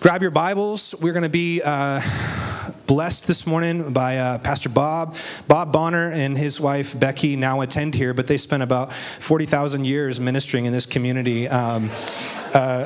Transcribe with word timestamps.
grab 0.00 0.20
your 0.20 0.30
Bibles. 0.30 0.94
We're 1.00 1.14
going 1.14 1.22
to 1.22 1.30
be 1.30 1.62
uh, 1.64 2.02
blessed 2.86 3.26
this 3.26 3.46
morning 3.46 3.94
by 3.94 4.18
uh, 4.18 4.36
Pastor 4.36 4.68
Bob. 4.68 5.16
Bob 5.48 5.72
Bonner 5.72 6.12
and 6.12 6.36
his 6.36 6.60
wife 6.60 7.00
Becky 7.00 7.34
now 7.34 7.62
attend 7.62 7.94
here, 7.94 8.12
but 8.12 8.26
they 8.26 8.36
spent 8.36 8.62
about 8.62 8.92
40,000 8.92 9.86
years 9.86 10.20
ministering 10.20 10.66
in 10.66 10.74
this 10.74 10.84
community. 10.84 11.48
Um, 11.48 11.90
uh, 12.52 12.84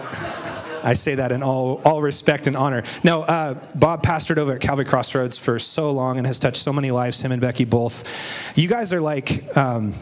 I 0.84 0.94
say 0.94 1.16
that 1.16 1.32
in 1.32 1.42
all, 1.42 1.82
all 1.84 2.02
respect 2.02 2.46
and 2.46 2.56
honor. 2.56 2.84
No, 3.02 3.22
uh, 3.22 3.54
Bob 3.74 4.04
pastored 4.04 4.38
over 4.38 4.52
at 4.52 4.60
Calvary 4.60 4.84
Crossroads 4.84 5.38
for 5.38 5.58
so 5.58 5.90
long 5.90 6.18
and 6.18 6.26
has 6.28 6.38
touched 6.38 6.58
so 6.58 6.72
many 6.72 6.92
lives, 6.92 7.20
him 7.20 7.32
and 7.32 7.40
Becky 7.40 7.64
both. 7.64 8.56
You 8.56 8.68
guys 8.68 8.92
are 8.92 9.00
like, 9.00 9.56
um, 9.56 9.92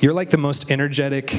you're 0.00 0.14
like 0.14 0.30
the 0.30 0.36
most 0.36 0.68
energetic 0.68 1.32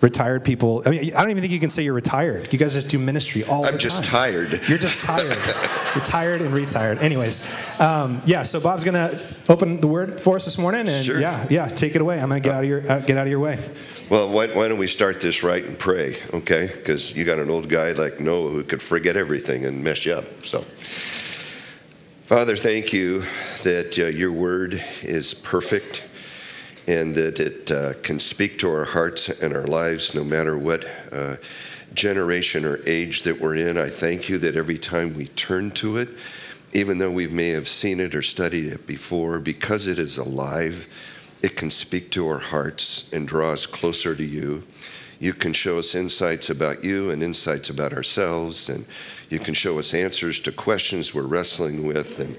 retired 0.00 0.44
people. 0.44 0.82
I 0.86 0.90
mean, 0.90 1.14
I 1.14 1.20
don't 1.20 1.30
even 1.30 1.40
think 1.40 1.52
you 1.52 1.60
can 1.60 1.70
say 1.70 1.82
you're 1.82 1.94
retired. 1.94 2.52
You 2.52 2.58
guys 2.58 2.74
just 2.74 2.90
do 2.90 2.98
ministry 2.98 3.44
all 3.44 3.64
I'm 3.66 3.72
the 3.74 3.78
time. 3.78 3.96
I'm 3.96 4.02
just 4.02 4.04
tired. 4.04 4.60
You're 4.68 4.78
just 4.78 5.04
tired. 5.04 5.36
you're 5.94 6.04
tired 6.04 6.42
and 6.42 6.54
retired. 6.54 6.98
Anyways, 6.98 7.50
um, 7.80 8.20
yeah. 8.26 8.42
So 8.42 8.60
Bob's 8.60 8.84
gonna 8.84 9.18
open 9.48 9.80
the 9.80 9.86
word 9.86 10.20
for 10.20 10.36
us 10.36 10.44
this 10.44 10.58
morning, 10.58 10.88
and 10.88 11.04
Sure. 11.04 11.20
yeah, 11.20 11.46
yeah, 11.50 11.68
take 11.68 11.94
it 11.94 12.00
away. 12.00 12.20
I'm 12.20 12.28
gonna 12.28 12.40
get 12.40 12.54
out 12.54 12.64
of 12.64 12.68
your 12.68 12.90
uh, 12.90 12.98
get 13.00 13.16
out 13.16 13.26
of 13.26 13.30
your 13.30 13.40
way. 13.40 13.58
Well, 14.08 14.28
why, 14.28 14.46
why 14.46 14.68
don't 14.68 14.78
we 14.78 14.86
start 14.86 15.20
this 15.20 15.42
right 15.42 15.64
and 15.64 15.76
pray, 15.76 16.16
okay? 16.32 16.68
Because 16.72 17.16
you 17.16 17.24
got 17.24 17.40
an 17.40 17.50
old 17.50 17.68
guy 17.68 17.90
like 17.90 18.20
Noah 18.20 18.50
who 18.50 18.62
could 18.62 18.80
forget 18.80 19.16
everything 19.16 19.64
and 19.64 19.82
mess 19.82 20.06
you 20.06 20.14
up. 20.14 20.44
So, 20.44 20.64
Father, 22.24 22.56
thank 22.56 22.92
you 22.92 23.24
that 23.64 23.98
uh, 23.98 24.06
your 24.06 24.30
word 24.30 24.80
is 25.02 25.34
perfect 25.34 26.04
and 26.86 27.14
that 27.14 27.40
it 27.40 27.70
uh, 27.70 27.94
can 28.02 28.20
speak 28.20 28.58
to 28.60 28.70
our 28.70 28.84
hearts 28.84 29.28
and 29.28 29.54
our 29.54 29.66
lives 29.66 30.14
no 30.14 30.22
matter 30.22 30.56
what 30.56 30.84
uh, 31.12 31.36
generation 31.94 32.64
or 32.64 32.80
age 32.86 33.22
that 33.22 33.40
we're 33.40 33.56
in. 33.56 33.76
I 33.78 33.88
thank 33.88 34.28
you 34.28 34.38
that 34.38 34.56
every 34.56 34.78
time 34.78 35.16
we 35.16 35.26
turn 35.28 35.70
to 35.72 35.96
it, 35.96 36.08
even 36.72 36.98
though 36.98 37.10
we 37.10 37.26
may 37.26 37.48
have 37.50 37.68
seen 37.68 38.00
it 38.00 38.14
or 38.14 38.22
studied 38.22 38.72
it 38.72 38.86
before, 38.86 39.38
because 39.38 39.86
it 39.86 39.98
is 39.98 40.18
alive, 40.18 40.92
it 41.42 41.56
can 41.56 41.70
speak 41.70 42.10
to 42.10 42.28
our 42.28 42.38
hearts 42.38 43.08
and 43.12 43.26
draw 43.26 43.52
us 43.52 43.66
closer 43.66 44.14
to 44.14 44.24
you. 44.24 44.62
You 45.18 45.32
can 45.32 45.54
show 45.54 45.78
us 45.78 45.94
insights 45.94 46.50
about 46.50 46.84
you 46.84 47.10
and 47.10 47.22
insights 47.22 47.70
about 47.70 47.94
ourselves, 47.94 48.68
and 48.68 48.86
you 49.30 49.38
can 49.38 49.54
show 49.54 49.78
us 49.78 49.94
answers 49.94 50.38
to 50.40 50.52
questions 50.52 51.14
we're 51.14 51.22
wrestling 51.22 51.86
with. 51.86 52.20
And 52.20 52.38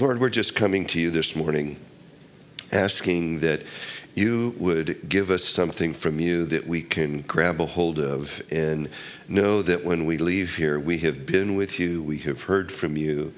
Lord, 0.00 0.20
we're 0.20 0.30
just 0.30 0.54
coming 0.54 0.86
to 0.86 1.00
you 1.00 1.10
this 1.10 1.34
morning 1.34 1.78
asking 2.74 3.40
that 3.40 3.62
you 4.14 4.54
would 4.58 5.08
give 5.08 5.30
us 5.30 5.44
something 5.44 5.92
from 5.92 6.20
you 6.20 6.44
that 6.44 6.66
we 6.66 6.82
can 6.82 7.22
grab 7.22 7.60
a 7.60 7.66
hold 7.66 7.98
of 7.98 8.42
and 8.52 8.88
know 9.28 9.60
that 9.62 9.84
when 9.84 10.06
we 10.06 10.18
leave 10.18 10.56
here, 10.56 10.78
we 10.78 10.98
have 10.98 11.26
been 11.26 11.56
with 11.56 11.80
you, 11.80 12.02
we 12.02 12.18
have 12.18 12.42
heard 12.42 12.70
from 12.70 12.96
you, 12.96 13.34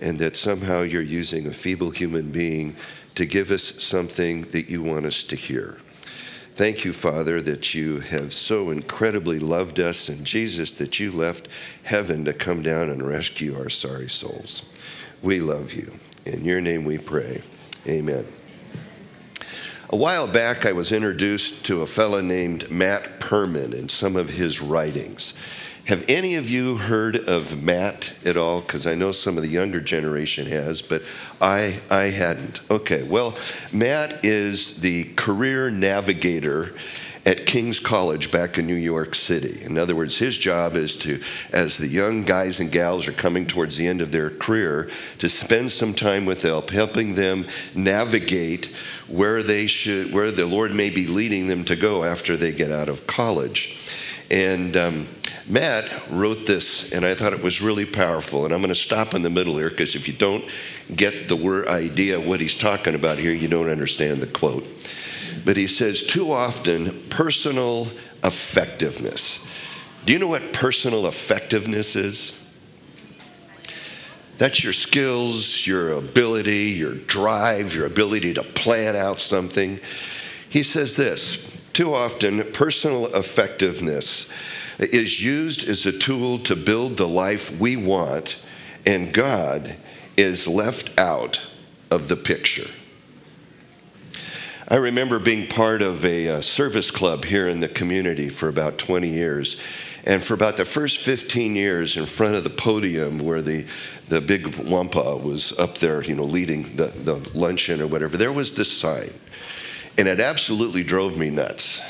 and 0.00 0.18
that 0.18 0.36
somehow 0.36 0.82
you're 0.82 1.02
using 1.02 1.46
a 1.46 1.52
feeble 1.52 1.90
human 1.90 2.30
being 2.30 2.76
to 3.16 3.26
give 3.26 3.50
us 3.50 3.82
something 3.82 4.42
that 4.42 4.70
you 4.70 4.82
want 4.82 5.04
us 5.04 5.24
to 5.24 5.34
hear. 5.34 5.78
Thank 6.54 6.84
you, 6.84 6.92
Father, 6.92 7.40
that 7.40 7.74
you 7.74 8.00
have 8.00 8.32
so 8.32 8.70
incredibly 8.70 9.38
loved 9.38 9.80
us, 9.80 10.08
and 10.08 10.24
Jesus, 10.24 10.72
that 10.72 11.00
you 11.00 11.10
left 11.10 11.48
heaven 11.84 12.24
to 12.26 12.34
come 12.34 12.62
down 12.62 12.90
and 12.90 13.06
rescue 13.06 13.58
our 13.58 13.70
sorry 13.70 14.10
souls. 14.10 14.70
We 15.22 15.40
love 15.40 15.72
you. 15.72 15.92
In 16.26 16.44
your 16.44 16.60
name 16.60 16.84
we 16.84 16.98
pray. 16.98 17.42
Amen. 17.88 18.26
A 19.92 19.96
while 19.96 20.28
back, 20.28 20.66
I 20.66 20.70
was 20.70 20.92
introduced 20.92 21.66
to 21.66 21.82
a 21.82 21.86
fellow 21.86 22.20
named 22.20 22.70
Matt 22.70 23.18
Perman 23.18 23.76
and 23.76 23.90
some 23.90 24.14
of 24.14 24.28
his 24.28 24.62
writings. 24.62 25.34
Have 25.86 26.04
any 26.08 26.36
of 26.36 26.48
you 26.48 26.76
heard 26.76 27.16
of 27.16 27.64
Matt 27.64 28.12
at 28.24 28.36
all? 28.36 28.60
Because 28.60 28.86
I 28.86 28.94
know 28.94 29.10
some 29.10 29.36
of 29.36 29.42
the 29.42 29.48
younger 29.48 29.80
generation 29.80 30.46
has, 30.46 30.80
but 30.80 31.02
I, 31.40 31.80
I 31.90 32.04
hadn't. 32.04 32.60
Okay, 32.70 33.02
well, 33.02 33.36
Matt 33.72 34.24
is 34.24 34.78
the 34.78 35.12
career 35.16 35.70
navigator 35.70 36.72
at 37.26 37.44
King's 37.44 37.80
College 37.80 38.30
back 38.30 38.58
in 38.58 38.66
New 38.66 38.74
York 38.74 39.14
City. 39.14 39.62
In 39.62 39.76
other 39.76 39.94
words, 39.94 40.16
his 40.16 40.38
job 40.38 40.74
is 40.74 40.96
to, 41.00 41.20
as 41.52 41.76
the 41.76 41.88
young 41.88 42.22
guys 42.22 42.60
and 42.60 42.72
gals 42.72 43.06
are 43.08 43.12
coming 43.12 43.44
towards 43.44 43.76
the 43.76 43.86
end 43.86 44.00
of 44.00 44.12
their 44.12 44.30
career, 44.30 44.88
to 45.18 45.28
spend 45.28 45.70
some 45.70 45.94
time 45.94 46.24
with 46.24 46.42
them, 46.42 46.62
helping 46.68 47.16
them 47.16 47.44
navigate 47.74 48.74
where 49.10 49.42
they 49.42 49.66
should, 49.66 50.12
where 50.12 50.30
the 50.30 50.46
Lord 50.46 50.72
may 50.72 50.88
be 50.88 51.06
leading 51.06 51.48
them 51.48 51.64
to 51.64 51.76
go 51.76 52.04
after 52.04 52.36
they 52.36 52.52
get 52.52 52.70
out 52.70 52.88
of 52.88 53.06
college. 53.06 53.76
And 54.30 54.76
um, 54.76 55.08
Matt 55.48 55.90
wrote 56.08 56.46
this, 56.46 56.92
and 56.92 57.04
I 57.04 57.14
thought 57.14 57.32
it 57.32 57.42
was 57.42 57.60
really 57.60 57.84
powerful. 57.84 58.44
And 58.44 58.54
I'm 58.54 58.60
going 58.60 58.68
to 58.68 58.76
stop 58.76 59.14
in 59.14 59.22
the 59.22 59.30
middle 59.30 59.58
here 59.58 59.70
because 59.70 59.96
if 59.96 60.06
you 60.06 60.14
don't 60.14 60.44
get 60.94 61.28
the 61.28 61.34
word 61.34 61.66
idea 61.66 62.20
what 62.20 62.38
he's 62.38 62.56
talking 62.56 62.94
about 62.94 63.18
here, 63.18 63.32
you 63.32 63.48
don't 63.48 63.68
understand 63.68 64.20
the 64.20 64.28
quote. 64.28 64.64
But 65.44 65.56
he 65.56 65.66
says, 65.66 66.02
too 66.04 66.32
often, 66.32 67.02
personal 67.08 67.88
effectiveness. 68.22 69.40
Do 70.04 70.12
you 70.12 70.18
know 70.18 70.28
what 70.28 70.52
personal 70.52 71.06
effectiveness 71.06 71.96
is? 71.96 72.32
That's 74.40 74.64
your 74.64 74.72
skills, 74.72 75.66
your 75.66 75.92
ability, 75.92 76.70
your 76.70 76.94
drive, 76.94 77.74
your 77.74 77.84
ability 77.84 78.32
to 78.32 78.42
plan 78.42 78.96
out 78.96 79.20
something. 79.20 79.80
He 80.48 80.62
says 80.62 80.96
this 80.96 81.36
too 81.74 81.94
often, 81.94 82.50
personal 82.52 83.14
effectiveness 83.14 84.24
is 84.78 85.22
used 85.22 85.68
as 85.68 85.84
a 85.84 85.92
tool 85.92 86.38
to 86.38 86.56
build 86.56 86.96
the 86.96 87.06
life 87.06 87.54
we 87.60 87.76
want, 87.76 88.38
and 88.86 89.12
God 89.12 89.76
is 90.16 90.48
left 90.48 90.98
out 90.98 91.46
of 91.90 92.08
the 92.08 92.16
picture. 92.16 92.70
I 94.68 94.76
remember 94.76 95.18
being 95.18 95.48
part 95.48 95.82
of 95.82 96.02
a, 96.06 96.30
uh 96.30 96.40
service 96.40 96.90
club 96.90 97.26
here 97.26 97.46
in 97.46 97.60
the 97.60 97.68
community 97.68 98.30
for 98.30 98.48
about 98.48 98.78
20 98.78 99.06
years. 99.06 99.60
And 100.04 100.22
for 100.22 100.34
about 100.34 100.56
the 100.56 100.64
first 100.64 100.98
15 100.98 101.54
years, 101.54 101.96
in 101.96 102.06
front 102.06 102.34
of 102.34 102.44
the 102.44 102.50
podium 102.50 103.18
where 103.18 103.42
the, 103.42 103.66
the 104.10 104.20
big 104.20 104.54
wampa 104.56 105.16
was 105.16 105.52
up 105.58 105.78
there, 105.78 106.02
you 106.02 106.16
know, 106.16 106.24
leading 106.24 106.76
the, 106.76 106.86
the 106.86 107.14
luncheon 107.32 107.80
or 107.80 107.86
whatever, 107.86 108.16
there 108.16 108.32
was 108.32 108.54
this 108.54 108.70
sign. 108.70 109.10
And 109.96 110.08
it 110.08 110.20
absolutely 110.20 110.82
drove 110.82 111.16
me 111.16 111.30
nuts 111.30 111.80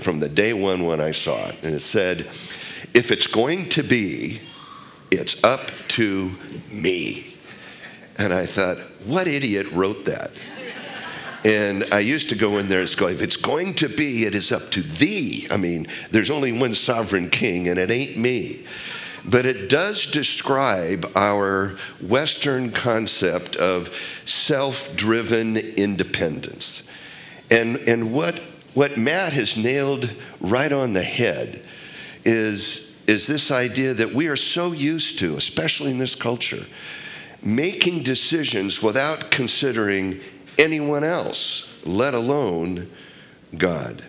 from 0.00 0.18
the 0.20 0.28
day 0.28 0.52
one 0.52 0.84
when 0.84 1.00
I 1.00 1.12
saw 1.12 1.48
it. 1.48 1.62
And 1.62 1.74
it 1.74 1.80
said, 1.80 2.20
if 2.94 3.12
it's 3.12 3.28
going 3.28 3.68
to 3.70 3.82
be, 3.82 4.40
it's 5.10 5.42
up 5.44 5.70
to 5.88 6.32
me. 6.72 7.36
And 8.18 8.32
I 8.32 8.46
thought, 8.46 8.78
what 9.06 9.28
idiot 9.28 9.70
wrote 9.70 10.04
that? 10.06 10.32
And 11.44 11.86
I 11.92 12.00
used 12.00 12.28
to 12.30 12.34
go 12.34 12.58
in 12.58 12.68
there 12.68 12.80
and 12.80 12.96
go, 12.96 13.06
if 13.06 13.22
it's 13.22 13.36
going 13.36 13.74
to 13.74 13.88
be, 13.88 14.24
it 14.24 14.34
is 14.34 14.50
up 14.50 14.72
to 14.72 14.82
thee. 14.82 15.46
I 15.50 15.56
mean, 15.56 15.86
there's 16.10 16.30
only 16.30 16.58
one 16.58 16.74
sovereign 16.74 17.30
king, 17.30 17.68
and 17.68 17.78
it 17.78 17.90
ain't 17.92 18.16
me. 18.16 18.66
But 19.30 19.44
it 19.44 19.68
does 19.68 20.06
describe 20.06 21.10
our 21.14 21.76
Western 22.00 22.70
concept 22.70 23.56
of 23.56 23.94
self 24.24 24.94
driven 24.96 25.56
independence. 25.56 26.82
And, 27.50 27.76
and 27.76 28.12
what, 28.12 28.38
what 28.72 28.96
Matt 28.96 29.34
has 29.34 29.56
nailed 29.56 30.10
right 30.40 30.72
on 30.72 30.94
the 30.94 31.02
head 31.02 31.62
is, 32.24 32.96
is 33.06 33.26
this 33.26 33.50
idea 33.50 33.92
that 33.94 34.14
we 34.14 34.28
are 34.28 34.36
so 34.36 34.72
used 34.72 35.18
to, 35.18 35.36
especially 35.36 35.90
in 35.90 35.98
this 35.98 36.14
culture, 36.14 36.64
making 37.42 38.04
decisions 38.04 38.82
without 38.82 39.30
considering 39.30 40.20
anyone 40.56 41.04
else, 41.04 41.68
let 41.84 42.14
alone 42.14 42.90
God. 43.56 44.02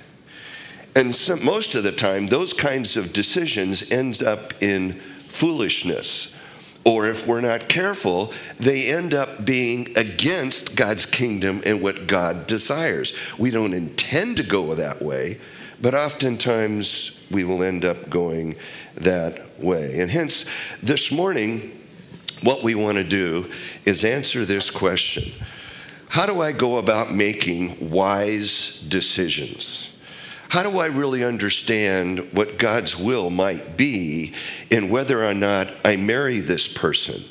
And 0.96 1.14
so, 1.16 1.36
most 1.36 1.76
of 1.76 1.84
the 1.84 1.92
time, 1.92 2.28
those 2.28 2.54
kinds 2.54 2.98
of 2.98 3.14
decisions 3.14 3.92
end 3.92 4.24
up 4.24 4.62
in 4.62 5.00
foolishness. 5.30 6.28
Or 6.86 7.08
if 7.08 7.28
we're 7.28 7.42
not 7.42 7.70
careful, 7.70 8.34
they 8.60 8.92
end 8.92 9.14
up 9.14 9.46
being 9.46 9.96
against 9.98 10.76
God's 10.76 11.06
kingdom 11.06 11.62
and 11.66 11.82
what 11.82 12.08
God 12.08 12.48
desires. 12.48 13.16
We 13.38 13.52
don't 13.52 13.74
intend 13.74 14.38
to 14.38 14.44
go 14.44 14.74
that 14.76 15.02
way, 15.02 15.40
but 15.82 15.94
oftentimes 15.94 17.22
we 17.30 17.44
will 17.44 17.64
end 17.64 17.86
up 17.86 18.10
going 18.10 18.56
that 18.96 19.60
way. 19.60 20.00
And 20.00 20.10
hence, 20.10 20.46
this 20.82 21.12
morning, 21.12 21.80
what 22.42 22.64
we 22.64 22.76
want 22.76 22.98
to 22.98 23.04
do 23.04 23.52
is 23.86 24.04
answer 24.04 24.46
this 24.46 24.72
question 24.72 25.32
How 26.10 26.26
do 26.26 26.42
I 26.42 26.54
go 26.54 26.78
about 26.78 27.14
making 27.14 27.90
wise 27.90 28.82
decisions? 28.88 29.89
How 30.50 30.64
do 30.64 30.80
I 30.80 30.88
really 30.88 31.24
understand 31.24 32.34
what 32.34 32.58
God's 32.58 32.98
will 32.98 33.30
might 33.30 33.78
be 33.78 34.34
in 34.72 34.90
whether 34.90 35.24
or 35.24 35.36
not 35.36 35.72
I 35.86 35.96
marry 35.96 36.40
this 36.40 36.68
person, 36.68 37.24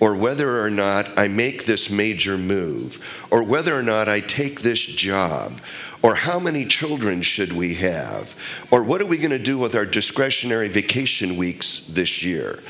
or 0.00 0.14
whether 0.14 0.60
or 0.60 0.68
not 0.68 1.18
I 1.18 1.28
make 1.28 1.64
this 1.64 1.88
major 1.88 2.36
move, 2.36 3.26
or 3.30 3.42
whether 3.42 3.74
or 3.74 3.82
not 3.82 4.06
I 4.06 4.20
take 4.20 4.60
this 4.60 4.80
job, 4.80 5.62
or 6.02 6.14
how 6.14 6.38
many 6.38 6.66
children 6.66 7.22
should 7.22 7.54
we 7.54 7.74
have, 7.76 8.36
or 8.70 8.82
what 8.82 9.00
are 9.00 9.06
we 9.06 9.16
going 9.16 9.30
to 9.30 9.38
do 9.38 9.56
with 9.56 9.74
our 9.74 9.86
discretionary 9.86 10.68
vacation 10.68 11.38
weeks 11.38 11.80
this 11.88 12.22
year. 12.22 12.62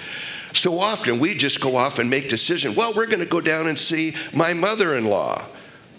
So 0.53 0.79
often 0.79 1.19
we 1.19 1.35
just 1.35 1.61
go 1.61 1.75
off 1.75 1.99
and 1.99 2.09
make 2.09 2.29
decisions. 2.29 2.77
Well, 2.77 2.93
we're 2.95 3.07
going 3.07 3.19
to 3.19 3.27
go 3.27 3.41
down 3.41 3.67
and 3.67 3.79
see 3.79 4.15
my 4.33 4.55
mother-in-law. 4.55 5.45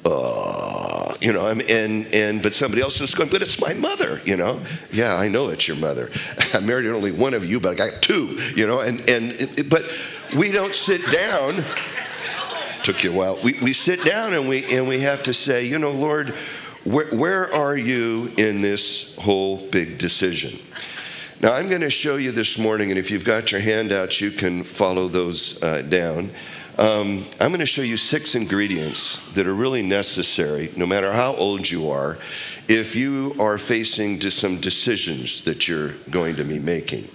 Uh, 0.10 1.16
you 1.22 1.34
know, 1.34 1.48
I'm, 1.48 1.62
and 1.70 2.08
and 2.14 2.42
but 2.42 2.54
somebody 2.56 2.82
else 2.82 3.00
is 3.02 3.14
going, 3.14 3.30
but 3.30 3.42
it's 3.42 3.60
my 3.60 3.74
mother, 3.74 4.22
you 4.26 4.38
know. 4.38 4.62
Yeah, 4.92 5.16
I 5.16 5.28
know 5.28 5.50
it's 5.50 5.68
your 5.68 5.78
mother. 5.78 6.10
I 6.54 6.60
married 6.60 6.88
only 6.88 7.12
one 7.12 7.34
of 7.34 7.46
you, 7.46 7.60
but 7.60 7.74
I 7.74 7.76
got 7.76 8.02
two, 8.02 8.26
you 8.56 8.66
know. 8.66 8.80
And 8.80 9.08
and 9.10 9.70
but 9.70 9.84
we 10.36 10.52
don't 10.52 10.74
sit 10.74 11.10
down. 11.12 11.64
Took 12.84 13.04
you 13.04 13.12
a 13.12 13.16
while. 13.16 13.40
We 13.44 13.60
we 13.62 13.74
sit 13.74 14.04
down 14.04 14.34
and 14.34 14.48
we 14.48 14.66
and 14.74 14.88
we 14.88 15.02
have 15.02 15.24
to 15.24 15.34
say, 15.34 15.66
you 15.66 15.78
know, 15.78 15.92
Lord, 15.92 16.30
where 16.86 17.08
where 17.08 17.54
are 17.54 17.78
you 17.78 18.32
in 18.38 18.62
this 18.62 19.16
whole 19.18 19.58
big 19.58 19.98
decision? 19.98 20.58
Now, 21.42 21.54
I'm 21.54 21.70
going 21.70 21.82
to 21.82 21.90
show 21.90 22.18
you 22.18 22.34
this 22.34 22.58
morning, 22.58 22.90
and 22.90 23.00
if 23.00 23.10
you've 23.10 23.24
got 23.24 23.54
your 23.54 23.62
handouts, 23.62 24.20
you 24.20 24.30
can 24.30 24.62
follow 24.62 25.08
those 25.08 25.62
uh, 25.64 25.84
down. 25.84 26.32
Um, 26.80 27.26
I'm 27.42 27.50
going 27.50 27.60
to 27.60 27.66
show 27.66 27.82
you 27.82 27.98
six 27.98 28.36
ingredients 28.36 29.20
that 29.34 29.46
are 29.46 29.54
really 29.54 29.82
necessary, 29.82 30.72
no 30.78 30.86
matter 30.86 31.12
how 31.12 31.36
old 31.36 31.70
you 31.70 31.90
are, 31.90 32.18
if 32.70 32.96
you 32.96 33.36
are 33.38 33.58
facing 33.58 34.22
some 34.22 34.62
decisions 34.62 35.44
that 35.44 35.68
you're 35.68 35.92
going 36.10 36.38
to 36.38 36.46
be 36.46 36.58
making. 36.58 37.10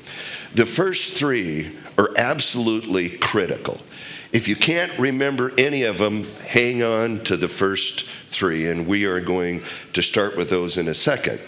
The 0.54 0.66
first 0.66 1.14
three 1.14 1.74
are 1.96 2.10
absolutely 2.18 3.08
critical. 3.08 3.78
If 4.32 4.48
you 4.48 4.54
can't 4.54 4.98
remember 4.98 5.50
any 5.56 5.84
of 5.84 5.96
them, 5.96 6.24
hang 6.46 6.82
on 6.82 7.24
to 7.24 7.38
the 7.38 7.48
first 7.48 8.04
three, 8.28 8.68
and 8.68 8.86
we 8.86 9.06
are 9.06 9.20
going 9.20 9.62
to 9.94 10.02
start 10.02 10.36
with 10.36 10.50
those 10.50 10.76
in 10.76 10.88
a 10.88 10.94
second. 10.94 11.40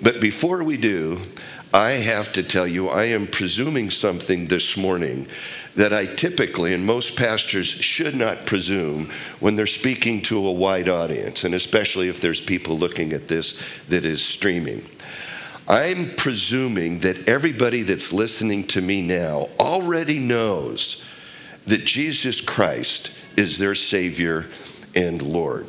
But 0.00 0.20
before 0.20 0.62
we 0.62 0.76
do, 0.76 1.20
I 1.72 1.90
have 1.90 2.32
to 2.34 2.44
tell 2.44 2.68
you, 2.68 2.88
I 2.88 3.06
am 3.06 3.26
presuming 3.26 3.90
something 3.90 4.46
this 4.46 4.76
morning 4.76 5.26
that 5.76 5.92
I 5.92 6.06
typically, 6.06 6.72
and 6.72 6.86
most 6.86 7.16
pastors 7.16 7.66
should 7.66 8.14
not 8.14 8.46
presume 8.46 9.10
when 9.40 9.56
they're 9.56 9.66
speaking 9.66 10.22
to 10.22 10.46
a 10.46 10.52
wide 10.52 10.88
audience, 10.88 11.44
and 11.44 11.54
especially 11.54 12.08
if 12.08 12.20
there's 12.20 12.40
people 12.40 12.78
looking 12.78 13.12
at 13.12 13.28
this 13.28 13.60
that 13.88 14.04
is 14.04 14.24
streaming. 14.24 14.86
I'm 15.66 16.10
presuming 16.16 17.00
that 17.00 17.26
everybody 17.26 17.82
that's 17.82 18.12
listening 18.12 18.66
to 18.68 18.82
me 18.82 19.02
now 19.02 19.48
already 19.58 20.18
knows 20.18 21.02
that 21.66 21.84
Jesus 21.84 22.40
Christ 22.40 23.10
is 23.36 23.58
their 23.58 23.74
Savior 23.74 24.46
and 24.94 25.22
Lord. 25.22 25.68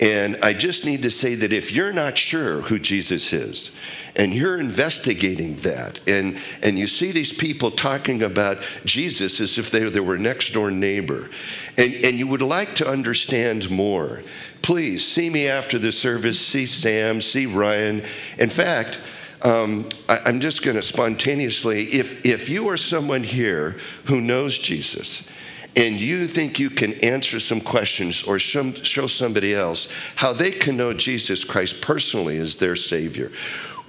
And 0.00 0.36
I 0.42 0.54
just 0.54 0.84
need 0.84 1.02
to 1.02 1.10
say 1.10 1.34
that 1.34 1.52
if 1.52 1.72
you're 1.72 1.92
not 1.92 2.16
sure 2.16 2.62
who 2.62 2.78
Jesus 2.78 3.32
is, 3.32 3.70
and 4.20 4.34
you're 4.34 4.60
investigating 4.60 5.56
that. 5.56 6.06
And, 6.06 6.38
and 6.62 6.78
you 6.78 6.86
see 6.86 7.10
these 7.10 7.32
people 7.32 7.70
talking 7.70 8.22
about 8.22 8.58
jesus 8.84 9.40
as 9.40 9.56
if 9.56 9.70
they, 9.70 9.82
they 9.84 9.98
were 9.98 10.18
next 10.18 10.52
door 10.52 10.70
neighbor. 10.70 11.30
And, 11.78 11.94
and 11.94 12.18
you 12.18 12.26
would 12.26 12.42
like 12.42 12.74
to 12.74 12.88
understand 12.88 13.70
more. 13.70 14.22
Please 14.60 15.10
see 15.10 15.30
me 15.30 15.48
after 15.48 15.78
the 15.78 15.90
service 15.90 16.38
see 16.38 16.66
sam 16.66 17.22
see 17.22 17.46
ryan. 17.46 18.02
In 18.36 18.50
fact 18.50 19.00
um, 19.42 19.88
I, 20.06 20.18
i'm 20.26 20.40
just 20.40 20.62
going 20.62 20.76
to 20.76 20.82
spontaneously 20.82 21.84
if, 21.84 22.26
if 22.26 22.50
you 22.50 22.68
are 22.68 22.76
someone 22.76 23.22
here 23.22 23.78
who 24.04 24.20
knows 24.20 24.58
jesus 24.58 25.22
and 25.76 25.94
you 26.00 26.26
think 26.26 26.58
you 26.58 26.68
can 26.68 26.92
answer 26.94 27.38
some 27.38 27.60
questions 27.60 28.24
or 28.24 28.38
show 28.38 29.06
somebody 29.06 29.54
else 29.54 29.88
how 30.16 30.32
they 30.32 30.50
can 30.50 30.76
know 30.76 30.92
Jesus 30.92 31.44
Christ 31.44 31.80
personally 31.80 32.38
as 32.38 32.56
their 32.56 32.74
Savior, 32.74 33.30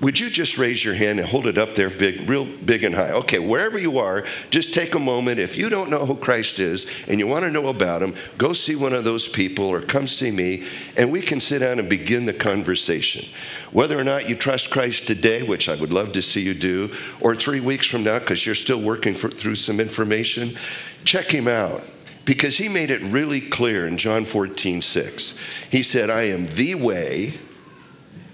would 0.02 0.20
you 0.20 0.32
just 0.32 0.58
raise 0.58 0.84
your 0.84 0.96
hand 0.96 1.20
and 1.20 1.30
hold 1.30 1.46
it 1.46 1.60
up 1.60 1.76
there 1.76 1.90
big, 1.90 2.28
real 2.28 2.46
big 2.46 2.84
and 2.84 2.96
high? 2.96 3.12
Okay, 3.12 3.38
wherever 3.38 3.78
you 3.78 4.00
are, 4.00 4.26
just 4.50 4.74
take 4.74 4.96
a 4.96 5.00
moment. 5.00 5.40
If 5.40 5.56
you 5.56 5.70
don't 5.70 5.92
know 5.92 6.08
who 6.08 6.16
Christ 6.16 6.58
is 6.58 6.88
and 7.08 7.20
you 7.20 7.28
want 7.28 7.46
to 7.46 7.52
know 7.52 7.68
about 7.68 8.02
him, 8.02 8.16
go 8.40 8.52
see 8.54 8.76
one 8.76 8.94
of 8.94 9.04
those 9.04 9.28
people 9.28 9.66
or 9.66 9.80
come 9.80 10.08
see 10.08 10.32
me, 10.32 10.66
and 10.98 11.12
we 11.12 11.22
can 11.22 11.40
sit 11.40 11.60
down 11.60 11.78
and 11.78 11.88
begin 11.88 12.26
the 12.26 12.34
conversation. 12.34 13.30
Whether 13.72 13.98
or 13.98 14.04
not 14.04 14.28
you 14.28 14.36
trust 14.36 14.72
Christ 14.72 15.06
today, 15.06 15.44
which 15.44 15.70
I 15.70 15.76
would 15.76 15.94
love 15.94 16.14
to 16.14 16.22
see 16.24 16.42
you 16.42 16.56
do, 16.56 16.92
or 17.20 17.36
three 17.36 17.60
weeks 17.60 17.86
from 17.86 18.04
now, 18.04 18.18
because 18.18 18.44
you're 18.44 18.56
still 18.56 18.82
working 18.82 19.14
for, 19.14 19.30
through 19.30 19.58
some 19.58 19.80
information, 19.80 20.58
check 21.06 21.28
him 21.28 21.48
out 21.48 21.84
because 22.26 22.58
he 22.58 22.70
made 22.70 22.90
it 22.90 23.02
really 23.02 23.42
clear 23.42 23.86
in 23.86 23.98
John 23.98 24.26
14, 24.26 24.82
6. 24.82 25.34
He 25.70 25.84
said, 25.84 26.10
I 26.10 26.24
am 26.24 26.48
the 26.48 26.76
way, 26.76 27.36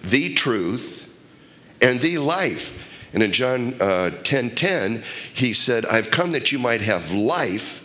the 0.01 0.33
truth, 0.33 0.96
and 1.81 1.99
the 1.99 2.17
life. 2.17 2.83
And 3.13 3.23
in 3.23 3.31
John 3.31 3.73
uh, 3.81 4.11
10 4.23 4.51
10, 4.51 5.03
he 5.33 5.53
said, 5.53 5.85
I've 5.85 6.11
come 6.11 6.33
that 6.33 6.51
you 6.51 6.59
might 6.59 6.81
have 6.81 7.11
life 7.11 7.83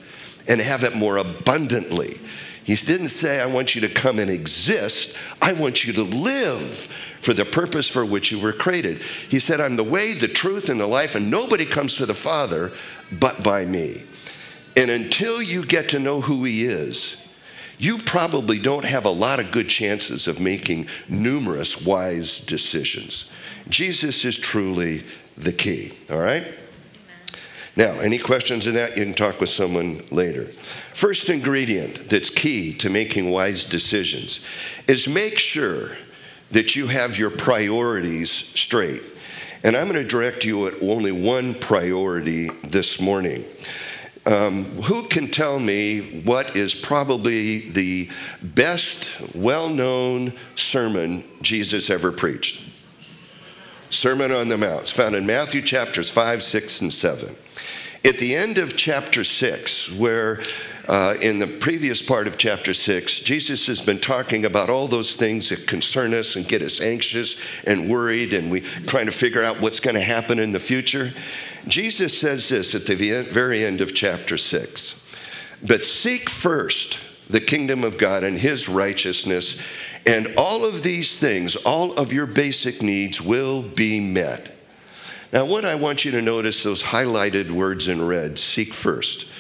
and 0.49 0.61
have 0.61 0.85
it 0.85 0.97
more 0.97 1.17
abundantly. 1.19 2.19
He 2.65 2.77
didn't 2.77 3.09
say, 3.09 3.41
I 3.41 3.47
want 3.47 3.75
you 3.75 3.81
to 3.83 3.89
come 3.89 4.19
and 4.19 4.31
exist. 4.31 5.11
I 5.41 5.53
want 5.53 5.85
you 5.85 5.93
to 5.95 6.03
live 6.03 6.63
for 7.21 7.33
the 7.33 7.45
purpose 7.45 7.89
for 7.89 8.05
which 8.05 8.31
you 8.31 8.41
were 8.41 8.53
created. 8.53 9.03
He 9.03 9.41
said, 9.41 9.61
I'm 9.61 9.77
the 9.77 9.85
way, 9.85 10.13
the 10.13 10.29
truth, 10.29 10.69
and 10.69 10.81
the 10.81 10.87
life, 10.87 11.15
and 11.15 11.31
nobody 11.31 11.65
comes 11.65 11.97
to 11.97 12.07
the 12.07 12.15
Father 12.15 12.73
but 13.11 13.43
by 13.43 13.65
me. 13.65 14.03
And 14.77 14.91
until 14.91 15.43
you 15.43 15.65
get 15.65 15.89
to 15.91 15.99
know 15.99 16.21
who 16.21 16.45
He 16.45 16.65
is, 16.65 17.17
you 17.79 17.99
probably 17.99 18.59
don't 18.59 18.85
have 18.85 19.07
a 19.07 19.11
lot 19.11 19.41
of 19.41 19.51
good 19.51 19.69
chances 19.69 20.29
of 20.29 20.41
making 20.41 20.87
numerous 21.09 21.85
wise 21.85 22.39
decisions. 22.39 23.31
Jesus 23.73 24.25
is 24.27 24.37
truly 24.37 25.03
the 25.37 25.53
key, 25.53 25.95
all 26.11 26.21
right? 26.21 26.47
Now, 27.75 27.93
any 28.01 28.19
questions 28.19 28.67
in 28.67 28.75
that? 28.75 28.99
You 28.99 29.05
can 29.05 29.15
talk 29.15 29.41
with 29.41 29.49
someone 29.49 30.03
later. 30.11 30.45
First 30.93 31.31
ingredient 31.31 32.11
that's 32.11 32.29
key 32.29 32.75
to 32.75 32.91
making 32.91 33.31
wise 33.31 33.65
decisions 33.65 34.45
is 34.87 35.09
make 35.09 35.39
sure 35.39 35.97
that 36.51 36.77
you 36.77 36.89
have 36.89 37.19
your 37.19 37.31
priorities 37.31 38.31
straight. 38.31 39.03
And 39.65 39.75
I'm 39.75 39.89
going 39.89 40.03
to 40.03 40.07
direct 40.07 40.45
you 40.45 40.67
at 40.67 40.75
only 40.83 41.13
one 41.13 41.55
priority 41.55 42.51
this 42.63 43.01
morning. 43.01 43.43
Um, 44.27 44.65
who 44.83 45.09
can 45.09 45.29
tell 45.29 45.59
me 45.59 46.21
what 46.25 46.55
is 46.57 46.75
probably 46.75 47.71
the 47.71 48.11
best, 48.43 49.11
well 49.35 49.71
known 49.71 50.35
sermon 50.57 51.25
Jesus 51.41 51.89
ever 51.89 52.13
preached? 52.13 52.72
Sermon 53.93 54.33
on 54.33 54.49
the 54.49 54.57
Mount. 54.57 54.83
It's 54.83 54.91
found 54.91 55.15
in 55.15 55.27
Matthew 55.27 55.61
chapters 55.61 56.11
5, 56.11 56.43
6, 56.43 56.81
and 56.81 56.93
7. 56.93 57.37
At 58.05 58.17
the 58.17 58.35
end 58.35 58.57
of 58.57 58.75
chapter 58.75 59.23
6, 59.23 59.93
where 59.93 60.43
uh, 60.89 61.15
in 61.21 61.39
the 61.39 61.47
previous 61.47 62.01
part 62.01 62.27
of 62.27 62.39
chapter 62.39 62.73
6, 62.73 63.21
Jesus 63.21 63.67
has 63.67 63.83
been 63.83 64.01
talking 64.01 64.47
about 64.47 64.71
all 64.71 64.89
those 64.89 65.15
things 65.15 65.51
that 65.51 65.69
concern 65.69 66.15
us 66.15 66.35
and 66.35 66.49
get 66.49 66.63
us 66.63 66.81
anxious 66.81 67.37
and 67.65 67.89
worried, 67.89 68.33
and 68.33 68.51
we 68.51 68.63
trying 68.63 69.07
to 69.07 69.13
figure 69.13 69.43
out 69.43 69.61
what's 69.61 69.79
going 69.79 69.95
to 69.95 70.01
happen 70.01 70.39
in 70.39 70.53
the 70.53 70.59
future. 70.59 71.13
Jesus 71.69 72.19
says 72.19 72.49
this 72.49 72.75
at 72.75 72.87
the 72.87 72.95
very 73.31 73.65
end 73.65 73.83
of 73.83 73.95
chapter 73.95 74.39
6 74.39 74.97
But 75.63 75.85
seek 75.85 76.31
first 76.31 76.99
the 77.29 77.41
kingdom 77.41 77.85
of 77.85 77.99
God 77.99 78.25
and 78.25 78.39
his 78.39 78.69
righteousness, 78.69 79.61
and 80.07 80.35
all 80.37 80.65
of 80.65 80.83
these 80.83 81.19
things, 81.19 81.57
all 81.57 81.95
of 81.95 82.13
your 82.13 82.27
basic 82.27 82.83
needs 82.83 83.21
will 83.21 83.63
be 83.63 84.01
met. 84.01 84.53
Now, 85.33 85.45
what 85.47 85.65
I 85.65 85.77
want 85.77 86.05
you 86.05 86.11
to 86.13 86.23
notice 86.23 86.63
those 86.63 86.83
highlighted 86.83 87.51
words 87.51 87.89
in 87.89 88.07
red 88.07 88.39
seek 88.39 88.75
first. 88.75 89.31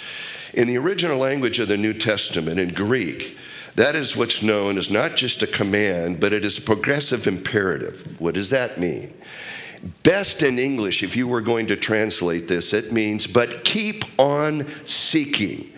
In 0.54 0.68
the 0.68 0.78
original 0.78 1.18
language 1.18 1.58
of 1.58 1.68
the 1.68 1.76
New 1.76 1.92
Testament, 1.92 2.58
in 2.58 2.72
Greek, 2.72 3.36
that 3.74 3.94
is 3.94 4.16
what's 4.16 4.42
known 4.42 4.78
as 4.78 4.90
not 4.90 5.16
just 5.16 5.42
a 5.42 5.46
command, 5.46 6.20
but 6.20 6.32
it 6.32 6.44
is 6.44 6.58
a 6.58 6.62
progressive 6.62 7.26
imperative. 7.26 8.20
What 8.20 8.34
does 8.34 8.50
that 8.50 8.78
mean? 8.78 9.14
Best 10.02 10.42
in 10.42 10.58
English, 10.58 11.02
if 11.02 11.16
you 11.16 11.26
were 11.26 11.40
going 11.40 11.66
to 11.66 11.76
translate 11.76 12.48
this, 12.48 12.72
it 12.72 12.92
means, 12.92 13.26
but 13.26 13.64
keep 13.64 14.04
on 14.18 14.66
seeking. 14.86 15.72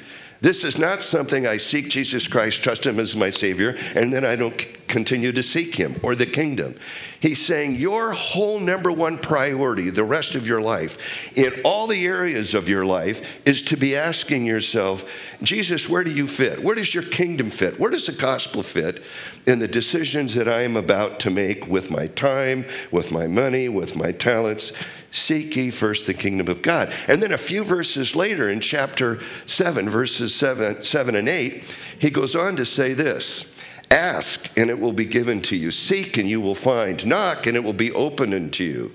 This 0.45 0.63
is 0.63 0.77
not 0.77 1.03
something 1.03 1.47
I 1.47 1.57
seek 1.57 1.89
Jesus 1.89 2.29
Christ, 2.29 2.63
trust 2.63 2.85
Him 2.85 2.99
as 3.01 3.17
my 3.17 3.31
Savior, 3.31 3.79
and 3.95 4.13
then 4.13 4.27
I 4.27 4.37
don't 4.37 4.55
continue 4.89 5.33
to 5.33 5.43
seek 5.43 5.77
Him 5.77 5.99
or 6.03 6.15
the 6.15 6.27
kingdom. 6.27 6.77
He's 7.19 7.43
saying 7.43 7.77
your 7.77 8.13
whole 8.13 8.61
number 8.61 8.93
one 8.93 9.17
priority, 9.17 9.89
the 9.89 10.05
rest 10.05 10.35
of 10.35 10.47
your 10.47 10.61
life, 10.61 11.35
in 11.35 11.51
all 11.65 11.87
the 11.87 12.05
areas 12.05 12.53
of 12.53 12.69
your 12.69 12.85
life, 12.85 13.41
is 13.47 13.63
to 13.63 13.79
be 13.79 13.97
asking 13.97 14.45
yourself, 14.45 15.35
Jesus, 15.43 15.89
where 15.89 16.05
do 16.05 16.11
you 16.11 16.27
fit? 16.27 16.63
Where 16.63 16.75
does 16.75 16.93
your 16.93 17.05
kingdom 17.05 17.49
fit? 17.49 17.81
Where 17.81 17.91
does 17.91 18.05
the 18.05 18.13
gospel 18.13 18.63
fit 18.63 19.03
in 19.47 19.61
the 19.61 19.67
decisions 19.67 20.35
that 20.35 20.47
I 20.47 20.61
am 20.61 20.77
about 20.77 21.21
to 21.21 21.31
make 21.31 21.67
with 21.67 21.91
my 21.91 22.09
time, 22.09 22.67
with 22.91 23.13
my 23.13 23.27
money, 23.27 23.71
with 23.71 23.97
my 23.97 24.13
talents? 24.13 24.73
Seek 25.15 25.55
ye 25.55 25.71
first 25.71 26.07
the 26.07 26.15
kingdom 26.15 26.49
of 26.49 26.61
God. 26.61 26.93
And 27.07 27.23
then 27.23 27.33
a 27.33 27.39
few 27.39 27.63
verses 27.63 28.17
later 28.17 28.49
in 28.49 28.61
chapter 28.61 29.21
7, 29.47 29.89
verses 29.89 30.35
7, 30.35 30.83
7 30.83 31.15
and 31.15 31.29
8, 31.29 31.63
he 31.99 32.11
goes 32.11 32.35
on 32.35 32.57
to 32.57 32.65
say 32.65 32.95
this 32.95 33.45
Ask, 33.91 34.51
and 34.57 34.71
it 34.71 34.81
will 34.81 34.93
be 34.93 35.05
given 35.05 35.41
to 35.43 35.57
you. 35.57 35.71
Seek, 35.71 36.17
and 36.17 36.29
you 36.29 36.41
will 36.41 36.57
find. 36.57 37.07
Knock, 37.07 37.47
and 37.47 37.57
it 37.57 37.63
will 37.63 37.73
be 37.73 37.93
opened 37.93 38.35
unto 38.35 38.65
you. 38.65 38.89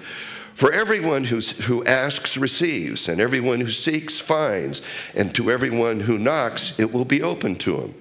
For 0.54 0.74
everyone 0.74 1.24
who's, 1.24 1.52
who 1.52 1.86
asks 1.86 2.36
receives, 2.36 3.08
and 3.08 3.22
everyone 3.22 3.62
who 3.62 3.70
seeks 3.70 4.20
finds, 4.20 4.82
and 5.16 5.34
to 5.36 5.50
everyone 5.50 6.02
who 6.02 6.18
knocks 6.18 6.78
it 6.78 6.92
will 6.92 7.06
be 7.06 7.22
open 7.22 7.56
to 7.60 7.78
him. 7.78 7.94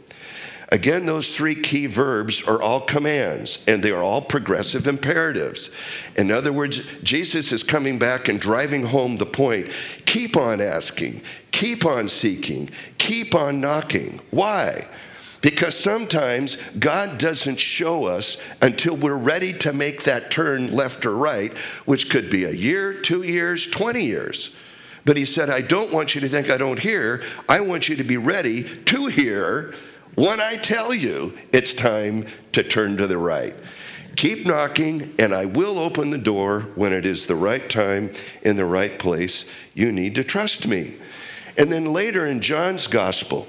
Again, 0.71 1.07
those 1.07 1.35
three 1.35 1.55
key 1.55 1.87
verbs 1.87 2.43
are 2.43 2.61
all 2.61 2.81
commands, 2.81 3.65
and 3.67 3.83
they 3.83 3.91
are 3.91 4.03
all 4.03 4.21
progressive 4.21 4.87
imperatives. 4.87 5.71
In 6.15 6.31
other 6.31 6.53
words, 6.53 7.01
Jesus 7.03 7.53
is 7.53 7.63
coming 7.63 7.99
back 7.99 8.29
and 8.29 8.39
driving 8.39 8.85
home 8.85 9.17
the 9.17 9.27
point 9.27 9.71
keep 10.05 10.37
on 10.37 10.61
asking, 10.61 11.23
keep 11.53 11.87
on 11.87 12.09
seeking, 12.09 12.69
keep 12.99 13.35
on 13.35 13.61
knocking. 13.61 14.21
Why? 14.31 14.87
Because 15.41 15.79
sometimes 15.79 16.57
God 16.79 17.19
doesn't 17.19 17.61
show 17.61 18.05
us 18.05 18.37
until 18.61 18.97
we're 18.97 19.17
ready 19.17 19.53
to 19.55 19.73
make 19.73 20.05
that 20.05 20.31
turn 20.31 20.75
left 20.75 21.07
or 21.07 21.15
right, 21.17 21.53
which 21.87 22.11
could 22.11 22.29
be 22.29 22.45
a 22.45 22.53
year, 22.53 22.93
two 22.93 23.23
years, 23.23 23.67
20 23.67 24.05
years. 24.05 24.55
But 25.05 25.17
He 25.17 25.25
said, 25.25 25.49
I 25.49 25.61
don't 25.61 25.93
want 25.93 26.15
you 26.15 26.21
to 26.23 26.29
think 26.29 26.51
I 26.51 26.57
don't 26.57 26.79
hear. 26.79 27.23
I 27.49 27.61
want 27.61 27.89
you 27.89 27.97
to 27.97 28.05
be 28.05 28.17
ready 28.17 28.65
to 28.65 29.07
hear 29.07 29.75
when 30.15 30.41
I 30.41 30.57
tell 30.57 30.93
you 30.93 31.37
it's 31.53 31.73
time 31.73 32.27
to 32.53 32.63
turn 32.63 32.97
to 32.97 33.07
the 33.07 33.19
right. 33.19 33.55
Keep 34.17 34.47
knocking, 34.47 35.15
and 35.19 35.33
I 35.33 35.45
will 35.45 35.79
open 35.79 36.11
the 36.11 36.19
door 36.19 36.63
when 36.75 36.93
it 36.93 37.07
is 37.07 37.27
the 37.27 37.37
right 37.37 37.71
time 37.71 38.13
in 38.43 38.57
the 38.57 38.65
right 38.65 38.99
place. 38.99 39.45
You 39.75 39.93
need 39.93 40.17
to 40.17 40.25
trust 40.25 40.67
me. 40.67 40.97
And 41.57 41.71
then 41.71 41.93
later 41.93 42.27
in 42.27 42.41
John's 42.41 42.89
gospel, 42.89 43.47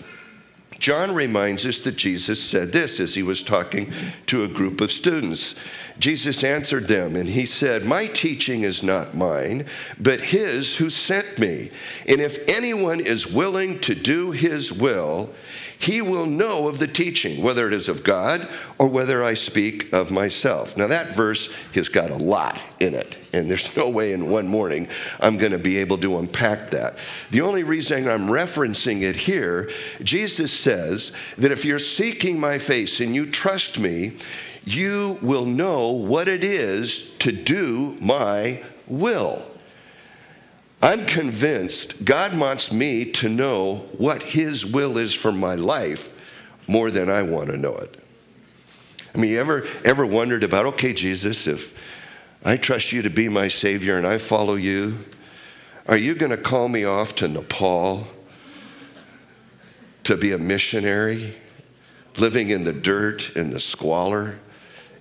John 0.79 1.13
reminds 1.13 1.65
us 1.65 1.81
that 1.81 1.97
Jesus 1.97 2.41
said 2.41 2.71
this 2.71 2.99
as 2.99 3.13
he 3.13 3.23
was 3.23 3.43
talking 3.43 3.91
to 4.27 4.43
a 4.43 4.47
group 4.47 4.79
of 4.79 4.91
students. 4.91 5.55
Jesus 5.99 6.43
answered 6.43 6.87
them 6.87 7.17
and 7.17 7.27
he 7.27 7.45
said, 7.45 7.83
My 7.83 8.07
teaching 8.07 8.61
is 8.61 8.81
not 8.81 9.15
mine, 9.15 9.65
but 9.99 10.21
his 10.21 10.77
who 10.77 10.89
sent 10.89 11.37
me. 11.37 11.71
And 12.07 12.21
if 12.21 12.47
anyone 12.47 13.01
is 13.01 13.31
willing 13.31 13.79
to 13.81 13.93
do 13.93 14.31
his 14.31 14.71
will, 14.71 15.33
he 15.79 16.01
will 16.01 16.25
know 16.25 16.67
of 16.67 16.77
the 16.77 16.87
teaching, 16.87 17.41
whether 17.41 17.65
it 17.65 17.73
is 17.73 17.87
of 17.87 18.03
God 18.03 18.45
or 18.77 18.87
whether 18.89 19.23
I 19.23 19.33
speak 19.33 19.91
of 19.93 20.11
myself. 20.11 20.75
Now, 20.75 20.87
that 20.87 21.15
verse 21.15 21.49
has 21.73 21.87
got 21.87 22.11
a 22.11 22.17
lot 22.17 22.59
in 22.81 22.93
it, 22.93 23.29
and 23.33 23.49
there's 23.49 23.75
no 23.77 23.89
way 23.89 24.11
in 24.11 24.29
one 24.29 24.45
morning 24.45 24.89
I'm 25.21 25.37
going 25.37 25.53
to 25.53 25.57
be 25.57 25.77
able 25.77 25.97
to 25.99 26.19
unpack 26.19 26.71
that. 26.71 26.97
The 27.31 27.41
only 27.41 27.63
reason 27.63 28.09
I'm 28.09 28.27
referencing 28.27 29.03
it 29.03 29.15
here, 29.15 29.69
Jesus 30.03 30.51
says 30.51 31.13
that 31.37 31.51
if 31.51 31.63
you're 31.63 31.79
seeking 31.79 32.37
my 32.37 32.57
face 32.57 32.99
and 32.99 33.15
you 33.15 33.25
trust 33.25 33.79
me, 33.79 34.17
you 34.65 35.17
will 35.21 35.45
know 35.45 35.91
what 35.91 36.27
it 36.27 36.43
is 36.43 37.11
to 37.19 37.31
do 37.31 37.95
my 38.01 38.63
will. 38.85 39.48
I'm 40.81 41.05
convinced 41.05 42.05
God 42.05 42.37
wants 42.37 42.71
me 42.71 43.05
to 43.13 43.29
know 43.29 43.87
what 43.97 44.23
His 44.23 44.65
will 44.65 44.97
is 44.97 45.13
for 45.13 45.31
my 45.31 45.55
life 45.55 46.15
more 46.67 46.89
than 46.89 47.09
I 47.09 47.23
want 47.23 47.49
to 47.49 47.57
know 47.57 47.75
it. 47.75 48.01
I 49.13 49.17
mean, 49.17 49.31
you 49.31 49.39
ever, 49.39 49.65
ever 49.83 50.05
wondered 50.05 50.43
about, 50.43 50.65
okay, 50.67 50.93
Jesus, 50.93 51.47
if 51.47 51.77
I 52.45 52.55
trust 52.55 52.93
you 52.93 53.01
to 53.01 53.09
be 53.09 53.27
my 53.27 53.47
Savior 53.47 53.97
and 53.97 54.07
I 54.07 54.17
follow 54.17 54.55
you, 54.55 54.99
are 55.87 55.97
you 55.97 56.13
going 56.13 56.31
to 56.31 56.37
call 56.37 56.69
me 56.69 56.85
off 56.85 57.15
to 57.15 57.27
Nepal 57.27 58.07
to 60.03 60.15
be 60.15 60.31
a 60.31 60.37
missionary, 60.37 61.33
living 62.17 62.51
in 62.51 62.63
the 62.63 62.73
dirt 62.73 63.35
and 63.35 63.51
the 63.51 63.59
squalor? 63.59 64.39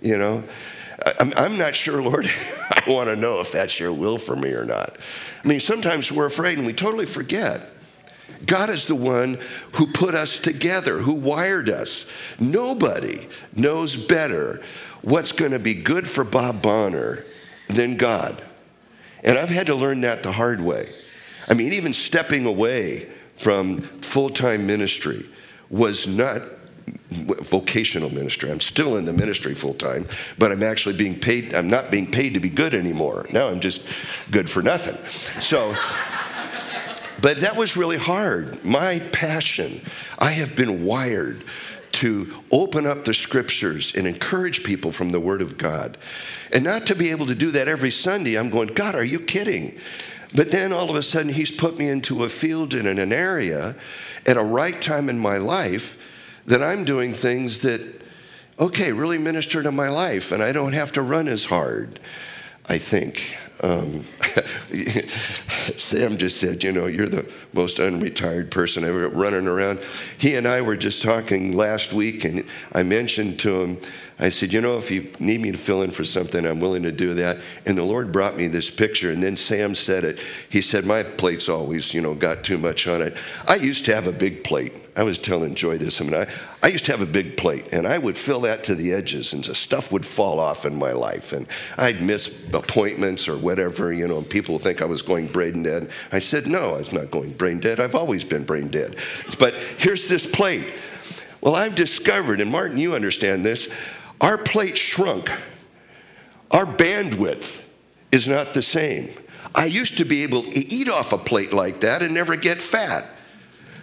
You 0.00 0.16
know, 0.16 0.44
I'm, 1.04 1.32
I'm 1.36 1.58
not 1.58 1.74
sure, 1.74 2.02
Lord, 2.02 2.26
I 2.70 2.82
want 2.88 3.08
to 3.08 3.16
know 3.16 3.40
if 3.40 3.52
that's 3.52 3.78
your 3.78 3.92
will 3.92 4.18
for 4.18 4.36
me 4.36 4.50
or 4.50 4.64
not. 4.64 4.96
I 5.44 5.48
mean, 5.48 5.60
sometimes 5.60 6.10
we're 6.10 6.26
afraid 6.26 6.58
and 6.58 6.66
we 6.66 6.72
totally 6.72 7.06
forget. 7.06 7.62
God 8.46 8.70
is 8.70 8.86
the 8.86 8.94
one 8.94 9.38
who 9.72 9.86
put 9.86 10.14
us 10.14 10.38
together, 10.38 10.98
who 10.98 11.14
wired 11.14 11.68
us. 11.68 12.06
Nobody 12.38 13.26
knows 13.54 13.96
better 13.96 14.62
what's 15.02 15.32
going 15.32 15.52
to 15.52 15.58
be 15.58 15.74
good 15.74 16.06
for 16.06 16.24
Bob 16.24 16.62
Bonner 16.62 17.24
than 17.68 17.96
God. 17.96 18.42
And 19.24 19.38
I've 19.38 19.48
had 19.48 19.66
to 19.66 19.74
learn 19.74 20.02
that 20.02 20.22
the 20.22 20.32
hard 20.32 20.60
way. 20.60 20.88
I 21.48 21.54
mean, 21.54 21.72
even 21.72 21.92
stepping 21.92 22.46
away 22.46 23.08
from 23.36 23.80
full 24.02 24.30
time 24.30 24.66
ministry 24.66 25.26
was 25.70 26.06
not 26.06 26.42
vocational 27.10 28.12
ministry. 28.12 28.50
I'm 28.50 28.60
still 28.60 28.96
in 28.96 29.04
the 29.04 29.12
ministry 29.12 29.54
full 29.54 29.74
time, 29.74 30.06
but 30.38 30.52
I'm 30.52 30.62
actually 30.62 30.96
being 30.96 31.18
paid. 31.18 31.54
I'm 31.54 31.68
not 31.68 31.90
being 31.90 32.10
paid 32.10 32.34
to 32.34 32.40
be 32.40 32.50
good 32.50 32.74
anymore. 32.74 33.26
Now 33.32 33.48
I'm 33.48 33.60
just 33.60 33.86
good 34.30 34.50
for 34.50 34.62
nothing. 34.62 34.96
So, 35.40 35.74
but 37.20 37.38
that 37.38 37.56
was 37.56 37.76
really 37.76 37.96
hard. 37.96 38.64
My 38.64 38.98
passion, 39.12 39.80
I 40.18 40.32
have 40.32 40.54
been 40.54 40.84
wired 40.84 41.44
to 41.92 42.32
open 42.52 42.86
up 42.86 43.04
the 43.04 43.14
scriptures 43.14 43.94
and 43.94 44.06
encourage 44.06 44.62
people 44.62 44.92
from 44.92 45.10
the 45.10 45.18
Word 45.18 45.40
of 45.40 45.56
God. 45.56 45.96
And 46.52 46.62
not 46.62 46.86
to 46.86 46.94
be 46.94 47.10
able 47.10 47.26
to 47.26 47.34
do 47.34 47.50
that 47.52 47.68
every 47.68 47.90
Sunday, 47.90 48.36
I'm 48.36 48.50
going, 48.50 48.68
God, 48.68 48.94
are 48.94 49.04
you 49.04 49.18
kidding? 49.18 49.78
But 50.34 50.50
then 50.50 50.72
all 50.74 50.90
of 50.90 50.96
a 50.96 51.02
sudden, 51.02 51.32
He's 51.32 51.50
put 51.50 51.78
me 51.78 51.88
into 51.88 52.22
a 52.24 52.28
field 52.28 52.74
and 52.74 52.86
in 52.86 52.98
an 52.98 53.12
area 53.12 53.74
at 54.26 54.36
a 54.36 54.42
right 54.42 54.80
time 54.80 55.08
in 55.08 55.18
my 55.18 55.38
life 55.38 55.97
that 56.48 56.62
I'm 56.62 56.84
doing 56.84 57.12
things 57.12 57.60
that, 57.60 57.80
okay, 58.58 58.92
really 58.92 59.18
minister 59.18 59.62
to 59.62 59.70
my 59.70 59.88
life 59.88 60.32
and 60.32 60.42
I 60.42 60.50
don't 60.50 60.72
have 60.72 60.92
to 60.92 61.02
run 61.02 61.28
as 61.28 61.44
hard, 61.44 62.00
I 62.66 62.78
think. 62.78 63.36
Um, 63.60 64.04
Sam 65.76 66.16
just 66.16 66.40
said, 66.40 66.64
you 66.64 66.72
know, 66.72 66.86
you're 66.86 67.08
the 67.08 67.30
most 67.52 67.78
unretired 67.78 68.50
person 68.50 68.84
ever 68.84 69.08
running 69.08 69.46
around. 69.46 69.80
He 70.16 70.36
and 70.36 70.46
I 70.46 70.62
were 70.62 70.76
just 70.76 71.02
talking 71.02 71.56
last 71.56 71.92
week, 71.92 72.24
and 72.24 72.44
I 72.72 72.82
mentioned 72.82 73.40
to 73.40 73.62
him 73.62 73.78
I 74.20 74.30
said, 74.30 74.52
You 74.52 74.60
know, 74.60 74.78
if 74.78 74.90
you 74.90 75.08
need 75.20 75.40
me 75.40 75.52
to 75.52 75.58
fill 75.58 75.82
in 75.82 75.90
for 75.90 76.04
something, 76.04 76.44
I'm 76.44 76.60
willing 76.60 76.82
to 76.82 76.92
do 76.92 77.14
that. 77.14 77.38
And 77.66 77.78
the 77.78 77.84
Lord 77.84 78.10
brought 78.10 78.36
me 78.36 78.48
this 78.48 78.68
picture, 78.68 79.12
and 79.12 79.22
then 79.22 79.36
Sam 79.36 79.74
said 79.74 80.04
it. 80.04 80.18
He 80.48 80.60
said, 80.60 80.84
My 80.84 81.02
plate's 81.04 81.48
always, 81.48 81.94
you 81.94 82.00
know, 82.00 82.14
got 82.14 82.42
too 82.42 82.58
much 82.58 82.88
on 82.88 83.00
it. 83.00 83.16
I 83.46 83.56
used 83.56 83.84
to 83.84 83.94
have 83.94 84.06
a 84.06 84.12
big 84.12 84.42
plate. 84.42 84.72
I 84.96 85.04
was 85.04 85.18
telling 85.18 85.54
Joy 85.54 85.78
this. 85.78 86.00
I 86.00 86.04
mean, 86.04 86.14
I, 86.14 86.26
I 86.60 86.66
used 86.68 86.84
to 86.86 86.90
have 86.90 87.00
a 87.00 87.06
big 87.06 87.36
plate, 87.36 87.68
and 87.72 87.86
I 87.86 87.98
would 87.98 88.16
fill 88.16 88.40
that 88.40 88.64
to 88.64 88.74
the 88.74 88.92
edges, 88.92 89.32
and 89.32 89.44
stuff 89.44 89.92
would 89.92 90.04
fall 90.04 90.40
off 90.40 90.64
in 90.64 90.76
my 90.76 90.90
life. 90.90 91.32
And 91.32 91.46
I'd 91.76 92.00
miss 92.00 92.26
appointments 92.52 93.28
or 93.28 93.36
whatever, 93.36 93.92
you 93.92 94.08
know, 94.08 94.18
and 94.18 94.28
people 94.28 94.54
would 94.54 94.62
think 94.62 94.82
I 94.82 94.86
was 94.86 95.02
going 95.02 95.28
brain 95.28 95.62
dead. 95.62 95.90
I 96.10 96.18
said, 96.18 96.48
No, 96.48 96.74
I 96.74 96.78
was 96.78 96.92
not 96.92 97.12
going 97.12 97.34
brain 97.34 97.60
dead. 97.60 97.78
I've 97.78 97.94
always 97.94 98.24
been 98.24 98.42
brain 98.42 98.68
dead. 98.68 98.96
But 99.38 99.54
here's 99.54 100.08
this 100.08 100.26
plate. 100.26 100.66
Well, 101.40 101.54
I've 101.54 101.76
discovered, 101.76 102.40
and 102.40 102.50
Martin, 102.50 102.78
you 102.78 102.96
understand 102.96 103.46
this, 103.46 103.68
our 104.20 104.38
plate 104.38 104.76
shrunk. 104.76 105.30
Our 106.50 106.66
bandwidth 106.66 107.62
is 108.10 108.26
not 108.26 108.54
the 108.54 108.62
same. 108.62 109.10
I 109.54 109.66
used 109.66 109.98
to 109.98 110.04
be 110.04 110.22
able 110.22 110.42
to 110.42 110.58
eat 110.58 110.88
off 110.88 111.12
a 111.12 111.18
plate 111.18 111.52
like 111.52 111.80
that 111.80 112.02
and 112.02 112.14
never 112.14 112.36
get 112.36 112.60
fat. 112.60 113.04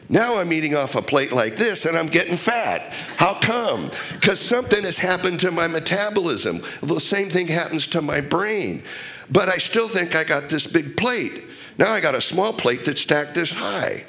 Now 0.07 0.37
I'm 0.37 0.53
eating 0.53 0.75
off 0.75 0.95
a 0.95 1.01
plate 1.01 1.31
like 1.31 1.55
this 1.55 1.85
and 1.85 1.97
I'm 1.97 2.07
getting 2.07 2.37
fat. 2.37 2.93
How 3.17 3.39
come? 3.39 3.89
Because 4.13 4.39
something 4.39 4.83
has 4.83 4.97
happened 4.97 5.39
to 5.39 5.51
my 5.51 5.67
metabolism. 5.67 6.61
The 6.81 6.99
same 6.99 7.29
thing 7.29 7.47
happens 7.47 7.87
to 7.87 8.01
my 8.01 8.21
brain. 8.21 8.83
But 9.31 9.49
I 9.49 9.57
still 9.57 9.87
think 9.87 10.15
I 10.15 10.23
got 10.23 10.49
this 10.49 10.67
big 10.67 10.95
plate. 10.95 11.43
Now 11.77 11.91
I 11.91 12.01
got 12.01 12.13
a 12.13 12.21
small 12.21 12.53
plate 12.53 12.85
that's 12.85 13.01
stacked 13.01 13.33
this 13.33 13.49
high. 13.49 14.05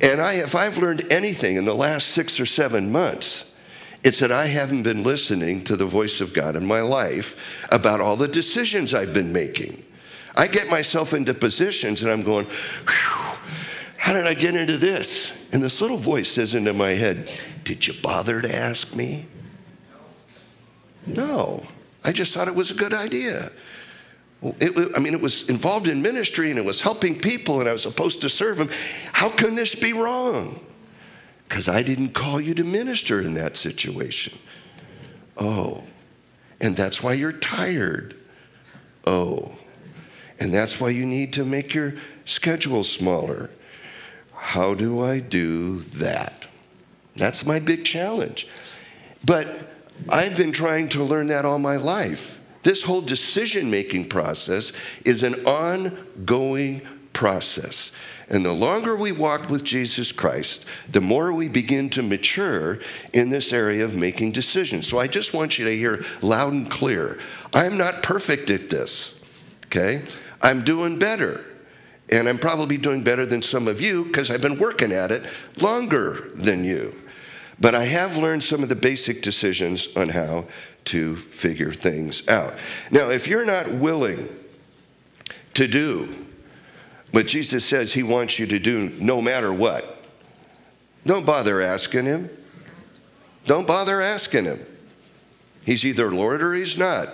And 0.00 0.20
I, 0.20 0.34
if 0.34 0.56
I've 0.56 0.78
learned 0.78 1.06
anything 1.12 1.54
in 1.54 1.64
the 1.64 1.74
last 1.74 2.08
six 2.08 2.40
or 2.40 2.46
seven 2.46 2.90
months, 2.90 3.44
it's 4.04 4.18
that 4.18 4.30
I 4.30 4.46
haven't 4.46 4.82
been 4.82 5.02
listening 5.02 5.64
to 5.64 5.76
the 5.76 5.86
voice 5.86 6.20
of 6.20 6.34
God 6.34 6.56
in 6.56 6.66
my 6.66 6.82
life 6.82 7.66
about 7.72 8.00
all 8.00 8.16
the 8.16 8.28
decisions 8.28 8.92
I've 8.92 9.14
been 9.14 9.32
making. 9.32 9.82
I 10.36 10.46
get 10.46 10.68
myself 10.68 11.14
into 11.14 11.32
positions 11.32 12.02
and 12.02 12.10
I'm 12.10 12.22
going, 12.22 12.46
how 13.96 14.12
did 14.12 14.26
I 14.26 14.34
get 14.34 14.54
into 14.54 14.76
this? 14.76 15.32
And 15.52 15.62
this 15.62 15.80
little 15.80 15.96
voice 15.96 16.30
says 16.30 16.52
into 16.52 16.74
my 16.74 16.90
head, 16.90 17.30
Did 17.64 17.86
you 17.86 17.94
bother 18.02 18.42
to 18.42 18.54
ask 18.54 18.94
me? 18.94 19.26
No, 21.06 21.64
I 22.02 22.12
just 22.12 22.34
thought 22.34 22.46
it 22.46 22.54
was 22.54 22.70
a 22.70 22.74
good 22.74 22.92
idea. 22.92 23.50
It, 24.42 24.92
I 24.94 25.00
mean, 25.00 25.14
it 25.14 25.20
was 25.22 25.48
involved 25.48 25.88
in 25.88 26.02
ministry 26.02 26.50
and 26.50 26.58
it 26.58 26.64
was 26.64 26.82
helping 26.82 27.18
people 27.18 27.60
and 27.60 27.68
I 27.68 27.72
was 27.72 27.82
supposed 27.82 28.20
to 28.20 28.28
serve 28.28 28.58
them. 28.58 28.68
How 29.12 29.30
can 29.30 29.54
this 29.54 29.74
be 29.74 29.94
wrong? 29.94 30.60
Because 31.48 31.68
I 31.68 31.82
didn't 31.82 32.10
call 32.10 32.40
you 32.40 32.54
to 32.54 32.64
minister 32.64 33.20
in 33.20 33.34
that 33.34 33.56
situation. 33.56 34.38
Oh, 35.36 35.84
and 36.60 36.76
that's 36.76 37.02
why 37.02 37.12
you're 37.12 37.32
tired. 37.32 38.16
Oh. 39.06 39.56
And 40.40 40.52
that's 40.52 40.80
why 40.80 40.88
you 40.88 41.06
need 41.06 41.32
to 41.34 41.44
make 41.44 41.74
your 41.74 41.94
schedule 42.24 42.84
smaller. 42.84 43.50
How 44.34 44.74
do 44.74 45.02
I 45.02 45.20
do 45.20 45.80
that? 45.80 46.44
That's 47.16 47.46
my 47.46 47.60
big 47.60 47.84
challenge. 47.84 48.48
But 49.24 49.70
I've 50.08 50.36
been 50.36 50.52
trying 50.52 50.88
to 50.90 51.04
learn 51.04 51.28
that 51.28 51.44
all 51.44 51.58
my 51.58 51.76
life. 51.76 52.40
This 52.62 52.82
whole 52.82 53.00
decision 53.00 53.70
making 53.70 54.08
process 54.08 54.72
is 55.04 55.22
an 55.22 55.34
ongoing 55.46 56.82
process. 57.12 57.92
And 58.28 58.44
the 58.44 58.52
longer 58.52 58.96
we 58.96 59.12
walk 59.12 59.50
with 59.50 59.64
Jesus 59.64 60.12
Christ, 60.12 60.64
the 60.90 61.00
more 61.00 61.32
we 61.32 61.48
begin 61.48 61.90
to 61.90 62.02
mature 62.02 62.78
in 63.12 63.30
this 63.30 63.52
area 63.52 63.84
of 63.84 63.96
making 63.96 64.32
decisions. 64.32 64.88
So 64.88 64.98
I 64.98 65.06
just 65.06 65.34
want 65.34 65.58
you 65.58 65.64
to 65.66 65.76
hear 65.76 66.04
loud 66.22 66.52
and 66.52 66.70
clear 66.70 67.18
I'm 67.52 67.76
not 67.76 68.02
perfect 68.02 68.50
at 68.50 68.70
this, 68.70 69.18
okay? 69.66 70.02
I'm 70.42 70.64
doing 70.64 70.98
better. 70.98 71.44
And 72.10 72.28
I'm 72.28 72.38
probably 72.38 72.76
doing 72.76 73.02
better 73.02 73.24
than 73.24 73.40
some 73.40 73.66
of 73.66 73.80
you 73.80 74.04
because 74.04 74.30
I've 74.30 74.42
been 74.42 74.58
working 74.58 74.92
at 74.92 75.10
it 75.10 75.22
longer 75.60 76.28
than 76.34 76.62
you. 76.62 76.94
But 77.58 77.74
I 77.74 77.84
have 77.84 78.16
learned 78.16 78.44
some 78.44 78.62
of 78.62 78.68
the 78.68 78.74
basic 78.74 79.22
decisions 79.22 79.88
on 79.96 80.10
how 80.10 80.46
to 80.86 81.16
figure 81.16 81.72
things 81.72 82.28
out. 82.28 82.54
Now, 82.90 83.08
if 83.08 83.26
you're 83.26 83.46
not 83.46 83.70
willing 83.70 84.28
to 85.54 85.66
do 85.66 86.23
what 87.14 87.28
Jesus 87.28 87.64
says 87.64 87.92
he 87.92 88.02
wants 88.02 88.40
you 88.40 88.46
to 88.48 88.58
do 88.58 88.88
no 88.98 89.22
matter 89.22 89.52
what, 89.52 90.02
don't 91.06 91.24
bother 91.24 91.60
asking 91.60 92.06
him. 92.06 92.28
Don't 93.46 93.68
bother 93.68 94.00
asking 94.00 94.46
him. 94.46 94.58
He's 95.64 95.84
either 95.84 96.10
Lord 96.10 96.42
or 96.42 96.54
he's 96.54 96.76
not. 96.76 97.08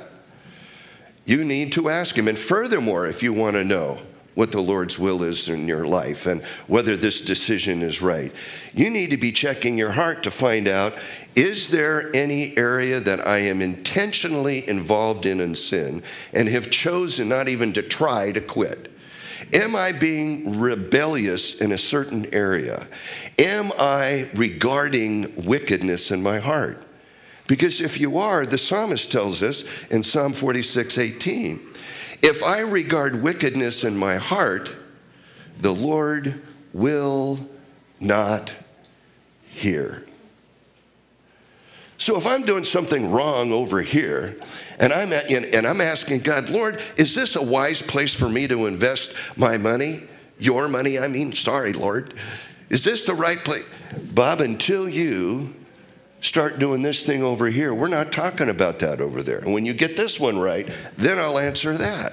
You 1.26 1.44
need 1.44 1.72
to 1.72 1.90
ask 1.90 2.16
him. 2.16 2.28
And 2.28 2.38
furthermore, 2.38 3.08
if 3.08 3.22
you 3.22 3.34
want 3.34 3.56
to 3.56 3.64
know, 3.64 3.98
what 4.34 4.52
the 4.52 4.60
Lord's 4.62 4.98
will 4.98 5.22
is 5.22 5.50
in 5.50 5.68
your 5.68 5.86
life 5.86 6.24
and 6.24 6.42
whether 6.66 6.96
this 6.96 7.20
decision 7.20 7.82
is 7.82 8.00
right. 8.00 8.32
You 8.72 8.88
need 8.88 9.10
to 9.10 9.18
be 9.18 9.32
checking 9.32 9.76
your 9.76 9.90
heart 9.90 10.22
to 10.22 10.30
find 10.30 10.66
out 10.66 10.94
is 11.36 11.68
there 11.68 12.10
any 12.16 12.56
area 12.56 13.00
that 13.00 13.26
I 13.26 13.38
am 13.38 13.60
intentionally 13.60 14.66
involved 14.66 15.26
in 15.26 15.40
in 15.40 15.56
sin 15.56 16.02
and 16.32 16.48
have 16.48 16.70
chosen 16.70 17.28
not 17.28 17.48
even 17.48 17.74
to 17.74 17.82
try 17.82 18.32
to 18.32 18.40
quit? 18.40 18.89
Am 19.52 19.74
I 19.74 19.92
being 19.92 20.60
rebellious 20.60 21.54
in 21.54 21.72
a 21.72 21.78
certain 21.78 22.32
area? 22.32 22.86
Am 23.38 23.72
I 23.78 24.28
regarding 24.34 25.44
wickedness 25.44 26.10
in 26.10 26.22
my 26.22 26.38
heart? 26.38 26.84
Because 27.48 27.80
if 27.80 27.98
you 27.98 28.18
are, 28.18 28.46
the 28.46 28.58
psalmist 28.58 29.10
tells 29.10 29.42
us 29.42 29.64
in 29.90 30.04
Psalm 30.04 30.32
46 30.32 30.98
18, 30.98 31.60
if 32.22 32.44
I 32.44 32.60
regard 32.60 33.22
wickedness 33.22 33.82
in 33.82 33.96
my 33.96 34.16
heart, 34.16 34.70
the 35.58 35.74
Lord 35.74 36.40
will 36.72 37.40
not 37.98 38.52
hear. 39.48 40.04
So 41.98 42.16
if 42.16 42.26
I'm 42.26 42.42
doing 42.42 42.64
something 42.64 43.10
wrong 43.10 43.52
over 43.52 43.82
here, 43.82 44.36
and 44.80 44.92
I'm, 44.92 45.12
at, 45.12 45.30
and 45.30 45.66
I'm 45.66 45.80
asking 45.80 46.20
God, 46.20 46.48
Lord, 46.48 46.82
is 46.96 47.14
this 47.14 47.36
a 47.36 47.42
wise 47.42 47.82
place 47.82 48.14
for 48.14 48.28
me 48.28 48.46
to 48.48 48.66
invest 48.66 49.14
my 49.36 49.56
money? 49.56 50.02
Your 50.38 50.68
money, 50.68 50.98
I 50.98 51.06
mean, 51.06 51.32
sorry, 51.32 51.72
Lord. 51.72 52.14
Is 52.70 52.82
this 52.82 53.04
the 53.04 53.14
right 53.14 53.38
place? 53.38 53.66
Bob, 54.14 54.40
until 54.40 54.88
you 54.88 55.54
start 56.20 56.58
doing 56.58 56.82
this 56.82 57.04
thing 57.04 57.22
over 57.22 57.48
here. 57.48 57.74
We're 57.74 57.88
not 57.88 58.12
talking 58.12 58.48
about 58.48 58.78
that 58.80 59.00
over 59.00 59.22
there. 59.22 59.38
And 59.38 59.52
when 59.54 59.66
you 59.66 59.72
get 59.72 59.96
this 59.96 60.20
one 60.20 60.38
right, 60.38 60.68
then 60.96 61.18
I'll 61.18 61.38
answer 61.38 61.76
that. 61.78 62.12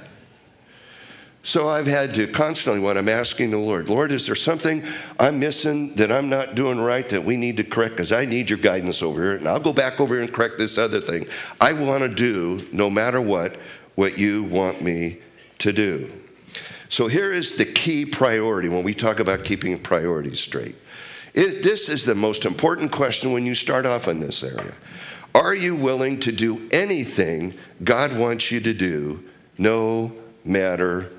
So 1.47 1.69
I've 1.69 1.87
had 1.87 2.13
to 2.15 2.27
constantly, 2.27 2.81
when 2.81 2.97
I'm 2.97 3.07
asking 3.07 3.51
the 3.51 3.57
Lord, 3.57 3.87
Lord, 3.87 4.11
is 4.11 4.25
there 4.25 4.35
something 4.35 4.83
I'm 5.17 5.39
missing 5.39 5.95
that 5.95 6.11
I'm 6.11 6.27
not 6.27 6.55
doing 6.55 6.77
right 6.77 7.07
that 7.07 7.23
we 7.23 7.37
need 7.37 7.55
to 7.55 7.63
correct? 7.63 7.93
Because 7.93 8.11
I 8.11 8.25
need 8.25 8.49
your 8.49 8.59
guidance 8.59 9.01
over 9.01 9.21
here. 9.21 9.35
And 9.37 9.47
I'll 9.47 9.57
go 9.57 9.71
back 9.71 10.01
over 10.01 10.15
here 10.15 10.23
and 10.25 10.33
correct 10.33 10.57
this 10.57 10.77
other 10.77 10.99
thing. 10.99 11.25
I 11.61 11.71
want 11.71 12.03
to 12.03 12.09
do, 12.09 12.67
no 12.73 12.89
matter 12.89 13.21
what, 13.21 13.55
what 13.95 14.17
you 14.17 14.43
want 14.43 14.81
me 14.81 15.19
to 15.59 15.71
do. 15.71 16.11
So 16.89 17.07
here 17.07 17.31
is 17.31 17.53
the 17.53 17.63
key 17.63 18.05
priority 18.05 18.67
when 18.67 18.83
we 18.83 18.93
talk 18.93 19.21
about 19.21 19.45
keeping 19.45 19.79
priorities 19.79 20.41
straight. 20.41 20.75
It, 21.33 21.63
this 21.63 21.87
is 21.87 22.03
the 22.03 22.13
most 22.13 22.43
important 22.43 22.91
question 22.91 23.31
when 23.31 23.45
you 23.45 23.55
start 23.55 23.85
off 23.85 24.09
in 24.09 24.19
this 24.19 24.43
area. 24.43 24.73
Are 25.33 25.55
you 25.55 25.77
willing 25.77 26.19
to 26.19 26.33
do 26.33 26.67
anything 26.71 27.53
God 27.85 28.17
wants 28.17 28.51
you 28.51 28.59
to 28.59 28.73
do, 28.73 29.23
no 29.57 30.11
matter 30.43 31.09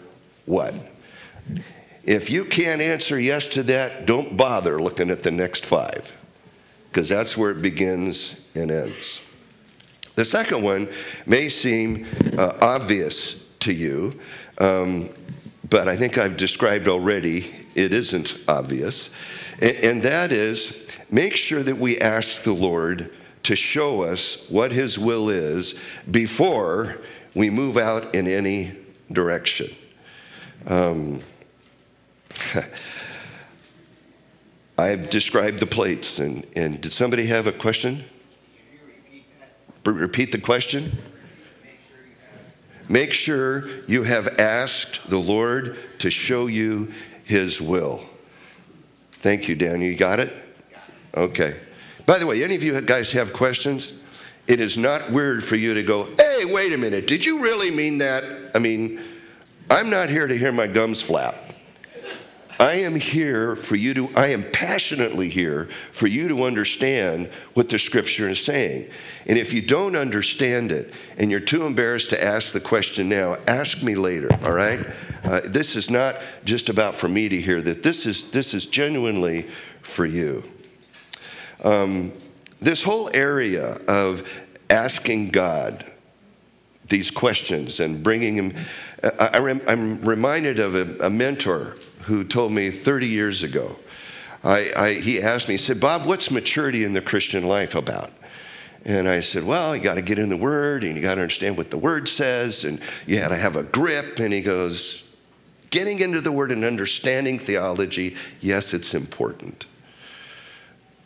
what? 0.49 0.75
If 2.05 2.31
you 2.31 2.45
can't 2.45 2.81
answer 2.81 3.21
yes 3.21 3.47
to 3.49 3.63
that, 3.65 4.07
don't 4.07 4.37
bother 4.37 4.81
looking 4.81 5.11
at 5.11 5.23
the 5.23 5.31
next 5.31 5.67
five, 5.67 6.17
because 6.89 7.09
that's 7.09 7.37
where 7.37 7.51
it 7.51 7.61
begins 7.61 8.41
and 8.55 8.71
ends. 8.71 9.21
The 10.15 10.25
second 10.25 10.63
one 10.63 10.89
may 11.27 11.49
seem 11.49 12.07
uh, 12.37 12.55
obvious 12.61 13.35
to 13.61 13.73
you, 13.73 14.19
um, 14.59 15.11
but 15.69 15.87
I 15.87 15.97
think 15.97 16.17
I've 16.17 16.37
described 16.37 16.89
already 16.89 17.55
it 17.75 17.93
isn't 17.93 18.39
obvious. 18.49 19.11
And 19.61 20.03
that 20.03 20.33
is 20.33 20.87
make 21.11 21.37
sure 21.37 21.63
that 21.63 21.77
we 21.77 21.99
ask 22.01 22.43
the 22.43 22.53
Lord 22.53 23.13
to 23.43 23.55
show 23.55 24.03
us 24.03 24.49
what 24.49 24.73
His 24.73 24.99
will 24.99 25.29
is 25.29 25.75
before 26.11 26.97
we 27.35 27.51
move 27.51 27.77
out 27.77 28.15
in 28.15 28.27
any 28.27 28.73
direction. 29.13 29.69
Um, 30.67 31.21
I've 34.79 35.11
described 35.11 35.61
the 35.61 35.67
plates, 35.67 36.19
and, 36.19 36.47
and 36.55 36.81
did 36.81 36.93
somebody 36.93 37.27
have 37.27 37.47
a 37.47 37.53
question? 37.53 38.05
Repeat 39.85 40.33
the 40.33 40.41
question. 40.41 40.93
Make 42.89 43.13
sure 43.13 43.69
you 43.87 44.05
have 44.05 44.29
asked 44.39 45.11
the 45.11 45.19
Lord 45.19 45.77
to 45.99 46.11
show 46.11 46.47
you 46.47 46.93
His 47.25 47.61
will. 47.61 48.03
Thank 49.13 49.49
you, 49.49 49.55
Daniel. 49.55 49.91
You 49.91 49.97
got 49.97 50.21
it? 50.21 50.33
Okay. 51.17 51.57
By 52.07 52.19
the 52.19 52.27
way, 52.27 52.43
any 52.43 52.55
of 52.55 52.63
you 52.63 52.81
guys 52.81 53.13
have 53.13 53.33
questions? 53.33 54.01
It 54.47 54.61
is 54.61 54.79
not 54.79 55.11
weird 55.11 55.45
for 55.45 55.57
you 55.57 55.75
to 55.75 55.83
go, 55.83 56.05
hey, 56.17 56.45
wait 56.47 56.73
a 56.73 56.79
minute, 56.79 57.07
did 57.07 57.27
you 57.27 57.43
really 57.43 57.71
mean 57.71 57.99
that? 57.99 58.25
I 58.55 58.59
mean, 58.59 59.01
I'm 59.71 59.91
not 59.91 60.09
here 60.09 60.27
to 60.27 60.37
hear 60.37 60.53
my 60.53 60.67
gums 60.67 61.03
flap. 61.03 61.35
I 62.61 62.77
am 62.81 62.97
here 62.97 63.55
for 63.55 63.77
you 63.77 63.95
to, 63.95 64.09
I 64.17 64.29
am 64.29 64.43
passionately 64.51 65.29
here 65.29 65.69
for 65.93 66.09
you 66.09 66.27
to 66.29 66.43
understand 66.43 67.31
what 67.55 67.69
the 67.69 67.79
scripture 67.79 68.29
is 68.29 68.45
saying. 68.45 68.91
And 69.27 69.39
if 69.39 69.53
you 69.53 69.63
don't 69.63 69.95
understand 69.95 70.73
it 70.73 70.93
and 71.19 71.31
you're 71.31 71.39
too 71.39 71.65
embarrassed 71.65 72.11
to 72.11 72.25
ask 72.25 72.53
the 72.53 72.61
question 72.61 73.09
now, 73.09 73.37
ask 73.47 73.81
me 73.83 73.95
later, 73.95 74.29
all 74.43 74.53
right? 74.53 74.85
Uh, 75.23 75.41
this 75.45 75.77
is 75.77 75.89
not 75.89 76.17
just 76.45 76.69
about 76.69 76.97
for 76.97 77.09
me 77.09 77.29
to 77.29 77.41
hear 77.41 77.63
that. 77.63 77.85
This 77.85 78.07
is, 78.07 78.31
this 78.33 78.55
is 78.55 78.67
genuinely 78.67 79.43
for 79.83 80.05
you. 80.05 80.43
Um, 81.63 82.13
this 82.61 82.83
whole 82.83 83.09
area 83.15 83.75
of 83.87 84.29
asking 84.69 85.31
God 85.31 85.85
these 86.89 87.11
questions 87.11 87.81
and 87.81 88.03
bringing 88.03 88.35
him, 88.35 88.55
I, 89.03 89.39
am 89.67 90.01
reminded 90.03 90.59
of 90.59 90.75
a, 90.75 91.07
a, 91.07 91.11
mentor 91.11 91.77
who 92.03 92.25
told 92.25 92.53
me 92.53 92.71
30 92.71 93.07
years 93.07 93.43
ago. 93.43 93.77
I, 94.43 94.73
I, 94.77 94.93
he 94.95 95.21
asked 95.21 95.49
me, 95.49 95.55
he 95.55 95.59
said, 95.59 95.81
Bob, 95.81 96.07
what's 96.07 96.31
maturity 96.31 96.85
in 96.85 96.93
the 96.93 97.01
Christian 97.01 97.45
life 97.45 97.75
about? 97.75 98.11
And 98.85 99.09
I 99.09 99.21
said, 99.21 99.45
Well, 99.45 99.77
you 99.77 99.83
got 99.83 99.95
to 99.95 100.03
get 100.03 100.19
in 100.19 100.29
the 100.29 100.37
Word 100.37 100.85
and 100.85 100.95
you 100.95 101.03
got 101.03 101.17
to 101.17 101.23
understand 101.23 101.57
what 101.57 101.71
the 101.71 101.79
Word 101.79 102.09
says 102.09 102.65
and 102.65 102.81
you 103.07 103.19
got 103.19 103.29
to 103.29 103.37
have 103.37 103.57
a 103.57 103.65
grip. 103.65 104.19
And 104.19 104.33
he 104.33 104.41
goes, 104.41 105.05
Getting 105.71 106.01
into 106.01 106.21
the 106.21 106.33
Word 106.33 106.53
and 106.53 106.65
understanding 106.65 107.39
theology, 107.39 108.17
yes, 108.41 108.73
it's 108.73 108.95
important. 108.95 109.67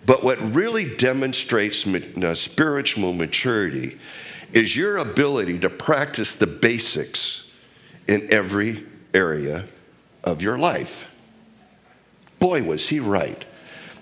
But 0.05 0.23
what 0.23 0.39
really 0.41 0.95
demonstrates 0.97 1.87
uh, 1.87 2.35
spiritual 2.35 3.13
maturity 3.13 3.99
is 4.53 4.77
your 4.77 4.99
ability 4.99 5.59
to 5.61 5.71
practice 5.71 6.37
the 6.37 6.47
basics 6.47 7.53
in 8.07 8.29
every 8.31 8.85
area 9.15 9.67
of 10.25 10.43
your 10.43 10.59
life. 10.59 11.11
Boy, 12.39 12.63
was 12.63 12.89
he 12.89 13.01
right. 13.01 13.45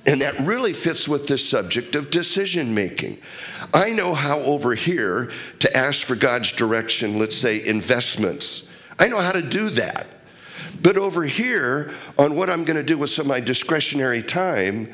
And 0.06 0.22
that 0.22 0.38
really 0.40 0.72
fits 0.72 1.06
with 1.06 1.28
this 1.28 1.46
subject 1.46 1.94
of 1.94 2.10
decision 2.10 2.74
making. 2.74 3.18
I 3.74 3.92
know 3.92 4.14
how 4.14 4.38
over 4.40 4.74
here 4.74 5.30
to 5.58 5.76
ask 5.76 6.02
for 6.02 6.16
God's 6.16 6.52
direction, 6.52 7.18
let's 7.18 7.36
say 7.36 7.64
investments. 7.64 8.64
I 8.98 9.08
know 9.08 9.18
how 9.18 9.32
to 9.32 9.42
do 9.42 9.68
that. 9.70 10.06
But 10.82 10.96
over 10.96 11.24
here, 11.24 11.92
on 12.18 12.34
what 12.34 12.48
I'm 12.48 12.64
going 12.64 12.78
to 12.78 12.82
do 12.82 12.96
with 12.96 13.10
some 13.10 13.24
of 13.24 13.28
my 13.28 13.40
discretionary 13.40 14.22
time, 14.22 14.90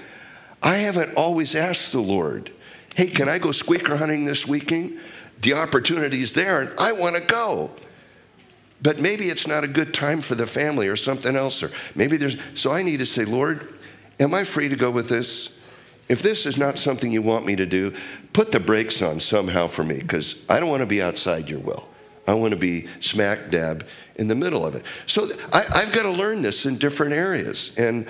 I 0.62 0.78
haven't 0.78 1.14
always 1.16 1.54
asked 1.54 1.92
the 1.92 2.00
Lord, 2.00 2.50
hey, 2.96 3.06
can 3.06 3.28
I 3.28 3.38
go 3.38 3.52
squeaker 3.52 3.96
hunting 3.96 4.24
this 4.24 4.46
weekend? 4.46 4.98
The 5.42 5.54
opportunity 5.54 6.22
is 6.22 6.32
there, 6.32 6.62
and 6.62 6.70
I 6.78 6.92
want 6.92 7.16
to 7.16 7.22
go. 7.22 7.70
but 8.82 9.00
maybe 9.00 9.26
it's 9.30 9.46
not 9.46 9.64
a 9.64 9.68
good 9.68 9.94
time 9.94 10.20
for 10.20 10.34
the 10.34 10.46
family 10.46 10.86
or 10.88 10.96
something 10.96 11.34
else, 11.34 11.62
or 11.62 11.70
maybe 11.94 12.16
there's. 12.16 12.36
So 12.54 12.72
I 12.72 12.82
need 12.82 12.98
to 12.98 13.06
say, 13.06 13.24
Lord, 13.24 13.66
am 14.20 14.34
I 14.34 14.44
free 14.44 14.68
to 14.68 14.76
go 14.76 14.90
with 14.90 15.08
this? 15.08 15.50
If 16.08 16.22
this 16.22 16.46
is 16.46 16.56
not 16.56 16.78
something 16.78 17.10
you 17.10 17.22
want 17.22 17.46
me 17.46 17.56
to 17.56 17.66
do, 17.66 17.94
put 18.32 18.52
the 18.52 18.60
brakes 18.60 19.02
on 19.02 19.18
somehow 19.18 19.66
for 19.66 19.82
me, 19.82 19.98
because 19.98 20.44
I 20.48 20.60
don't 20.60 20.68
want 20.68 20.82
to 20.82 20.86
be 20.86 21.02
outside 21.02 21.48
your 21.48 21.58
will. 21.58 21.88
I 22.28 22.34
want 22.34 22.52
to 22.52 22.58
be 22.58 22.86
smack 23.00 23.50
dab 23.50 23.86
in 24.16 24.28
the 24.28 24.34
middle 24.34 24.64
of 24.64 24.74
it. 24.74 24.84
So 25.06 25.28
I, 25.52 25.62
have 25.62 25.92
got 25.92 26.02
to 26.02 26.10
learn 26.10 26.42
this 26.42 26.66
in 26.66 26.76
different 26.76 27.12
areas. 27.12 27.72
And 27.76 28.06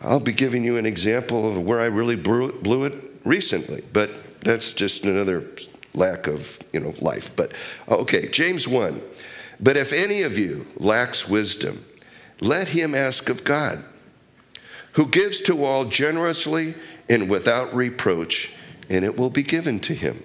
I'll 0.00 0.20
be 0.20 0.32
giving 0.32 0.62
you 0.64 0.76
an 0.76 0.86
example 0.86 1.50
of 1.50 1.62
where 1.62 1.80
I 1.80 1.86
really 1.86 2.16
blew 2.16 2.84
it 2.84 2.94
recently, 3.24 3.82
but 3.92 4.40
that's 4.40 4.72
just 4.72 5.04
another 5.04 5.46
lack 5.96 6.28
of 6.28 6.60
you 6.72 6.80
know 6.80 6.94
life. 7.00 7.34
But 7.34 7.52
okay, 7.88 8.28
James 8.28 8.68
1. 8.68 9.02
But 9.58 9.76
if 9.76 9.92
any 9.92 10.22
of 10.22 10.38
you 10.38 10.66
lacks 10.76 11.28
wisdom, 11.28 11.84
let 12.40 12.68
him 12.68 12.94
ask 12.94 13.28
of 13.28 13.42
God, 13.42 13.82
who 14.92 15.06
gives 15.06 15.40
to 15.42 15.64
all 15.64 15.86
generously 15.86 16.74
and 17.08 17.30
without 17.30 17.74
reproach, 17.74 18.54
and 18.88 19.04
it 19.04 19.18
will 19.18 19.30
be 19.30 19.42
given 19.42 19.80
to 19.80 19.94
him. 19.94 20.22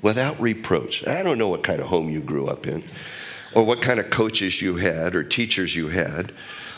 Without 0.00 0.40
reproach. 0.40 1.06
I 1.06 1.22
don't 1.22 1.36
know 1.36 1.48
what 1.48 1.62
kind 1.62 1.80
of 1.80 1.88
home 1.88 2.08
you 2.08 2.20
grew 2.20 2.46
up 2.46 2.66
in, 2.66 2.82
or 3.54 3.64
what 3.64 3.82
kind 3.82 4.00
of 4.00 4.08
coaches 4.08 4.62
you 4.62 4.76
had, 4.76 5.14
or 5.14 5.22
teachers 5.22 5.76
you 5.76 5.88
had. 5.88 6.32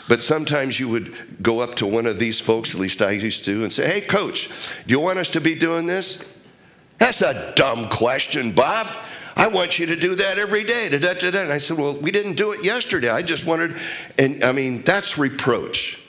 But 0.09 0.21
sometimes 0.21 0.77
you 0.77 0.89
would 0.89 1.41
go 1.41 1.61
up 1.61 1.75
to 1.75 1.85
one 1.85 2.05
of 2.05 2.19
these 2.19 2.41
folks, 2.41 2.73
at 2.75 2.81
least 2.81 3.01
I 3.01 3.11
used 3.11 3.45
to, 3.45 3.63
and 3.63 3.71
say, 3.71 3.87
Hey, 3.87 4.01
coach, 4.01 4.49
do 4.85 4.91
you 4.91 4.99
want 4.99 5.19
us 5.19 5.29
to 5.29 5.39
be 5.39 5.55
doing 5.55 5.85
this? 5.85 6.21
That's 7.03 7.21
a 7.21 7.51
dumb 7.57 7.89
question, 7.89 8.53
Bob. 8.53 8.87
I 9.35 9.49
want 9.49 9.77
you 9.77 9.85
to 9.87 9.95
do 9.97 10.15
that 10.15 10.37
every 10.37 10.63
day. 10.63 10.87
And 10.87 11.51
I 11.51 11.57
said, 11.57 11.77
Well, 11.77 11.97
we 11.97 12.11
didn't 12.11 12.35
do 12.35 12.53
it 12.53 12.63
yesterday. 12.63 13.09
I 13.09 13.21
just 13.21 13.45
wanted, 13.45 13.75
and 14.17 14.41
I 14.41 14.53
mean, 14.53 14.83
that's 14.83 15.17
reproach. 15.17 16.01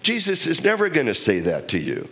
Jesus 0.00 0.46
is 0.46 0.62
never 0.62 0.88
going 0.88 1.08
to 1.08 1.16
say 1.16 1.40
that 1.40 1.66
to 1.70 1.80
you. 1.80 2.08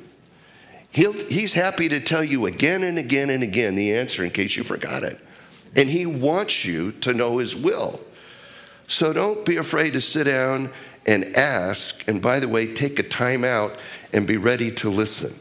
He'll, 0.90 1.12
he's 1.12 1.52
happy 1.52 1.88
to 1.88 2.00
tell 2.00 2.24
you 2.24 2.46
again 2.46 2.82
and 2.82 2.98
again 2.98 3.30
and 3.30 3.44
again 3.44 3.76
the 3.76 3.94
answer 3.94 4.24
in 4.24 4.30
case 4.30 4.56
you 4.56 4.64
forgot 4.64 5.04
it. 5.04 5.20
And 5.76 5.88
he 5.88 6.06
wants 6.06 6.64
you 6.64 6.90
to 6.90 7.14
know 7.14 7.38
his 7.38 7.54
will. 7.54 8.00
So 8.88 9.12
don't 9.12 9.46
be 9.46 9.58
afraid 9.58 9.92
to 9.92 10.00
sit 10.00 10.24
down 10.24 10.70
and 11.06 11.24
ask. 11.36 12.02
And 12.08 12.20
by 12.20 12.40
the 12.40 12.48
way, 12.48 12.74
take 12.74 12.98
a 12.98 13.04
time 13.04 13.44
out 13.44 13.78
and 14.12 14.26
be 14.26 14.38
ready 14.38 14.72
to 14.72 14.90
listen. 14.90 15.38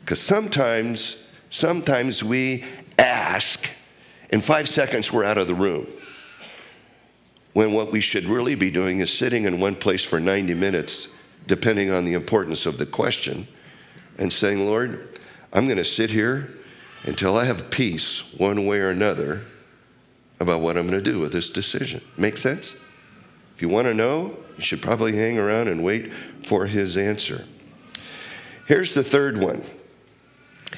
Because 0.00 0.20
sometimes, 0.20 1.16
sometimes 1.50 2.22
we 2.22 2.64
ask, 2.98 3.60
in 4.30 4.40
five 4.40 4.68
seconds 4.68 5.12
we're 5.12 5.24
out 5.24 5.38
of 5.38 5.48
the 5.48 5.54
room. 5.54 5.86
When 7.52 7.72
what 7.72 7.92
we 7.92 8.00
should 8.00 8.24
really 8.24 8.54
be 8.54 8.70
doing 8.70 9.00
is 9.00 9.12
sitting 9.12 9.44
in 9.44 9.60
one 9.60 9.74
place 9.74 10.04
for 10.04 10.20
90 10.20 10.54
minutes, 10.54 11.08
depending 11.46 11.90
on 11.90 12.04
the 12.04 12.14
importance 12.14 12.66
of 12.66 12.78
the 12.78 12.86
question, 12.86 13.46
and 14.18 14.32
saying, 14.32 14.64
Lord, 14.64 15.18
I'm 15.52 15.64
going 15.64 15.78
to 15.78 15.84
sit 15.84 16.10
here 16.10 16.54
until 17.04 17.36
I 17.36 17.44
have 17.44 17.70
peace 17.70 18.22
one 18.36 18.66
way 18.66 18.80
or 18.80 18.90
another 18.90 19.44
about 20.40 20.60
what 20.60 20.76
I'm 20.76 20.86
going 20.88 21.02
to 21.02 21.10
do 21.10 21.18
with 21.18 21.32
this 21.32 21.50
decision. 21.50 22.00
Make 22.16 22.36
sense? 22.36 22.76
If 23.56 23.62
you 23.62 23.68
want 23.68 23.86
to 23.86 23.94
know, 23.94 24.36
you 24.56 24.62
should 24.62 24.82
probably 24.82 25.16
hang 25.16 25.38
around 25.38 25.68
and 25.68 25.82
wait 25.82 26.12
for 26.44 26.66
his 26.66 26.96
answer. 26.96 27.44
Here's 28.66 28.94
the 28.94 29.02
third 29.02 29.38
one. 29.38 29.62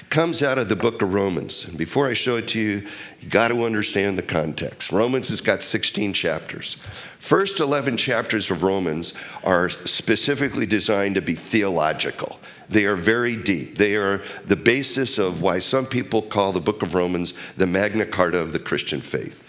Comes 0.08 0.42
out 0.42 0.58
of 0.58 0.68
the 0.68 0.76
book 0.76 1.02
of 1.02 1.12
Romans. 1.12 1.64
And 1.64 1.76
before 1.76 2.08
I 2.08 2.14
show 2.14 2.36
it 2.36 2.48
to 2.48 2.60
you, 2.60 2.86
you 3.20 3.28
got 3.28 3.48
to 3.48 3.64
understand 3.64 4.16
the 4.16 4.22
context. 4.22 4.92
Romans 4.92 5.28
has 5.28 5.40
got 5.40 5.62
16 5.62 6.12
chapters. 6.12 6.74
First 7.18 7.60
11 7.60 7.96
chapters 7.96 8.50
of 8.50 8.62
Romans 8.62 9.14
are 9.42 9.68
specifically 9.68 10.66
designed 10.66 11.16
to 11.16 11.22
be 11.22 11.34
theological. 11.34 12.38
They 12.68 12.86
are 12.86 12.96
very 12.96 13.36
deep. 13.36 13.78
They 13.78 13.96
are 13.96 14.22
the 14.44 14.56
basis 14.56 15.18
of 15.18 15.42
why 15.42 15.58
some 15.58 15.86
people 15.86 16.22
call 16.22 16.52
the 16.52 16.60
book 16.60 16.82
of 16.82 16.94
Romans 16.94 17.34
the 17.56 17.66
Magna 17.66 18.06
Carta 18.06 18.38
of 18.38 18.52
the 18.52 18.60
Christian 18.60 19.00
faith. 19.00 19.44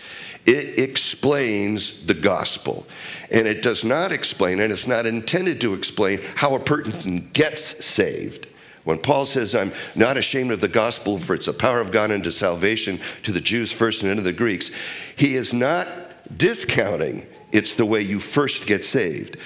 It 0.48 0.80
explains 0.80 2.06
the 2.08 2.16
gospel. 2.16 2.88
And 3.32 3.46
it 3.48 3.62
does 3.62 3.84
not 3.84 4.12
explain, 4.12 4.60
and 4.60 4.72
it's 4.72 4.88
not 4.88 5.06
intended 5.06 5.62
to 5.62 5.76
explain, 5.76 6.20
how 6.36 6.56
a 6.56 6.60
person 6.60 7.30
gets 7.34 7.86
saved. 7.86 8.48
When 8.84 8.98
Paul 8.98 9.26
says, 9.26 9.54
I'm 9.54 9.72
not 9.96 10.18
ashamed 10.18 10.52
of 10.52 10.62
the 10.62 10.68
gospel, 10.68 11.18
for 11.18 11.36
it's 11.36 11.46
the 11.46 11.54
power 11.54 11.82
of 11.82 11.92
God 11.92 12.12
unto 12.12 12.32
salvation 12.32 13.00
to 13.24 13.32
the 13.32 13.42
Jews 13.42 13.72
first 13.72 14.02
and 14.02 14.10
then 14.10 14.18
to 14.18 14.24
the 14.24 14.34
Greeks, 14.34 14.72
he 15.16 15.36
is 15.36 15.54
not 15.54 15.88
discounting 16.36 17.28
it's 17.52 17.76
the 17.76 17.86
way 17.86 18.02
you 18.02 18.20
first 18.20 18.66
get 18.66 18.84
saved. 18.84 19.38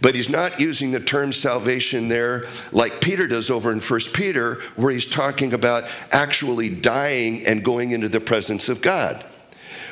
But 0.00 0.14
he's 0.14 0.28
not 0.28 0.60
using 0.60 0.90
the 0.90 1.00
term 1.00 1.32
salvation 1.32 2.08
there 2.08 2.46
like 2.72 3.00
Peter 3.00 3.26
does 3.26 3.48
over 3.48 3.72
in 3.72 3.80
1 3.80 4.00
Peter, 4.12 4.56
where 4.76 4.92
he's 4.92 5.06
talking 5.06 5.52
about 5.52 5.84
actually 6.10 6.68
dying 6.68 7.46
and 7.46 7.64
going 7.64 7.92
into 7.92 8.08
the 8.08 8.20
presence 8.20 8.68
of 8.68 8.82
God. 8.82 9.24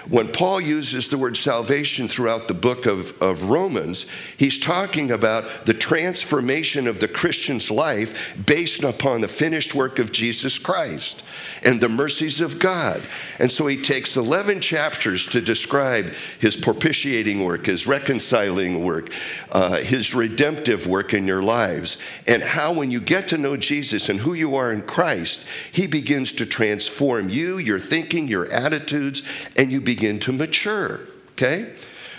When 0.08 0.28
Paul 0.32 0.60
uses 0.60 1.08
the 1.08 1.18
word 1.18 1.36
salvation 1.36 2.08
throughout 2.08 2.48
the 2.48 2.54
book 2.54 2.86
of, 2.86 3.20
of 3.22 3.44
Romans, 3.44 4.06
he's 4.36 4.58
talking 4.58 5.10
about 5.10 5.66
the 5.66 5.74
transformation 5.74 6.86
of 6.86 7.00
the 7.00 7.08
Christian's 7.08 7.70
life 7.70 8.36
based 8.44 8.82
upon 8.82 9.20
the 9.20 9.28
finished 9.28 9.74
work 9.74 9.98
of 9.98 10.12
Jesus 10.12 10.58
Christ 10.58 11.22
and 11.64 11.80
the 11.80 11.88
mercies 11.88 12.40
of 12.40 12.58
God. 12.58 13.02
And 13.38 13.50
so 13.50 13.66
he 13.66 13.80
takes 13.80 14.16
11 14.16 14.60
chapters 14.60 15.26
to 15.26 15.40
describe 15.40 16.12
his 16.38 16.56
propitiating 16.56 17.44
work, 17.44 17.66
his 17.66 17.86
reconciling 17.86 18.84
work, 18.84 19.10
uh, 19.50 19.76
his 19.76 20.14
redemptive 20.14 20.86
work 20.86 21.14
in 21.14 21.26
your 21.26 21.42
lives, 21.42 21.98
and 22.26 22.42
how 22.42 22.72
when 22.72 22.90
you 22.90 23.00
get 23.00 23.28
to 23.28 23.38
know 23.38 23.56
Jesus 23.56 24.08
and 24.08 24.20
who 24.20 24.34
you 24.34 24.56
are 24.56 24.72
in 24.72 24.82
Christ, 24.82 25.44
he 25.70 25.86
begins 25.86 26.32
to 26.32 26.46
transform 26.46 27.28
you, 27.28 27.58
your 27.58 27.78
thinking, 27.78 28.28
your 28.28 28.50
attitudes, 28.50 29.22
and 29.56 29.70
you 29.70 29.80
begin 29.80 30.18
to 30.20 30.32
mature. 30.32 31.00
Okay? 31.32 31.72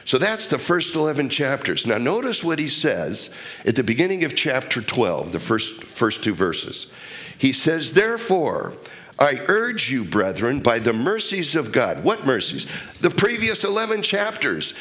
So 0.06 0.18
that's 0.18 0.48
the 0.48 0.60
first 0.60 0.96
11 0.96 1.30
chapters. 1.30 1.88
Now, 1.88 1.98
notice 1.98 2.44
what 2.44 2.60
he 2.60 2.68
says 2.68 3.30
at 3.66 3.76
the 3.76 3.84
beginning 3.84 4.24
of 4.26 4.36
chapter 4.36 4.82
12, 4.82 5.32
the 5.32 5.40
first, 5.40 5.84
first 5.84 6.24
two 6.24 6.34
verses. 6.34 6.92
He 7.38 7.54
says, 7.54 7.94
Therefore, 7.94 8.74
I 9.20 9.40
urge 9.48 9.90
you, 9.90 10.04
brethren, 10.04 10.60
by 10.60 10.80
the 10.80 10.94
mercies 10.94 11.56
of 11.56 11.72
God. 11.72 12.04
What 12.04 12.26
mercies? 12.26 12.68
The 13.02 13.10
previous 13.10 13.64
11 13.64 14.02
chapters. 14.02 14.74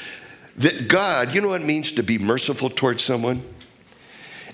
That 0.57 0.89
God, 0.89 1.35
you 1.35 1.41
know 1.41 1.49
what 1.49 1.63
it 1.63 1.67
means 1.67 1.93
to 1.93 2.03
be 2.03 2.19
merciful 2.19 2.71
towards 2.71 3.05
someone? 3.05 3.43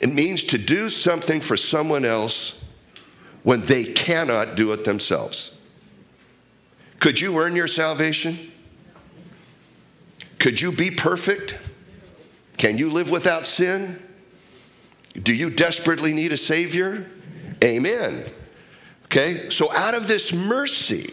It 0.01 0.13
means 0.13 0.45
to 0.45 0.59
do 0.59 0.89
something 0.89 1.41
for 1.41 1.57
someone 1.57 2.05
else 2.05 2.61
when 3.43 3.63
they 3.63 3.85
cannot 3.85 4.55
do 4.55 4.73
it 4.73 4.85
themselves. 4.85 5.59
Could 7.01 7.21
you 7.21 7.39
earn 7.39 7.57
your 7.57 7.69
salvation? 7.69 8.53
Could 10.39 10.61
you 10.61 10.71
be 10.73 10.91
perfect? 10.91 11.57
Can 12.57 12.79
you 12.79 12.91
live 12.91 13.11
without 13.11 13.47
sin? 13.47 14.03
Do 15.21 15.35
you 15.35 15.51
desperately 15.51 16.13
need 16.13 16.33
a 16.33 16.37
Savior? 16.37 17.11
Amen. 17.63 18.25
Okay? 19.11 19.51
So, 19.51 19.73
out 19.73 19.95
of 19.95 20.07
this 20.07 20.33
mercy, 20.33 21.11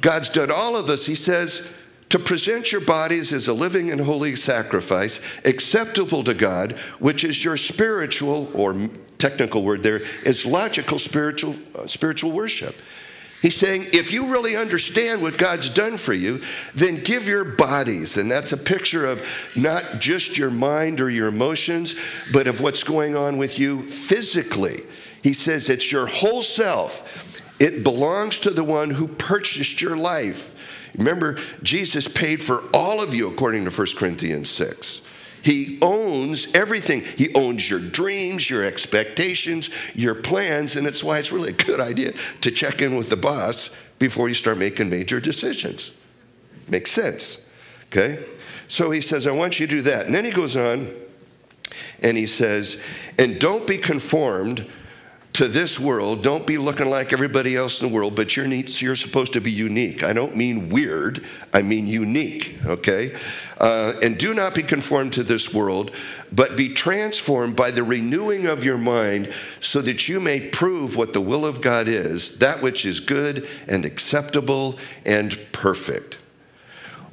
God's 0.00 0.28
done 0.28 0.50
all 0.50 0.76
of 0.76 0.86
this. 0.86 1.06
He 1.06 1.14
says, 1.14 1.66
to 2.10 2.18
present 2.20 2.70
your 2.70 2.80
bodies 2.80 3.32
as 3.32 3.48
a 3.48 3.52
living 3.52 3.90
and 3.90 4.00
holy 4.00 4.36
sacrifice, 4.36 5.18
acceptable 5.44 6.22
to 6.22 6.32
God, 6.32 6.72
which 7.00 7.24
is 7.24 7.42
your 7.42 7.56
spiritual, 7.56 8.48
or 8.54 8.76
technical 9.18 9.64
word 9.64 9.82
there, 9.82 10.00
is 10.24 10.46
logical 10.46 11.00
spiritual, 11.00 11.56
uh, 11.76 11.88
spiritual 11.88 12.30
worship. 12.30 12.76
He's 13.42 13.56
saying, 13.56 13.86
if 13.92 14.12
you 14.12 14.32
really 14.32 14.54
understand 14.54 15.22
what 15.22 15.36
God's 15.36 15.68
done 15.68 15.96
for 15.96 16.14
you, 16.14 16.40
then 16.74 17.02
give 17.02 17.26
your 17.26 17.44
bodies. 17.44 18.16
And 18.16 18.30
that's 18.30 18.52
a 18.52 18.56
picture 18.56 19.04
of 19.04 19.26
not 19.56 19.98
just 19.98 20.38
your 20.38 20.50
mind 20.50 21.00
or 21.00 21.10
your 21.10 21.26
emotions, 21.26 21.94
but 22.32 22.46
of 22.46 22.60
what's 22.60 22.84
going 22.84 23.16
on 23.16 23.38
with 23.38 23.58
you 23.58 23.82
physically. 23.82 24.82
He 25.24 25.32
says 25.32 25.70
it's 25.70 25.90
your 25.90 26.06
whole 26.06 26.42
self. 26.42 27.26
It 27.58 27.82
belongs 27.82 28.38
to 28.40 28.50
the 28.50 28.62
one 28.62 28.90
who 28.90 29.08
purchased 29.08 29.80
your 29.80 29.96
life. 29.96 30.92
Remember, 30.96 31.38
Jesus 31.62 32.06
paid 32.06 32.42
for 32.42 32.62
all 32.74 33.02
of 33.02 33.14
you 33.14 33.26
according 33.26 33.64
to 33.64 33.70
1 33.70 33.86
Corinthians 33.96 34.50
6. 34.50 35.00
He 35.42 35.78
owns 35.80 36.54
everything. 36.54 37.02
He 37.02 37.34
owns 37.34 37.68
your 37.68 37.80
dreams, 37.80 38.48
your 38.48 38.64
expectations, 38.64 39.70
your 39.94 40.14
plans, 40.14 40.76
and 40.76 40.86
it's 40.86 41.02
why 41.02 41.18
it's 41.18 41.32
really 41.32 41.50
a 41.50 41.52
good 41.52 41.80
idea 41.80 42.12
to 42.42 42.50
check 42.50 42.82
in 42.82 42.94
with 42.94 43.08
the 43.08 43.16
boss 43.16 43.70
before 43.98 44.28
you 44.28 44.34
start 44.34 44.58
making 44.58 44.90
major 44.90 45.20
decisions. 45.20 45.92
Makes 46.68 46.92
sense. 46.92 47.38
Okay? 47.86 48.24
So 48.68 48.90
he 48.90 49.00
says, 49.00 49.26
I 49.26 49.32
want 49.32 49.58
you 49.58 49.66
to 49.66 49.76
do 49.76 49.82
that. 49.82 50.06
And 50.06 50.14
then 50.14 50.24
he 50.24 50.30
goes 50.30 50.56
on 50.56 50.88
and 52.02 52.16
he 52.16 52.26
says, 52.26 52.76
and 53.18 53.38
don't 53.38 53.66
be 53.66 53.78
conformed 53.78 54.66
to 55.34 55.48
this 55.48 55.80
world. 55.80 56.22
Don't 56.22 56.46
be 56.46 56.58
looking 56.58 56.88
like 56.88 57.12
everybody 57.12 57.56
else 57.56 57.80
in 57.80 57.88
the 57.88 57.94
world, 57.94 58.14
but 58.14 58.36
you're, 58.36 58.46
you're 58.46 58.96
supposed 58.96 59.32
to 59.32 59.40
be 59.40 59.50
unique. 59.50 60.04
I 60.04 60.12
don't 60.12 60.36
mean 60.36 60.68
weird, 60.68 61.24
I 61.52 61.60
mean 61.60 61.88
unique, 61.88 62.56
okay? 62.64 63.16
Uh, 63.58 63.94
and 64.00 64.16
do 64.16 64.32
not 64.32 64.54
be 64.54 64.62
conformed 64.62 65.12
to 65.14 65.24
this 65.24 65.52
world, 65.52 65.90
but 66.30 66.56
be 66.56 66.72
transformed 66.72 67.56
by 67.56 67.72
the 67.72 67.82
renewing 67.82 68.46
of 68.46 68.64
your 68.64 68.78
mind 68.78 69.32
so 69.60 69.80
that 69.82 70.08
you 70.08 70.20
may 70.20 70.48
prove 70.50 70.96
what 70.96 71.12
the 71.12 71.20
will 71.20 71.44
of 71.44 71.60
God 71.60 71.88
is, 71.88 72.38
that 72.38 72.62
which 72.62 72.86
is 72.86 73.00
good 73.00 73.48
and 73.66 73.84
acceptable 73.84 74.78
and 75.04 75.36
perfect. 75.50 76.16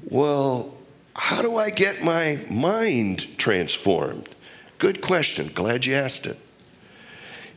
Well, 0.04 0.78
how 1.16 1.42
do 1.42 1.58
I 1.58 1.72
get 1.72 2.04
my 2.04 2.40
mind 2.52 3.38
transformed? 3.40 4.30
Good 4.78 5.02
question. 5.02 5.50
Glad 5.54 5.88
you 5.88 5.96
asked 5.96 6.28
it. 6.28 6.38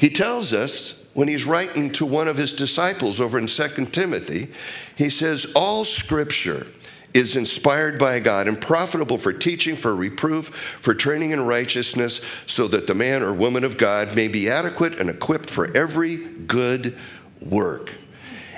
He 0.04 0.10
tells 0.10 0.52
us 0.52 1.02
when 1.14 1.28
he's 1.28 1.46
writing 1.46 1.90
to 1.92 2.04
one 2.04 2.28
of 2.28 2.36
his 2.36 2.52
disciples 2.52 3.22
over 3.22 3.38
in 3.38 3.46
2 3.46 3.86
Timothy, 3.86 4.48
he 4.94 5.08
says, 5.08 5.46
All 5.56 5.86
scripture 5.86 6.66
is 7.14 7.36
inspired 7.36 7.98
by 7.98 8.20
God 8.20 8.46
and 8.46 8.60
profitable 8.60 9.16
for 9.16 9.32
teaching, 9.32 9.74
for 9.74 9.96
reproof, 9.96 10.48
for 10.48 10.92
training 10.92 11.30
in 11.30 11.46
righteousness, 11.46 12.20
so 12.46 12.68
that 12.68 12.86
the 12.86 12.94
man 12.94 13.22
or 13.22 13.32
woman 13.32 13.64
of 13.64 13.78
God 13.78 14.14
may 14.14 14.28
be 14.28 14.50
adequate 14.50 15.00
and 15.00 15.08
equipped 15.08 15.48
for 15.48 15.74
every 15.74 16.16
good 16.18 16.98
work. 17.40 17.90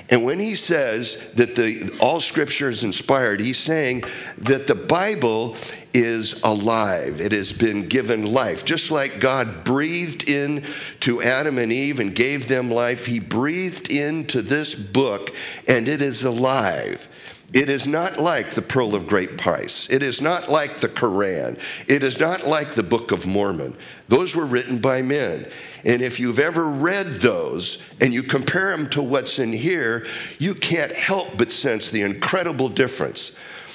And 0.09 0.23
when 0.23 0.39
he 0.39 0.55
says 0.55 1.17
that 1.33 1.55
the, 1.55 1.95
all 1.99 2.21
scripture 2.21 2.69
is 2.69 2.83
inspired, 2.83 3.39
he's 3.39 3.59
saying 3.59 4.03
that 4.37 4.67
the 4.67 4.75
Bible 4.75 5.57
is 5.93 6.41
alive. 6.43 7.19
It 7.19 7.33
has 7.33 7.51
been 7.51 7.89
given 7.89 8.31
life. 8.31 8.63
Just 8.63 8.89
like 8.89 9.19
God 9.19 9.63
breathed 9.65 10.29
in 10.29 10.63
to 11.01 11.21
Adam 11.21 11.57
and 11.57 11.71
Eve 11.71 11.99
and 11.99 12.15
gave 12.15 12.47
them 12.47 12.71
life, 12.71 13.05
he 13.05 13.19
breathed 13.19 13.91
into 13.91 14.41
this 14.41 14.75
book 14.75 15.35
and 15.67 15.87
it 15.87 16.01
is 16.01 16.23
alive. 16.23 17.09
It 17.53 17.69
is 17.69 17.87
not 17.87 18.19
like 18.19 18.51
the 18.51 18.61
Pearl 18.61 18.93
of 18.93 19.07
Great 19.07 19.37
Price. 19.37 19.87
It 19.89 20.03
is 20.03 20.21
not 20.21 20.49
like 20.49 20.77
the 20.77 20.89
Koran. 20.89 21.57
It 21.87 22.03
is 22.03 22.19
not 22.19 22.45
like 22.45 22.75
the 22.75 22.83
Book 22.83 23.11
of 23.11 23.25
Mormon. 23.25 23.75
Those 24.09 24.35
were 24.35 24.45
written 24.45 24.79
by 24.79 25.01
men. 25.01 25.49
And 25.85 26.01
if 26.01 26.19
you've 26.19 26.39
ever 26.39 26.65
read 26.65 27.05
those 27.21 27.83
and 28.01 28.13
you 28.13 28.23
compare 28.23 28.75
them 28.75 28.89
to 28.89 29.01
what's 29.01 29.39
in 29.39 29.53
here, 29.53 30.05
you 30.39 30.55
can't 30.55 30.91
help 30.91 31.37
but 31.37 31.51
sense 31.51 31.89
the 31.89 32.01
incredible 32.01 32.69
difference. 32.69 33.31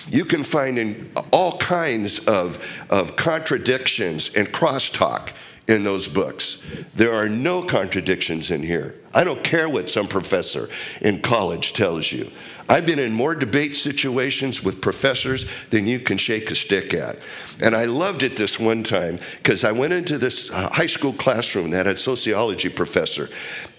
You 0.09 0.25
can 0.25 0.43
find 0.43 0.79
in 0.79 1.11
all 1.33 1.59
kinds 1.59 2.19
of, 2.21 2.65
of 2.91 3.17
contradictions 3.17 4.31
and 4.35 4.49
crosstalk 4.49 5.31
in 5.69 5.85
those 5.85 6.09
books. 6.09 6.61
There 6.95 7.15
are 7.15 7.29
no 7.29 7.63
contradictions 7.63 8.51
in 8.51 8.63
here. 8.63 8.97
I 9.15 9.25
don't 9.25 9.43
care 9.45 9.69
what 9.69 9.89
some 9.89 10.09
professor 10.09 10.69
in 11.01 11.23
college 11.23 11.73
tells 11.73 12.11
you. 12.11 12.31
I've 12.73 12.87
been 12.87 12.99
in 12.99 13.13
more 13.13 13.35
debate 13.35 13.77
situations 13.77 14.65
with 14.65 14.81
professors 14.81 15.45
than 15.69 15.87
you 15.87 16.01
can 16.01 16.17
shake 16.17 16.51
a 16.51 16.55
stick 16.55 16.95
at. 16.95 17.19
And 17.61 17.77
I 17.77 17.85
loved 17.85 18.23
it 18.23 18.35
this 18.35 18.59
one 18.59 18.83
time 18.83 19.19
because 19.37 19.63
I 19.63 19.73
went 19.73 19.93
into 19.93 20.17
this 20.17 20.51
uh, 20.51 20.71
high 20.71 20.87
school 20.87 21.13
classroom 21.13 21.69
that 21.73 21.85
had 21.85 21.99
sociology 21.99 22.71
professor. 22.71 23.29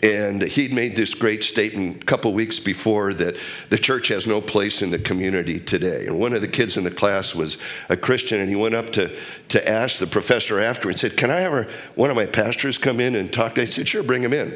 And 0.03 0.43
he'd 0.43 0.73
made 0.73 0.95
this 0.95 1.15
great 1.15 1.43
statement 1.43 2.03
a 2.03 2.05
couple 2.05 2.31
weeks 2.33 2.59
before 2.59 3.15
that 3.15 3.35
the 3.71 3.79
church 3.79 4.09
has 4.09 4.27
no 4.27 4.39
place 4.39 4.83
in 4.83 4.91
the 4.91 4.99
community 4.99 5.59
today. 5.59 6.05
And 6.05 6.19
one 6.19 6.35
of 6.35 6.41
the 6.41 6.47
kids 6.47 6.77
in 6.77 6.83
the 6.83 6.91
class 6.91 7.33
was 7.33 7.57
a 7.89 7.97
Christian, 7.97 8.41
and 8.41 8.47
he 8.49 8.55
went 8.55 8.75
up 8.75 8.91
to, 8.91 9.09
to 9.49 9.67
ask 9.67 9.97
the 9.97 10.05
professor 10.05 10.59
after 10.59 10.87
and 10.87 10.99
said, 10.99 11.17
Can 11.17 11.31
I 11.31 11.39
have 11.39 11.67
one 11.95 12.11
of 12.11 12.15
my 12.15 12.27
pastors 12.27 12.77
come 12.77 12.99
in 12.99 13.15
and 13.15 13.33
talk? 13.33 13.57
I 13.57 13.65
said, 13.65 13.87
Sure, 13.87 14.03
bring 14.03 14.21
him 14.21 14.33
in. 14.33 14.53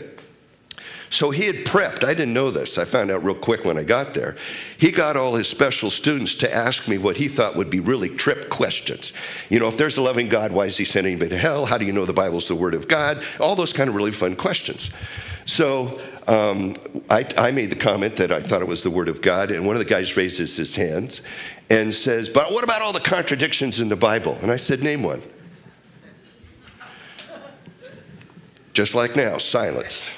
So 1.10 1.32
he 1.32 1.46
had 1.46 1.58
prepped. 1.58 2.04
I 2.04 2.14
didn't 2.14 2.34
know 2.34 2.52
this. 2.52 2.78
I 2.78 2.86
found 2.86 3.12
out 3.12 3.24
real 3.24 3.36
quick 3.36 3.64
when 3.64 3.78
I 3.78 3.84
got 3.84 4.14
there. 4.14 4.36
He 4.78 4.92
got 4.92 5.16
all 5.16 5.36
his 5.36 5.48
special 5.48 5.90
students 5.90 6.36
to 6.36 6.54
ask 6.54 6.88
me 6.88 6.98
what 6.98 7.18
he 7.18 7.28
thought 7.28 7.56
would 7.56 7.70
be 7.70 7.80
really 7.80 8.10
trip 8.10 8.50
questions. 8.50 9.14
You 9.50 9.60
know, 9.60 9.68
if 9.68 9.78
there's 9.78 9.98
a 9.98 10.02
loving 10.02 10.28
God, 10.28 10.52
why 10.52 10.66
is 10.66 10.78
he 10.78 10.86
sending 10.86 11.14
anybody 11.14 11.30
to 11.30 11.38
hell? 11.38 11.66
How 11.66 11.78
do 11.78 11.86
you 11.86 11.94
know 11.94 12.06
the 12.06 12.14
Bible's 12.14 12.48
the 12.48 12.56
Word 12.56 12.74
of 12.74 12.88
God? 12.88 13.24
All 13.40 13.56
those 13.56 13.74
kind 13.74 13.90
of 13.90 13.96
really 13.96 14.12
fun 14.12 14.36
questions. 14.36 14.92
So 15.46 16.00
um, 16.28 16.76
I, 17.10 17.26
I 17.38 17.52
made 17.52 17.72
the 17.72 17.78
comment 17.78 18.18
that 18.18 18.32
I 18.32 18.42
thought 18.42 18.62
it 18.62 18.68
was 18.68 18.84
the 18.84 18.92
Word 18.92 19.08
of 19.08 19.22
God, 19.22 19.50
and 19.50 19.66
one 19.66 19.78
of 19.78 19.80
the 19.80 19.90
guys 19.90 20.18
raises 20.18 20.58
his 20.58 20.76
hands 20.76 21.22
and 21.70 21.94
says, 21.94 22.28
But 22.28 22.52
what 22.52 22.66
about 22.66 22.82
all 22.82 22.92
the 22.92 23.00
contradictions 23.00 23.80
in 23.80 23.88
the 23.88 23.96
Bible? 23.96 24.38
And 24.42 24.52
I 24.52 24.58
said, 24.58 24.84
Name 24.84 25.04
one. 25.04 25.22
Just 28.74 28.94
like 28.94 29.16
now, 29.16 29.38
silence. 29.38 30.17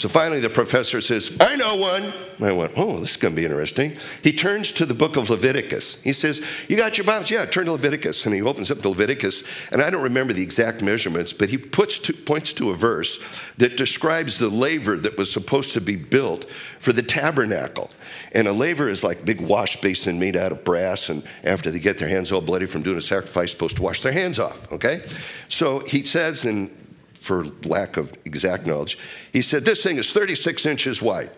So 0.00 0.08
finally, 0.08 0.40
the 0.40 0.48
professor 0.48 1.02
says, 1.02 1.36
I 1.40 1.56
know 1.56 1.76
one. 1.76 2.10
I 2.40 2.52
went, 2.52 2.72
Oh, 2.74 3.00
this 3.00 3.10
is 3.10 3.16
going 3.18 3.34
to 3.34 3.36
be 3.36 3.44
interesting. 3.44 3.92
He 4.22 4.32
turns 4.32 4.72
to 4.72 4.86
the 4.86 4.94
book 4.94 5.16
of 5.16 5.28
Leviticus. 5.28 5.96
He 5.96 6.14
says, 6.14 6.42
You 6.68 6.78
got 6.78 6.96
your 6.96 7.06
Bibles? 7.06 7.30
Yeah, 7.30 7.44
turn 7.44 7.66
to 7.66 7.72
Leviticus. 7.72 8.24
And 8.24 8.34
he 8.34 8.40
opens 8.40 8.70
up 8.70 8.78
to 8.78 8.88
Leviticus, 8.88 9.44
and 9.70 9.82
I 9.82 9.90
don't 9.90 10.02
remember 10.02 10.32
the 10.32 10.42
exact 10.42 10.80
measurements, 10.80 11.34
but 11.34 11.50
he 11.50 11.58
to, 11.58 12.12
points 12.14 12.54
to 12.54 12.70
a 12.70 12.74
verse 12.74 13.22
that 13.58 13.76
describes 13.76 14.38
the 14.38 14.48
laver 14.48 14.96
that 14.96 15.18
was 15.18 15.30
supposed 15.30 15.74
to 15.74 15.82
be 15.82 15.96
built 15.96 16.50
for 16.78 16.94
the 16.94 17.02
tabernacle. 17.02 17.90
And 18.32 18.48
a 18.48 18.52
laver 18.52 18.88
is 18.88 19.04
like 19.04 19.20
a 19.20 19.24
big 19.26 19.42
wash 19.42 19.82
basin 19.82 20.18
made 20.18 20.34
out 20.34 20.50
of 20.50 20.64
brass, 20.64 21.10
and 21.10 21.22
after 21.44 21.70
they 21.70 21.78
get 21.78 21.98
their 21.98 22.08
hands 22.08 22.32
all 22.32 22.40
bloody 22.40 22.64
from 22.64 22.80
doing 22.80 22.96
a 22.96 23.02
sacrifice, 23.02 23.50
supposed 23.50 23.76
to 23.76 23.82
wash 23.82 24.00
their 24.00 24.12
hands 24.12 24.38
off, 24.38 24.72
okay? 24.72 25.02
So 25.48 25.80
he 25.80 26.04
says 26.04 26.46
in 26.46 26.74
for 27.20 27.44
lack 27.64 27.98
of 27.98 28.12
exact 28.24 28.66
knowledge. 28.66 28.98
He 29.32 29.42
said, 29.42 29.64
This 29.64 29.82
thing 29.82 29.98
is 29.98 30.10
36 30.10 30.64
inches 30.64 31.02
wide, 31.02 31.30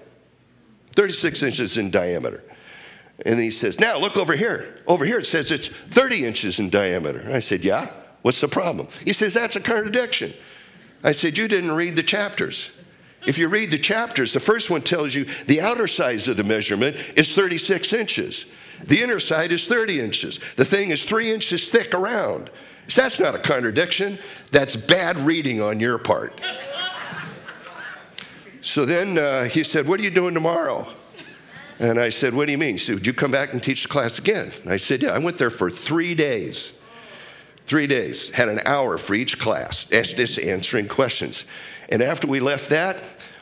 36 0.95 1.42
inches 1.42 1.77
in 1.77 1.90
diameter. 1.90 2.45
And 3.27 3.38
he 3.38 3.51
says, 3.51 3.81
Now 3.81 3.99
look 3.99 4.16
over 4.16 4.37
here. 4.37 4.81
Over 4.87 5.05
here 5.05 5.18
it 5.18 5.27
says 5.27 5.51
it's 5.51 5.68
30 5.68 6.25
inches 6.25 6.61
in 6.61 6.71
diameter. 6.71 7.29
I 7.29 7.40
said, 7.40 7.64
Yeah, 7.64 7.90
what's 8.23 8.40
the 8.40 8.49
problem? 8.49 8.88
He 9.05 9.12
says, 9.12 9.35
That's 9.35 9.57
a 9.57 9.61
contradiction. 9.61 10.33
I 11.03 11.12
said, 11.12 11.37
You 11.37 11.49
didn't 11.49 11.73
read 11.73 11.97
the 11.97 12.03
chapters. 12.05 12.71
If 13.27 13.38
you 13.38 13.49
read 13.49 13.71
the 13.71 13.79
chapters, 13.79 14.33
the 14.33 14.40
first 14.40 14.71
one 14.71 14.83
tells 14.83 15.14
you 15.14 15.27
the 15.47 15.61
outer 15.61 15.87
size 15.87 16.27
of 16.27 16.37
the 16.37 16.45
measurement 16.45 16.97
is 17.16 17.35
36 17.35 17.92
inches. 17.92 18.47
The 18.85 19.01
inner 19.01 19.21
side 19.21 19.53
is 19.53 19.66
30 19.66 20.01
inches. 20.01 20.40
The 20.57 20.64
thing 20.64 20.90
is 20.90 21.05
three 21.05 21.33
inches 21.33 21.68
thick 21.68 21.95
around. 21.95 22.51
That's 22.95 23.18
not 23.18 23.35
a 23.35 23.38
contradiction. 23.38 24.18
That's 24.51 24.77
bad 24.77 25.16
reading 25.18 25.62
on 25.62 25.81
your 25.81 25.99
part. 25.99 26.38
So 28.61 28.85
then 28.85 29.18
uh, 29.18 29.45
he 29.45 29.64
said, 29.64 29.88
What 29.88 29.99
are 30.01 30.03
you 30.03 30.11
doing 30.11 30.35
tomorrow? 30.35 30.87
And 31.79 31.99
I 31.99 32.11
said, 32.11 32.35
What 32.35 32.47
do 32.47 32.53
you 32.53 32.59
mean? 32.59 32.75
He 32.75 32.79
said, 32.79 32.95
Would 32.95 33.07
you 33.07 33.12
come 33.12 33.31
back 33.31 33.53
and 33.53 33.62
teach 33.62 33.83
the 33.83 33.88
class 33.88 34.18
again? 34.18 34.53
And 34.62 34.73
I 34.73 34.77
said, 34.77 35.03
Yeah. 35.03 35.11
I 35.11 35.18
went 35.18 35.38
there 35.38 35.51
for 35.51 35.68
three 35.68 36.14
days. 36.14 36.73
Three 37.66 37.87
days. 37.87 38.31
Had 38.31 38.49
an 38.49 38.61
hour 38.64 38.99
for 38.99 39.14
each 39.14 39.38
class, 39.38 39.85
just 39.85 40.38
answering 40.38 40.88
questions. 40.88 41.45
And 41.88 42.03
after 42.03 42.27
we 42.27 42.40
left 42.40 42.71
that, 42.71 42.99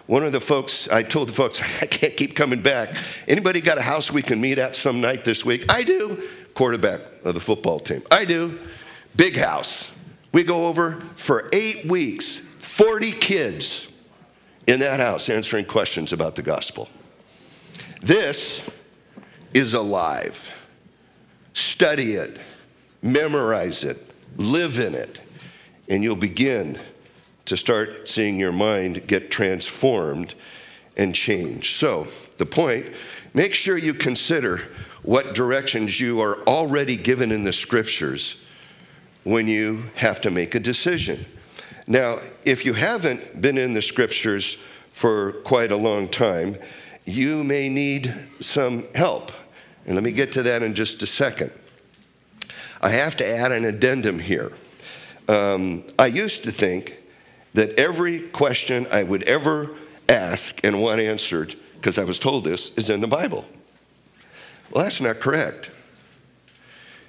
one 0.06 0.24
of 0.24 0.32
the 0.32 0.40
folks, 0.40 0.88
I 0.88 1.02
told 1.02 1.28
the 1.28 1.32
folks, 1.32 1.60
I 1.82 1.86
can't 1.86 2.16
keep 2.16 2.34
coming 2.34 2.62
back. 2.62 2.94
Anybody 3.28 3.60
got 3.60 3.78
a 3.78 3.82
house 3.82 4.10
we 4.10 4.22
can 4.22 4.40
meet 4.40 4.58
at 4.58 4.74
some 4.74 5.00
night 5.00 5.24
this 5.24 5.44
week? 5.44 5.70
I 5.70 5.84
do. 5.84 6.28
Quarterback 6.54 7.00
of 7.24 7.34
the 7.34 7.40
football 7.40 7.78
team. 7.78 8.02
I 8.10 8.24
do. 8.24 8.58
Big 9.20 9.36
house. 9.36 9.90
We 10.32 10.44
go 10.44 10.66
over 10.66 10.92
for 11.14 11.50
eight 11.52 11.84
weeks, 11.84 12.38
40 12.38 13.12
kids 13.12 13.86
in 14.66 14.80
that 14.80 14.98
house 14.98 15.28
answering 15.28 15.66
questions 15.66 16.14
about 16.14 16.36
the 16.36 16.42
gospel. 16.42 16.88
This 18.00 18.62
is 19.52 19.74
alive. 19.74 20.50
Study 21.52 22.14
it, 22.14 22.38
memorize 23.02 23.84
it, 23.84 23.98
live 24.38 24.78
in 24.78 24.94
it, 24.94 25.20
and 25.90 26.02
you'll 26.02 26.16
begin 26.16 26.80
to 27.44 27.58
start 27.58 28.08
seeing 28.08 28.38
your 28.38 28.52
mind 28.52 29.06
get 29.06 29.30
transformed 29.30 30.32
and 30.96 31.14
changed. 31.14 31.76
So, 31.76 32.08
the 32.38 32.46
point 32.46 32.86
make 33.34 33.52
sure 33.52 33.76
you 33.76 33.92
consider 33.92 34.62
what 35.02 35.34
directions 35.34 36.00
you 36.00 36.20
are 36.20 36.38
already 36.44 36.96
given 36.96 37.30
in 37.30 37.44
the 37.44 37.52
scriptures 37.52 38.39
when 39.24 39.48
you 39.48 39.84
have 39.96 40.20
to 40.22 40.30
make 40.30 40.54
a 40.54 40.60
decision. 40.60 41.24
Now, 41.86 42.18
if 42.44 42.64
you 42.64 42.74
haven't 42.74 43.40
been 43.40 43.58
in 43.58 43.74
the 43.74 43.82
scriptures 43.82 44.56
for 44.92 45.32
quite 45.44 45.72
a 45.72 45.76
long 45.76 46.08
time, 46.08 46.56
you 47.04 47.42
may 47.42 47.68
need 47.68 48.14
some 48.40 48.86
help. 48.94 49.32
And 49.86 49.94
let 49.94 50.04
me 50.04 50.12
get 50.12 50.32
to 50.34 50.42
that 50.44 50.62
in 50.62 50.74
just 50.74 51.02
a 51.02 51.06
second. 51.06 51.50
I 52.80 52.90
have 52.90 53.16
to 53.16 53.28
add 53.28 53.52
an 53.52 53.64
addendum 53.64 54.18
here. 54.18 54.52
Um, 55.28 55.84
I 55.98 56.06
used 56.06 56.44
to 56.44 56.52
think 56.52 56.96
that 57.54 57.78
every 57.78 58.20
question 58.28 58.86
I 58.90 59.02
would 59.02 59.22
ever 59.24 59.70
ask 60.08 60.60
and 60.64 60.80
want 60.80 61.00
answered, 61.00 61.54
because 61.74 61.98
I 61.98 62.04
was 62.04 62.18
told 62.18 62.44
this, 62.44 62.70
is 62.76 62.88
in 62.88 63.00
the 63.00 63.06
Bible. 63.06 63.44
Well, 64.70 64.84
that's 64.84 65.00
not 65.00 65.20
correct. 65.20 65.70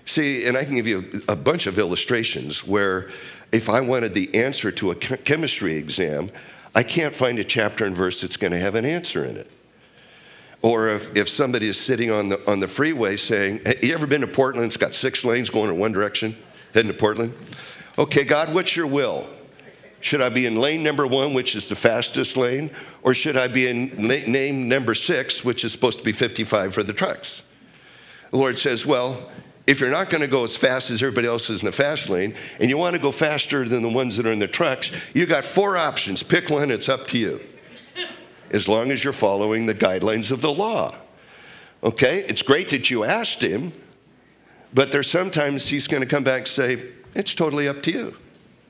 See, 0.05 0.45
and 0.47 0.57
I 0.57 0.63
can 0.63 0.75
give 0.75 0.87
you 0.87 1.21
a 1.27 1.35
bunch 1.35 1.67
of 1.67 1.77
illustrations 1.77 2.65
where 2.65 3.09
if 3.51 3.69
I 3.69 3.81
wanted 3.81 4.13
the 4.13 4.33
answer 4.35 4.71
to 4.71 4.91
a 4.91 4.95
chemistry 4.95 5.75
exam, 5.75 6.31
I 6.73 6.83
can't 6.83 7.13
find 7.13 7.37
a 7.37 7.43
chapter 7.43 7.85
and 7.85 7.95
verse 7.95 8.21
that's 8.21 8.37
going 8.37 8.53
to 8.53 8.59
have 8.59 8.75
an 8.75 8.85
answer 8.85 9.25
in 9.25 9.37
it. 9.37 9.51
Or 10.61 10.87
if, 10.89 11.15
if 11.15 11.27
somebody 11.27 11.67
is 11.67 11.79
sitting 11.79 12.11
on 12.11 12.29
the, 12.29 12.49
on 12.49 12.59
the 12.59 12.67
freeway 12.67 13.17
saying, 13.17 13.61
hey, 13.65 13.75
You 13.81 13.93
ever 13.93 14.07
been 14.07 14.21
to 14.21 14.27
Portland? 14.27 14.67
It's 14.67 14.77
got 14.77 14.93
six 14.93 15.25
lanes 15.25 15.49
going 15.49 15.69
in 15.69 15.79
one 15.79 15.91
direction, 15.91 16.35
heading 16.73 16.91
to 16.91 16.97
Portland. 16.97 17.33
Okay, 17.97 18.23
God, 18.23 18.53
what's 18.53 18.75
your 18.75 18.87
will? 18.87 19.27
Should 19.99 20.21
I 20.21 20.29
be 20.29 20.45
in 20.45 20.55
lane 20.55 20.81
number 20.83 21.05
one, 21.05 21.33
which 21.33 21.55
is 21.55 21.69
the 21.69 21.75
fastest 21.75 22.35
lane, 22.37 22.71
or 23.03 23.13
should 23.13 23.37
I 23.37 23.47
be 23.47 23.67
in 23.67 24.07
lane 24.07 24.67
number 24.67 24.95
six, 24.95 25.43
which 25.43 25.63
is 25.63 25.71
supposed 25.71 25.99
to 25.99 26.03
be 26.03 26.11
55 26.11 26.73
for 26.73 26.83
the 26.83 26.93
trucks? 26.93 27.43
The 28.31 28.37
Lord 28.37 28.57
says, 28.57 28.85
Well, 28.85 29.29
if 29.67 29.79
you're 29.79 29.91
not 29.91 30.09
going 30.09 30.21
to 30.21 30.27
go 30.27 30.43
as 30.43 30.57
fast 30.57 30.89
as 30.89 31.01
everybody 31.01 31.27
else 31.27 31.49
is 31.49 31.61
in 31.61 31.65
the 31.65 31.71
fast 31.71 32.09
lane, 32.09 32.35
and 32.59 32.69
you 32.69 32.77
want 32.77 32.95
to 32.95 33.01
go 33.01 33.11
faster 33.11 33.67
than 33.67 33.83
the 33.83 33.89
ones 33.89 34.17
that 34.17 34.25
are 34.25 34.31
in 34.31 34.39
the 34.39 34.47
trucks, 34.47 34.91
you 35.13 35.25
got 35.25 35.45
four 35.45 35.77
options. 35.77 36.23
Pick 36.23 36.49
one, 36.49 36.71
it's 36.71 36.89
up 36.89 37.07
to 37.07 37.17
you. 37.17 37.39
As 38.49 38.67
long 38.67 38.91
as 38.91 39.03
you're 39.03 39.13
following 39.13 39.65
the 39.65 39.75
guidelines 39.75 40.31
of 40.31 40.41
the 40.41 40.51
law. 40.51 40.95
Okay, 41.83 42.17
it's 42.27 42.41
great 42.41 42.69
that 42.69 42.89
you 42.89 43.03
asked 43.03 43.41
him, 43.41 43.71
but 44.73 44.91
there's 44.91 45.09
sometimes 45.09 45.67
he's 45.67 45.87
going 45.87 46.01
to 46.01 46.09
come 46.09 46.23
back 46.23 46.39
and 46.39 46.47
say, 46.47 46.83
It's 47.15 47.33
totally 47.33 47.67
up 47.67 47.81
to 47.83 47.91
you. 47.91 48.17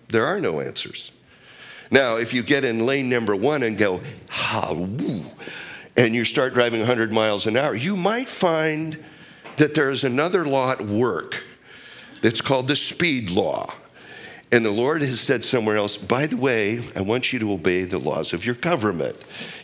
There 0.10 0.26
are 0.26 0.40
no 0.40 0.60
answers. 0.62 1.12
Now, 1.90 2.16
if 2.16 2.34
you 2.34 2.42
get 2.42 2.64
in 2.64 2.86
lane 2.86 3.10
number 3.10 3.36
one 3.36 3.64
and 3.64 3.78
go, 3.78 4.00
ha, 4.30 4.74
woo, 4.74 5.26
and 5.98 6.16
you 6.16 6.24
start 6.24 6.54
driving 6.54 6.80
100 6.80 7.12
miles 7.12 7.48
an 7.48 7.58
hour, 7.58 7.76
you 7.76 7.98
might 7.98 8.30
find 8.30 9.04
that 9.58 9.76
there 9.76 9.90
is 9.90 10.04
another 10.04 10.46
law 10.46 10.72
at 10.72 10.82
work 10.82 11.44
that's 12.22 12.42
called 12.42 12.68
the 12.68 12.76
speed 12.76 13.30
law. 13.30 13.74
And 14.54 14.66
the 14.66 14.72
Lord 14.72 15.02
has 15.02 15.22
said 15.22 15.46
somewhere 15.46 15.78
else, 15.78 15.96
by 15.96 16.28
the 16.28 16.36
way, 16.36 16.82
I 16.96 17.02
want 17.02 17.32
you 17.32 17.40
to 17.40 17.54
obey 17.54 17.86
the 17.86 18.00
laws 18.00 18.34
of 18.34 18.46
your 18.46 18.56
government. 18.56 19.16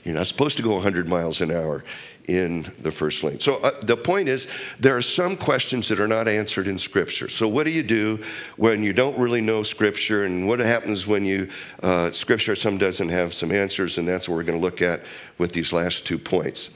You're 0.05 0.15
not 0.15 0.27
supposed 0.27 0.55
to 0.57 0.63
go 0.63 0.75
100 0.75 1.09
miles 1.09 1.41
an 1.41 1.51
hour 1.51 1.83
in 2.27 2.63
the 2.81 2.91
first 2.91 3.23
lane. 3.23 3.39
So 3.39 3.55
uh, 3.57 3.71
the 3.81 3.97
point 3.97 4.29
is, 4.29 4.49
there 4.79 4.95
are 4.95 5.01
some 5.01 5.37
questions 5.37 5.87
that 5.87 5.99
are 5.99 6.07
not 6.07 6.27
answered 6.27 6.67
in 6.67 6.77
Scripture. 6.77 7.29
So 7.29 7.47
what 7.47 7.63
do 7.63 7.69
you 7.69 7.83
do 7.83 8.23
when 8.57 8.83
you 8.83 8.93
don't 8.93 9.17
really 9.17 9.41
know 9.41 9.63
Scripture, 9.63 10.23
and 10.23 10.47
what 10.47 10.59
happens 10.59 11.07
when 11.07 11.25
you 11.25 11.49
uh, 11.83 12.11
Scripture 12.11 12.55
some 12.55 12.77
doesn't 12.77 13.09
have 13.09 13.33
some 13.33 13.51
answers, 13.51 13.97
and 13.97 14.07
that's 14.07 14.27
what 14.27 14.35
we're 14.35 14.43
going 14.43 14.59
to 14.59 14.63
look 14.63 14.81
at 14.81 15.01
with 15.37 15.53
these 15.53 15.71
last 15.71 16.05
two 16.05 16.17
points. 16.17 16.69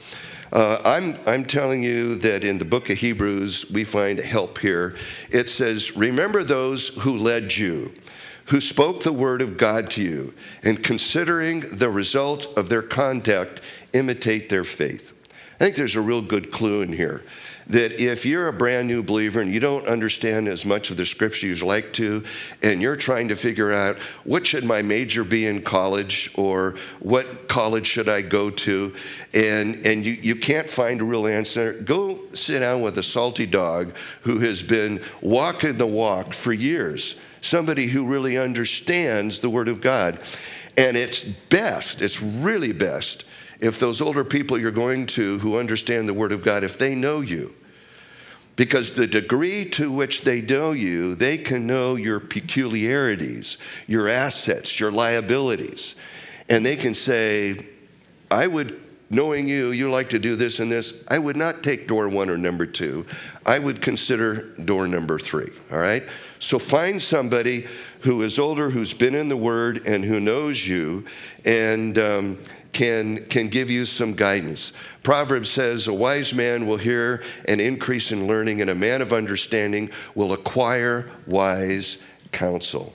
Uh, 0.52 0.78
I'm, 0.84 1.16
I'm 1.26 1.44
telling 1.44 1.82
you 1.82 2.14
that 2.16 2.44
in 2.44 2.58
the 2.58 2.66
book 2.66 2.90
of 2.90 2.98
Hebrews, 2.98 3.70
we 3.70 3.84
find 3.84 4.18
help 4.18 4.58
here. 4.58 4.94
It 5.30 5.48
says, 5.48 5.96
Remember 5.96 6.44
those 6.44 6.88
who 6.88 7.16
led 7.16 7.56
you, 7.56 7.94
who 8.46 8.60
spoke 8.60 9.02
the 9.02 9.14
word 9.14 9.40
of 9.40 9.56
God 9.56 9.90
to 9.92 10.02
you, 10.02 10.34
and 10.62 10.84
considering 10.84 11.60
the 11.78 11.88
result 11.88 12.46
of 12.54 12.68
their 12.68 12.82
conduct, 12.82 13.62
imitate 13.94 14.50
their 14.50 14.64
faith. 14.64 15.14
I 15.54 15.64
think 15.64 15.76
there's 15.76 15.96
a 15.96 16.02
real 16.02 16.20
good 16.20 16.52
clue 16.52 16.82
in 16.82 16.92
here 16.92 17.24
that 17.72 17.92
if 17.92 18.26
you're 18.26 18.48
a 18.48 18.52
brand 18.52 18.86
new 18.86 19.02
believer 19.02 19.40
and 19.40 19.52
you 19.52 19.58
don't 19.58 19.86
understand 19.86 20.46
as 20.46 20.66
much 20.66 20.90
of 20.90 20.98
the 20.98 21.06
scripture 21.06 21.46
as 21.46 21.60
you'd 21.60 21.66
like 21.66 21.90
to, 21.94 22.22
and 22.62 22.82
you're 22.82 22.96
trying 22.96 23.28
to 23.28 23.34
figure 23.34 23.72
out 23.72 23.96
what 24.24 24.46
should 24.46 24.62
my 24.62 24.82
major 24.82 25.24
be 25.24 25.46
in 25.46 25.62
college 25.62 26.30
or 26.34 26.76
what 27.00 27.48
college 27.48 27.86
should 27.86 28.10
I 28.10 28.20
go 28.20 28.50
to, 28.50 28.94
and, 29.32 29.86
and 29.86 30.04
you, 30.04 30.12
you 30.12 30.34
can't 30.34 30.68
find 30.68 31.00
a 31.00 31.04
real 31.04 31.26
answer, 31.26 31.72
go 31.72 32.20
sit 32.34 32.60
down 32.60 32.82
with 32.82 32.98
a 32.98 33.02
salty 33.02 33.46
dog 33.46 33.94
who 34.20 34.40
has 34.40 34.62
been 34.62 35.02
walking 35.22 35.78
the 35.78 35.86
walk 35.86 36.34
for 36.34 36.52
years, 36.52 37.18
somebody 37.40 37.86
who 37.86 38.06
really 38.06 38.36
understands 38.36 39.38
the 39.38 39.48
Word 39.48 39.68
of 39.68 39.80
God. 39.80 40.18
And 40.76 40.94
it's 40.94 41.22
best, 41.22 42.02
it's 42.02 42.20
really 42.20 42.72
best 42.72 43.24
if 43.60 43.78
those 43.78 44.02
older 44.02 44.24
people 44.24 44.58
you're 44.58 44.70
going 44.72 45.06
to 45.06 45.38
who 45.38 45.58
understand 45.58 46.06
the 46.06 46.14
Word 46.14 46.32
of 46.32 46.44
God, 46.44 46.64
if 46.64 46.76
they 46.76 46.94
know 46.94 47.20
you, 47.22 47.54
because 48.56 48.94
the 48.94 49.06
degree 49.06 49.68
to 49.70 49.90
which 49.90 50.22
they 50.22 50.40
know 50.40 50.72
you, 50.72 51.14
they 51.14 51.38
can 51.38 51.66
know 51.66 51.94
your 51.94 52.20
peculiarities, 52.20 53.56
your 53.86 54.08
assets, 54.08 54.78
your 54.78 54.90
liabilities. 54.90 55.94
And 56.48 56.64
they 56.64 56.76
can 56.76 56.94
say, 56.94 57.66
I 58.30 58.46
would, 58.46 58.80
knowing 59.08 59.48
you, 59.48 59.70
you 59.70 59.90
like 59.90 60.10
to 60.10 60.18
do 60.18 60.36
this 60.36 60.58
and 60.58 60.70
this, 60.70 61.02
I 61.08 61.18
would 61.18 61.36
not 61.36 61.62
take 61.62 61.88
door 61.88 62.08
one 62.08 62.28
or 62.28 62.36
number 62.36 62.66
two. 62.66 63.06
I 63.46 63.58
would 63.58 63.80
consider 63.80 64.50
door 64.56 64.86
number 64.86 65.18
three, 65.18 65.50
all 65.70 65.78
right? 65.78 66.02
So 66.38 66.58
find 66.58 67.00
somebody 67.00 67.66
who 68.02 68.22
is 68.22 68.38
older, 68.38 68.70
who's 68.70 68.94
been 68.94 69.14
in 69.14 69.28
the 69.28 69.36
Word, 69.36 69.82
and 69.86 70.04
who 70.04 70.20
knows 70.20 70.66
you, 70.66 71.04
and 71.44 71.98
um, 71.98 72.38
can, 72.72 73.24
can 73.26 73.48
give 73.48 73.70
you 73.70 73.84
some 73.84 74.14
guidance. 74.14 74.72
Proverbs 75.02 75.50
says, 75.50 75.86
A 75.86 75.94
wise 75.94 76.32
man 76.34 76.66
will 76.66 76.78
hear 76.78 77.22
an 77.46 77.60
increase 77.60 78.10
in 78.10 78.26
learning, 78.26 78.60
and 78.60 78.70
a 78.70 78.74
man 78.74 79.02
of 79.02 79.12
understanding 79.12 79.90
will 80.14 80.32
acquire 80.32 81.10
wise 81.26 81.98
counsel. 82.32 82.94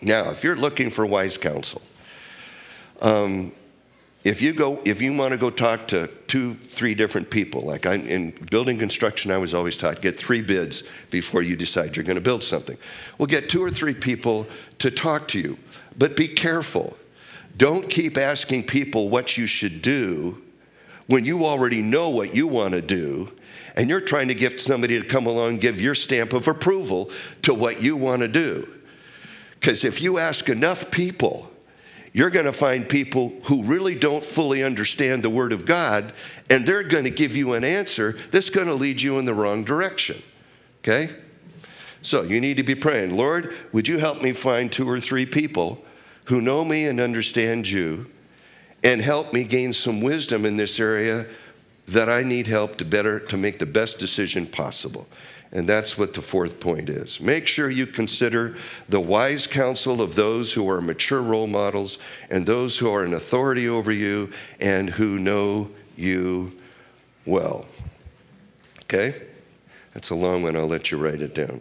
Now, 0.00 0.30
if 0.30 0.44
you're 0.44 0.56
looking 0.56 0.90
for 0.90 1.06
wise 1.06 1.38
counsel, 1.38 1.82
um, 3.00 3.52
if 4.24 4.40
you 4.40 4.54
go, 4.54 4.80
if 4.84 5.02
you 5.02 5.16
want 5.16 5.32
to 5.32 5.38
go 5.38 5.50
talk 5.50 5.86
to 5.88 6.08
two, 6.26 6.54
three 6.54 6.94
different 6.94 7.30
people, 7.30 7.62
like 7.62 7.84
I, 7.84 7.94
in 7.94 8.30
building 8.50 8.78
construction, 8.78 9.30
I 9.30 9.38
was 9.38 9.52
always 9.52 9.76
taught 9.76 10.00
get 10.00 10.18
three 10.18 10.40
bids 10.40 10.82
before 11.10 11.42
you 11.42 11.56
decide 11.56 11.94
you're 11.94 12.04
going 12.04 12.16
to 12.16 12.22
build 12.22 12.42
something. 12.42 12.78
Well, 13.18 13.26
get 13.26 13.50
two 13.50 13.62
or 13.62 13.70
three 13.70 13.94
people 13.94 14.46
to 14.78 14.90
talk 14.90 15.28
to 15.28 15.38
you, 15.38 15.58
but 15.96 16.16
be 16.16 16.26
careful. 16.26 16.96
Don't 17.56 17.88
keep 17.88 18.16
asking 18.16 18.64
people 18.64 19.10
what 19.10 19.36
you 19.36 19.46
should 19.46 19.82
do 19.82 20.42
when 21.06 21.24
you 21.24 21.44
already 21.44 21.82
know 21.82 22.08
what 22.08 22.34
you 22.34 22.48
want 22.48 22.72
to 22.72 22.80
do 22.80 23.30
and 23.76 23.88
you're 23.88 24.00
trying 24.00 24.28
to 24.28 24.34
get 24.34 24.60
somebody 24.60 25.00
to 25.00 25.06
come 25.06 25.26
along 25.26 25.48
and 25.48 25.60
give 25.60 25.80
your 25.80 25.94
stamp 25.94 26.32
of 26.32 26.48
approval 26.48 27.10
to 27.42 27.52
what 27.52 27.82
you 27.82 27.96
want 27.96 28.22
to 28.22 28.28
do. 28.28 28.68
Because 29.58 29.84
if 29.84 30.00
you 30.00 30.18
ask 30.18 30.48
enough 30.48 30.90
people, 30.90 31.50
you're 32.14 32.30
going 32.30 32.46
to 32.46 32.52
find 32.52 32.88
people 32.88 33.32
who 33.44 33.64
really 33.64 33.96
don't 33.96 34.24
fully 34.24 34.62
understand 34.62 35.22
the 35.22 35.30
Word 35.30 35.52
of 35.52 35.66
God, 35.66 36.12
and 36.48 36.64
they're 36.64 36.84
going 36.84 37.04
to 37.04 37.10
give 37.10 37.36
you 37.36 37.54
an 37.54 37.64
answer 37.64 38.16
that's 38.30 38.50
going 38.50 38.68
to 38.68 38.74
lead 38.74 39.02
you 39.02 39.18
in 39.18 39.24
the 39.24 39.34
wrong 39.34 39.64
direction. 39.64 40.22
Okay? 40.78 41.10
So 42.02 42.22
you 42.22 42.40
need 42.40 42.56
to 42.58 42.62
be 42.62 42.76
praying, 42.76 43.16
Lord, 43.16 43.52
would 43.72 43.88
you 43.88 43.98
help 43.98 44.22
me 44.22 44.32
find 44.32 44.70
two 44.70 44.88
or 44.88 45.00
three 45.00 45.26
people 45.26 45.84
who 46.26 46.40
know 46.40 46.64
me 46.64 46.84
and 46.86 47.00
understand 47.00 47.68
you 47.68 48.08
and 48.84 49.00
help 49.00 49.32
me 49.32 49.42
gain 49.42 49.72
some 49.72 50.00
wisdom 50.00 50.46
in 50.46 50.56
this 50.56 50.78
area 50.78 51.26
that 51.88 52.08
I 52.08 52.22
need 52.22 52.46
help 52.46 52.76
to 52.76 52.84
better 52.84 53.18
to 53.18 53.36
make 53.36 53.58
the 53.58 53.66
best 53.66 53.98
decision 53.98 54.46
possible. 54.46 55.08
And 55.54 55.68
that's 55.68 55.96
what 55.96 56.14
the 56.14 56.20
fourth 56.20 56.58
point 56.58 56.88
is. 56.88 57.20
Make 57.20 57.46
sure 57.46 57.70
you 57.70 57.86
consider 57.86 58.56
the 58.88 59.00
wise 59.00 59.46
counsel 59.46 60.02
of 60.02 60.16
those 60.16 60.52
who 60.52 60.68
are 60.68 60.80
mature 60.80 61.22
role 61.22 61.46
models 61.46 61.98
and 62.28 62.44
those 62.44 62.78
who 62.78 62.92
are 62.92 63.04
an 63.04 63.14
authority 63.14 63.68
over 63.68 63.92
you 63.92 64.32
and 64.58 64.90
who 64.90 65.16
know 65.20 65.70
you 65.96 66.58
well. 67.24 67.66
Okay? 68.82 69.14
That's 69.92 70.10
a 70.10 70.16
long 70.16 70.42
one. 70.42 70.56
I'll 70.56 70.66
let 70.66 70.90
you 70.90 70.98
write 70.98 71.22
it 71.22 71.36
down. 71.36 71.60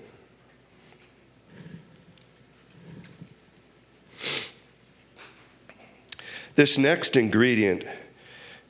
This 6.56 6.80
next 6.80 7.16
ingredient 7.16 7.84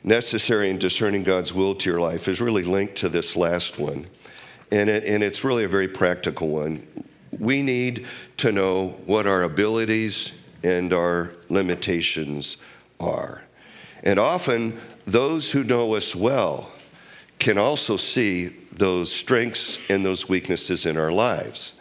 necessary 0.03 0.69
in 0.69 0.77
discerning 0.77 1.23
God's 1.23 1.53
will 1.53 1.75
to 1.75 1.89
your 1.89 2.01
life 2.01 2.27
is 2.27 2.41
really 2.41 2.63
linked 2.63 2.97
to 2.97 3.09
this 3.09 3.37
last 3.37 3.79
one. 3.79 4.07
And, 4.73 4.89
it, 4.89 5.03
and 5.03 5.21
it's 5.21 5.43
really 5.43 5.65
a 5.65 5.67
very 5.67 5.87
practical 5.87 6.47
one. 6.47 6.87
We 7.37 7.61
need 7.61 8.07
to 8.37 8.51
know 8.51 8.99
what 9.05 9.27
our 9.27 9.43
abilities 9.43 10.31
and 10.63 10.91
our 10.91 11.35
limitations 11.47 12.57
are. 12.99 13.43
And 14.03 14.17
often, 14.17 14.79
those 15.05 15.51
who 15.51 15.63
know 15.63 15.93
us 15.93 16.15
well 16.15 16.71
can 17.37 17.59
also 17.59 17.97
see 17.97 18.47
those 18.71 19.11
strengths 19.11 19.77
and 19.91 20.03
those 20.03 20.27
weaknesses 20.27 20.87
in 20.87 20.97
our 20.97 21.11
lives. 21.11 21.73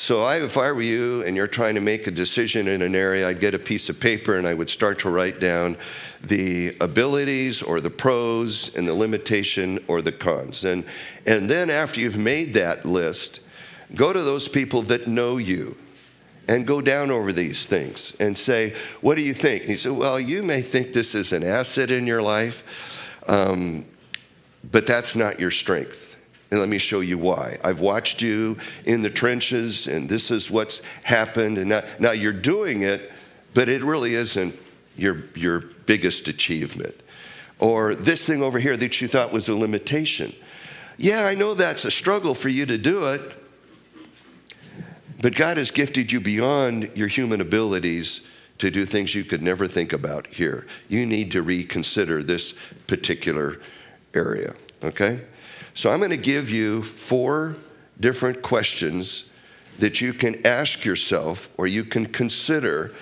So 0.00 0.22
I, 0.22 0.36
if 0.36 0.56
I 0.56 0.70
were 0.70 0.80
you 0.80 1.24
and 1.24 1.36
you're 1.36 1.48
trying 1.48 1.74
to 1.74 1.80
make 1.80 2.06
a 2.06 2.12
decision 2.12 2.68
in 2.68 2.82
an 2.82 2.94
area, 2.94 3.28
I'd 3.28 3.40
get 3.40 3.52
a 3.52 3.58
piece 3.58 3.88
of 3.88 3.98
paper 3.98 4.36
and 4.36 4.46
I 4.46 4.54
would 4.54 4.70
start 4.70 5.00
to 5.00 5.10
write 5.10 5.40
down 5.40 5.76
the 6.22 6.72
abilities 6.80 7.62
or 7.62 7.80
the 7.80 7.90
pros 7.90 8.72
and 8.76 8.86
the 8.86 8.94
limitation 8.94 9.80
or 9.88 10.00
the 10.00 10.12
cons. 10.12 10.62
And, 10.62 10.84
and 11.26 11.50
then 11.50 11.68
after 11.68 11.98
you've 11.98 12.16
made 12.16 12.54
that 12.54 12.86
list, 12.86 13.40
go 13.92 14.12
to 14.12 14.22
those 14.22 14.46
people 14.46 14.82
that 14.82 15.08
know 15.08 15.36
you 15.36 15.76
and 16.46 16.64
go 16.64 16.80
down 16.80 17.10
over 17.10 17.32
these 17.32 17.66
things 17.66 18.12
and 18.20 18.38
say, 18.38 18.76
What 19.00 19.16
do 19.16 19.22
you 19.22 19.34
think? 19.34 19.62
And 19.62 19.70
he 19.70 19.76
said, 19.76 19.92
Well, 19.92 20.20
you 20.20 20.44
may 20.44 20.62
think 20.62 20.92
this 20.92 21.16
is 21.16 21.32
an 21.32 21.42
asset 21.42 21.90
in 21.90 22.06
your 22.06 22.22
life, 22.22 23.20
um, 23.26 23.84
but 24.62 24.86
that's 24.86 25.16
not 25.16 25.40
your 25.40 25.50
strength. 25.50 26.07
And 26.50 26.60
let 26.60 26.68
me 26.68 26.78
show 26.78 27.00
you 27.00 27.18
why. 27.18 27.58
I've 27.62 27.80
watched 27.80 28.22
you 28.22 28.56
in 28.86 29.02
the 29.02 29.10
trenches, 29.10 29.86
and 29.86 30.08
this 30.08 30.30
is 30.30 30.50
what's 30.50 30.80
happened. 31.02 31.58
And 31.58 31.68
now, 31.68 31.82
now 31.98 32.12
you're 32.12 32.32
doing 32.32 32.82
it, 32.82 33.12
but 33.52 33.68
it 33.68 33.82
really 33.82 34.14
isn't 34.14 34.54
your, 34.96 35.24
your 35.34 35.60
biggest 35.60 36.28
achievement? 36.28 36.94
Or 37.58 37.94
this 37.94 38.24
thing 38.24 38.42
over 38.42 38.58
here 38.58 38.76
that 38.76 39.00
you 39.00 39.08
thought 39.08 39.32
was 39.32 39.48
a 39.48 39.54
limitation. 39.54 40.34
Yeah, 40.96 41.24
I 41.24 41.34
know 41.34 41.54
that's 41.54 41.84
a 41.84 41.90
struggle 41.90 42.34
for 42.34 42.48
you 42.48 42.66
to 42.66 42.78
do 42.78 43.06
it, 43.06 43.20
but 45.20 45.34
God 45.34 45.56
has 45.56 45.70
gifted 45.70 46.12
you 46.12 46.20
beyond 46.20 46.90
your 46.94 47.08
human 47.08 47.40
abilities 47.40 48.20
to 48.58 48.70
do 48.70 48.84
things 48.84 49.14
you 49.14 49.24
could 49.24 49.42
never 49.42 49.66
think 49.66 49.92
about 49.92 50.26
here. 50.28 50.66
You 50.88 51.06
need 51.06 51.32
to 51.32 51.42
reconsider 51.42 52.22
this 52.22 52.54
particular 52.86 53.60
area, 54.14 54.54
okay? 54.82 55.20
So 55.78 55.90
I'm 55.90 55.98
going 55.98 56.10
to 56.10 56.16
give 56.16 56.50
you 56.50 56.82
four 56.82 57.54
different 58.00 58.42
questions 58.42 59.30
that 59.78 60.00
you 60.00 60.12
can 60.12 60.44
ask 60.44 60.84
yourself 60.84 61.48
or 61.56 61.68
you 61.68 61.84
can 61.84 62.06
consider 62.06 62.92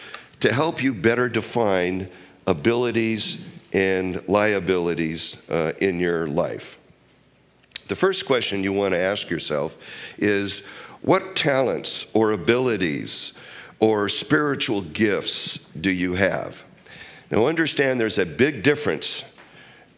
to 0.40 0.52
help 0.52 0.82
you 0.82 0.92
better 0.92 1.30
define 1.30 2.10
abilities 2.46 3.38
and 3.72 4.22
liabilities 4.28 5.38
uh, 5.48 5.72
in 5.80 5.98
your 5.98 6.28
life. 6.28 6.76
The 7.86 7.96
first 7.96 8.26
question 8.26 8.62
you 8.62 8.74
want 8.74 8.92
to 8.92 9.00
ask 9.00 9.30
yourself 9.30 9.78
is 10.18 10.58
what 11.00 11.34
talents 11.34 12.04
or 12.12 12.32
abilities 12.32 13.32
or 13.80 14.10
spiritual 14.10 14.82
gifts 14.82 15.58
do 15.80 15.90
you 15.90 16.16
have? 16.16 16.62
Now, 17.30 17.46
understand 17.46 17.98
there's 17.98 18.18
a 18.18 18.26
big 18.26 18.62
difference 18.62 19.24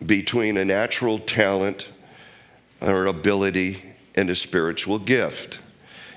between 0.06 0.56
a 0.56 0.64
natural 0.64 1.18
talent 1.18 1.88
or 2.80 3.06
ability 3.06 3.82
and 4.14 4.30
a 4.30 4.36
spiritual 4.36 4.98
gift. 4.98 5.60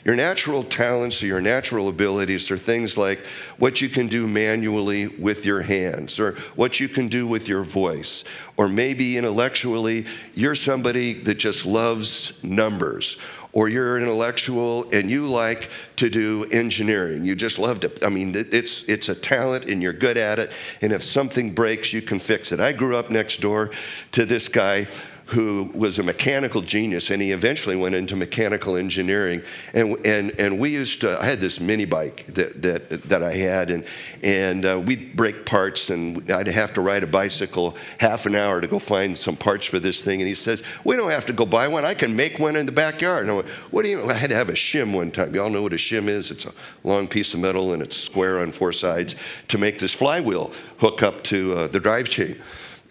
Your 0.04 0.16
natural 0.16 0.64
talents 0.64 1.22
or 1.22 1.28
your 1.28 1.42
natural 1.42 1.88
abilities 1.88 2.50
are 2.50 2.58
things 2.58 2.98
like 2.98 3.20
what 3.60 3.82
you 3.82 3.90
can 3.90 4.08
do 4.08 4.26
manually 4.26 5.08
with 5.08 5.46
your 5.46 5.62
hands, 5.62 6.20
or 6.20 6.34
what 6.56 6.80
you 6.80 6.88
can 6.90 7.08
do 7.08 7.28
with 7.28 7.48
your 7.48 7.64
voice, 7.64 8.24
or 8.58 8.68
maybe 8.68 9.18
intellectually, 9.18 10.06
you're 10.34 10.56
somebody 10.56 11.14
that 11.14 11.36
just 11.36 11.68
loves 11.68 12.34
numbers, 12.42 13.18
or 13.54 13.70
you're 13.70 14.00
intellectual 14.00 14.90
and 14.92 15.12
you 15.12 15.28
like 15.28 15.70
to 15.98 16.10
do 16.10 16.46
engineering. 16.46 17.24
You 17.24 17.36
just 17.36 17.60
love 17.60 17.82
to, 17.82 17.92
I 18.04 18.10
mean, 18.10 18.34
it's, 18.36 18.84
it's 18.84 19.10
a 19.10 19.14
talent 19.14 19.66
and 19.66 19.84
you're 19.84 19.94
good 19.94 20.18
at 20.18 20.40
it. 20.40 20.52
And 20.82 20.92
if 20.94 21.04
something 21.04 21.52
breaks, 21.54 21.94
you 21.94 22.02
can 22.02 22.18
fix 22.18 22.52
it. 22.52 22.60
I 22.60 22.72
grew 22.72 22.96
up 22.96 23.12
next 23.12 23.42
door 23.42 23.70
to 24.14 24.26
this 24.26 24.48
guy 24.48 24.88
who 25.32 25.72
was 25.74 25.98
a 25.98 26.04
mechanical 26.04 26.62
genius, 26.62 27.10
and 27.10 27.22
he 27.22 27.32
eventually 27.32 27.78
went 27.78 27.96
into 27.96 28.18
mechanical 28.18 28.76
engineering. 28.76 29.42
And, 29.74 29.96
and, 30.06 30.32
and 30.32 30.60
we 30.60 30.72
used 30.72 31.02
to, 31.02 31.20
I 31.22 31.26
had 31.26 31.40
this 31.40 31.60
mini 31.62 31.86
bike 31.86 32.26
that, 32.28 32.62
that, 32.62 32.90
that 33.04 33.24
I 33.24 33.34
had, 33.34 33.72
and, 33.72 33.86
and 34.22 34.66
uh, 34.66 34.82
we'd 34.86 35.16
break 35.16 35.46
parts, 35.46 35.90
and 35.90 36.30
I'd 36.30 36.48
have 36.48 36.74
to 36.74 36.82
ride 36.82 37.04
a 37.04 37.08
bicycle 37.08 37.78
half 38.00 38.26
an 38.26 38.36
hour 38.36 38.60
to 38.60 38.68
go 38.68 38.78
find 38.78 39.18
some 39.18 39.38
parts 39.38 39.66
for 39.66 39.80
this 39.80 40.04
thing. 40.04 40.20
And 40.20 40.28
he 40.28 40.36
says, 40.36 40.64
We 40.84 40.98
don't 40.98 41.12
have 41.12 41.26
to 41.28 41.34
go 41.34 41.46
buy 41.46 41.70
one, 41.70 41.86
I 41.86 41.94
can 41.94 42.14
make 42.14 42.38
one 42.38 42.58
in 42.58 42.66
the 42.66 42.74
backyard. 42.74 43.24
And 43.24 43.32
I 43.32 43.36
went, 43.36 43.48
What 43.72 43.84
do 43.84 43.90
you 43.90 44.10
I 44.10 44.14
had 44.14 44.32
to 44.32 44.36
have 44.36 44.50
a 44.50 44.54
shim 44.54 44.94
one 44.94 45.12
time. 45.12 45.34
Y'all 45.34 45.50
know 45.50 45.62
what 45.62 45.74
a 45.74 45.78
shim 45.78 46.08
is? 46.08 46.30
It's 46.30 46.46
a 46.46 46.52
long 46.84 47.08
piece 47.08 47.34
of 47.34 47.40
metal, 47.40 47.72
and 47.72 47.82
it's 47.82 47.96
square 47.96 48.40
on 48.40 48.52
four 48.52 48.74
sides 48.74 49.16
to 49.48 49.58
make 49.58 49.80
this 49.80 49.94
flywheel 49.94 50.52
hook 50.80 51.02
up 51.02 51.24
to 51.26 51.54
uh, 51.54 51.68
the 51.68 51.80
drive 51.80 52.10
chain. 52.10 52.36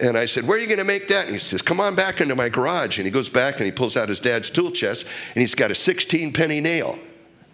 And 0.01 0.17
I 0.17 0.27
said, 0.27 0.47
Where 0.47 0.57
are 0.57 0.61
you 0.61 0.67
going 0.67 0.79
to 0.79 0.85
make 0.85 1.09
that? 1.09 1.27
And 1.27 1.35
he 1.35 1.41
says, 1.41 1.63
Come 1.63 1.81
on 1.81 1.95
back 1.95 2.21
into 2.21 2.35
my 2.35 2.49
garage. 2.49 2.99
And 2.99 3.07
he 3.07 3.11
goes 3.11 3.29
back 3.29 3.57
and 3.57 3.65
he 3.65 3.73
pulls 3.73 3.97
out 3.97 4.09
his 4.09 4.21
dad's 4.21 4.51
tool 4.51 4.71
chest 4.71 5.07
and 5.35 5.41
he's 5.41 5.55
got 5.55 5.71
a 5.71 5.75
16 5.75 6.33
penny 6.33 6.61
nail, 6.61 6.99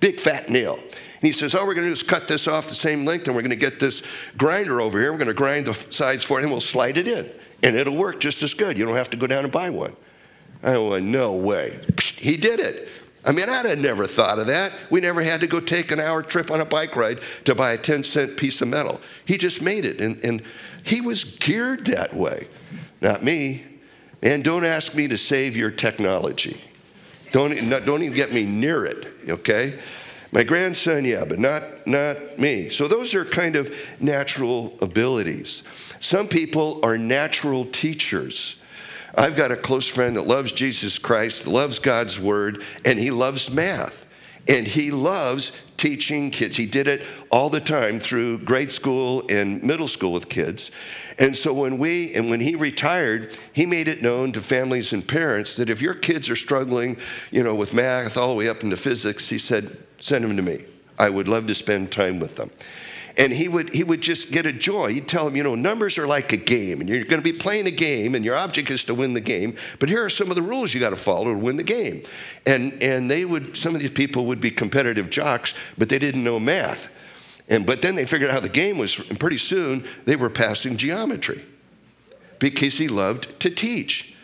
big 0.00 0.18
fat 0.18 0.48
nail. 0.48 0.78
And 0.78 1.22
he 1.22 1.32
says, 1.32 1.54
All 1.54 1.66
we're 1.66 1.74
going 1.74 1.84
to 1.84 1.90
do 1.90 1.94
is 1.94 2.02
cut 2.02 2.28
this 2.28 2.46
off 2.46 2.68
the 2.68 2.74
same 2.74 3.04
length 3.04 3.26
and 3.26 3.34
we're 3.34 3.42
going 3.42 3.50
to 3.50 3.56
get 3.56 3.80
this 3.80 4.02
grinder 4.36 4.80
over 4.80 4.98
here. 4.98 5.12
We're 5.12 5.18
going 5.18 5.28
to 5.28 5.34
grind 5.34 5.66
the 5.66 5.74
sides 5.92 6.24
for 6.24 6.38
it 6.38 6.42
and 6.42 6.50
we'll 6.50 6.60
slide 6.60 6.98
it 6.98 7.08
in. 7.08 7.30
And 7.62 7.76
it'll 7.76 7.96
work 7.96 8.20
just 8.20 8.42
as 8.42 8.54
good. 8.54 8.78
You 8.78 8.84
don't 8.84 8.96
have 8.96 9.10
to 9.10 9.16
go 9.16 9.26
down 9.26 9.44
and 9.44 9.52
buy 9.52 9.70
one. 9.70 9.96
I 10.62 10.78
went, 10.78 11.06
No 11.06 11.32
way. 11.32 11.80
He 12.16 12.36
did 12.36 12.60
it. 12.60 12.88
I 13.26 13.32
mean, 13.32 13.48
I'd 13.48 13.66
have 13.66 13.80
never 13.80 14.06
thought 14.06 14.38
of 14.38 14.46
that. 14.46 14.78
We 14.88 15.00
never 15.00 15.20
had 15.20 15.40
to 15.40 15.48
go 15.48 15.58
take 15.58 15.90
an 15.90 15.98
hour 15.98 16.22
trip 16.22 16.48
on 16.52 16.60
a 16.60 16.64
bike 16.64 16.94
ride 16.94 17.18
to 17.44 17.56
buy 17.56 17.72
a 17.72 17.78
10 17.78 18.04
cent 18.04 18.36
piece 18.36 18.62
of 18.62 18.68
metal. 18.68 19.00
He 19.24 19.36
just 19.36 19.60
made 19.60 19.84
it. 19.84 20.00
And, 20.00 20.22
and 20.24 20.42
he 20.86 21.00
was 21.00 21.24
geared 21.24 21.86
that 21.86 22.14
way, 22.14 22.46
not 23.00 23.22
me. 23.22 23.64
And 24.22 24.44
don't 24.44 24.64
ask 24.64 24.94
me 24.94 25.08
to 25.08 25.18
save 25.18 25.56
your 25.56 25.70
technology. 25.70 26.60
Don't, 27.32 27.54
don't 27.84 28.02
even 28.02 28.16
get 28.16 28.32
me 28.32 28.44
near 28.44 28.86
it, 28.86 29.06
okay? 29.28 29.78
My 30.30 30.44
grandson, 30.44 31.04
yeah, 31.04 31.24
but 31.24 31.40
not, 31.40 31.62
not 31.86 32.38
me. 32.38 32.70
So 32.70 32.86
those 32.86 33.14
are 33.14 33.24
kind 33.24 33.56
of 33.56 33.74
natural 34.00 34.78
abilities. 34.80 35.64
Some 35.98 36.28
people 36.28 36.80
are 36.84 36.96
natural 36.96 37.64
teachers. 37.66 38.56
I've 39.14 39.36
got 39.36 39.50
a 39.50 39.56
close 39.56 39.88
friend 39.88 40.16
that 40.16 40.26
loves 40.26 40.52
Jesus 40.52 40.98
Christ, 40.98 41.48
loves 41.48 41.80
God's 41.80 42.18
word, 42.20 42.62
and 42.84 42.96
he 42.96 43.10
loves 43.10 43.50
math. 43.50 44.06
And 44.48 44.66
he 44.66 44.92
loves 44.92 45.50
teaching 45.76 46.30
kids. 46.30 46.56
He 46.56 46.66
did 46.66 46.88
it 46.88 47.02
all 47.30 47.50
the 47.50 47.60
time 47.60 48.00
through 48.00 48.38
grade 48.38 48.72
school 48.72 49.24
and 49.28 49.62
middle 49.62 49.88
school 49.88 50.12
with 50.12 50.28
kids. 50.28 50.70
And 51.18 51.36
so 51.36 51.52
when 51.52 51.78
we 51.78 52.14
and 52.14 52.30
when 52.30 52.40
he 52.40 52.54
retired, 52.54 53.36
he 53.52 53.66
made 53.66 53.88
it 53.88 54.02
known 54.02 54.32
to 54.32 54.40
families 54.40 54.92
and 54.92 55.06
parents 55.06 55.56
that 55.56 55.70
if 55.70 55.80
your 55.80 55.94
kids 55.94 56.28
are 56.28 56.36
struggling, 56.36 56.98
you 57.30 57.42
know, 57.42 57.54
with 57.54 57.74
math 57.74 58.16
all 58.16 58.28
the 58.28 58.34
way 58.34 58.48
up 58.48 58.62
into 58.62 58.76
physics, 58.76 59.28
he 59.28 59.38
said, 59.38 59.76
send 59.98 60.24
them 60.24 60.36
to 60.36 60.42
me. 60.42 60.64
I 60.98 61.10
would 61.10 61.28
love 61.28 61.46
to 61.46 61.54
spend 61.54 61.92
time 61.92 62.20
with 62.20 62.36
them 62.36 62.50
and 63.16 63.32
he 63.32 63.48
would 63.48 63.74
he 63.74 63.82
would 63.82 64.02
just 64.02 64.30
get 64.30 64.46
a 64.46 64.52
joy. 64.52 64.92
He'd 64.92 65.08
tell 65.08 65.26
him, 65.26 65.36
you 65.36 65.42
know, 65.42 65.54
numbers 65.54 65.96
are 65.98 66.06
like 66.06 66.32
a 66.32 66.36
game, 66.36 66.80
and 66.80 66.88
you're 66.88 67.04
going 67.04 67.22
to 67.22 67.32
be 67.32 67.32
playing 67.32 67.66
a 67.66 67.70
game, 67.70 68.14
and 68.14 68.24
your 68.24 68.36
object 68.36 68.70
is 68.70 68.84
to 68.84 68.94
win 68.94 69.14
the 69.14 69.20
game. 69.20 69.56
But 69.78 69.88
here 69.88 70.04
are 70.04 70.10
some 70.10 70.30
of 70.30 70.36
the 70.36 70.42
rules 70.42 70.74
you 70.74 70.80
got 70.80 70.90
to 70.90 70.96
follow 70.96 71.32
to 71.32 71.38
win 71.38 71.56
the 71.56 71.62
game. 71.62 72.02
And 72.44 72.82
and 72.82 73.10
they 73.10 73.24
would 73.24 73.56
some 73.56 73.74
of 73.74 73.80
these 73.80 73.92
people 73.92 74.26
would 74.26 74.40
be 74.40 74.50
competitive 74.50 75.10
jocks, 75.10 75.54
but 75.78 75.88
they 75.88 75.98
didn't 75.98 76.24
know 76.24 76.38
math. 76.38 76.92
And 77.48 77.64
but 77.64 77.80
then 77.80 77.94
they 77.94 78.04
figured 78.04 78.30
out 78.30 78.34
how 78.34 78.40
the 78.40 78.48
game 78.48 78.78
was, 78.78 78.98
and 78.98 79.18
pretty 79.18 79.38
soon 79.38 79.84
they 80.04 80.16
were 80.16 80.30
passing 80.30 80.76
geometry 80.76 81.44
because 82.38 82.76
he 82.78 82.88
loved 82.88 83.40
to 83.40 83.50
teach. 83.50 84.14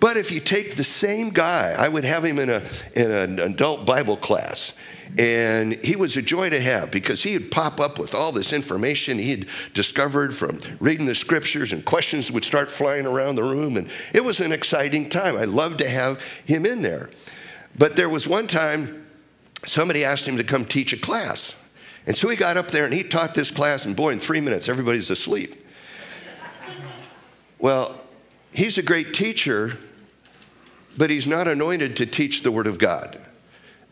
But 0.00 0.16
if 0.16 0.30
you 0.30 0.40
take 0.40 0.76
the 0.76 0.84
same 0.84 1.30
guy, 1.30 1.74
I 1.76 1.88
would 1.88 2.04
have 2.04 2.24
him 2.24 2.38
in, 2.38 2.48
a, 2.50 2.62
in 2.94 3.10
an 3.10 3.40
adult 3.40 3.84
Bible 3.84 4.16
class, 4.16 4.72
and 5.16 5.74
he 5.74 5.96
was 5.96 6.16
a 6.16 6.22
joy 6.22 6.50
to 6.50 6.60
have 6.60 6.90
because 6.90 7.22
he'd 7.22 7.50
pop 7.50 7.80
up 7.80 7.98
with 7.98 8.14
all 8.14 8.32
this 8.32 8.52
information 8.52 9.18
he'd 9.18 9.46
discovered 9.72 10.34
from 10.34 10.60
reading 10.80 11.06
the 11.06 11.14
scriptures, 11.14 11.72
and 11.72 11.84
questions 11.84 12.30
would 12.30 12.44
start 12.44 12.70
flying 12.70 13.06
around 13.06 13.36
the 13.36 13.42
room. 13.42 13.76
And 13.76 13.88
it 14.12 14.24
was 14.24 14.40
an 14.40 14.52
exciting 14.52 15.08
time. 15.08 15.36
I 15.36 15.44
loved 15.44 15.78
to 15.78 15.88
have 15.88 16.22
him 16.44 16.66
in 16.66 16.82
there. 16.82 17.10
But 17.76 17.96
there 17.96 18.08
was 18.08 18.28
one 18.28 18.46
time 18.46 19.06
somebody 19.64 20.04
asked 20.04 20.26
him 20.26 20.36
to 20.36 20.44
come 20.44 20.64
teach 20.64 20.92
a 20.92 20.98
class. 20.98 21.54
And 22.06 22.16
so 22.16 22.28
he 22.28 22.36
got 22.36 22.56
up 22.56 22.68
there 22.68 22.84
and 22.84 22.94
he 22.94 23.02
taught 23.02 23.34
this 23.34 23.50
class, 23.50 23.84
and 23.84 23.94
boy, 23.94 24.10
in 24.10 24.18
three 24.18 24.40
minutes, 24.40 24.68
everybody's 24.68 25.10
asleep. 25.10 25.54
Well, 27.58 28.00
he's 28.52 28.78
a 28.78 28.82
great 28.82 29.12
teacher, 29.14 29.76
but 30.96 31.10
he's 31.10 31.26
not 31.26 31.48
anointed 31.48 31.96
to 31.96 32.06
teach 32.06 32.42
the 32.42 32.52
Word 32.52 32.66
of 32.66 32.78
God. 32.78 33.20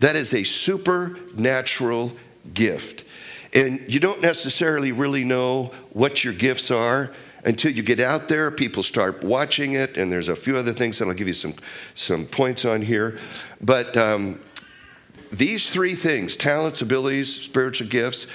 That 0.00 0.16
is 0.16 0.32
a 0.34 0.44
supernatural 0.44 2.12
gift. 2.52 3.04
And 3.54 3.80
you 3.88 4.00
don't 4.00 4.20
necessarily 4.20 4.92
really 4.92 5.24
know 5.24 5.72
what 5.92 6.24
your 6.24 6.34
gifts 6.34 6.70
are 6.70 7.12
until 7.46 7.70
you 7.70 7.82
get 7.84 8.00
out 8.00 8.28
there, 8.28 8.50
people 8.50 8.82
start 8.82 9.22
watching 9.22 9.72
it, 9.72 9.96
and 9.96 10.10
there's 10.10 10.28
a 10.28 10.34
few 10.34 10.56
other 10.56 10.72
things 10.72 10.98
that 10.98 11.06
I'll 11.06 11.14
give 11.14 11.28
you 11.28 11.34
some, 11.34 11.54
some 11.94 12.26
points 12.26 12.64
on 12.64 12.82
here. 12.82 13.18
But 13.60 13.96
um, 13.96 14.40
these 15.30 15.70
three 15.70 15.94
things 15.94 16.34
talents, 16.34 16.82
abilities, 16.82 17.32
spiritual 17.40 17.86
gifts 17.86 18.26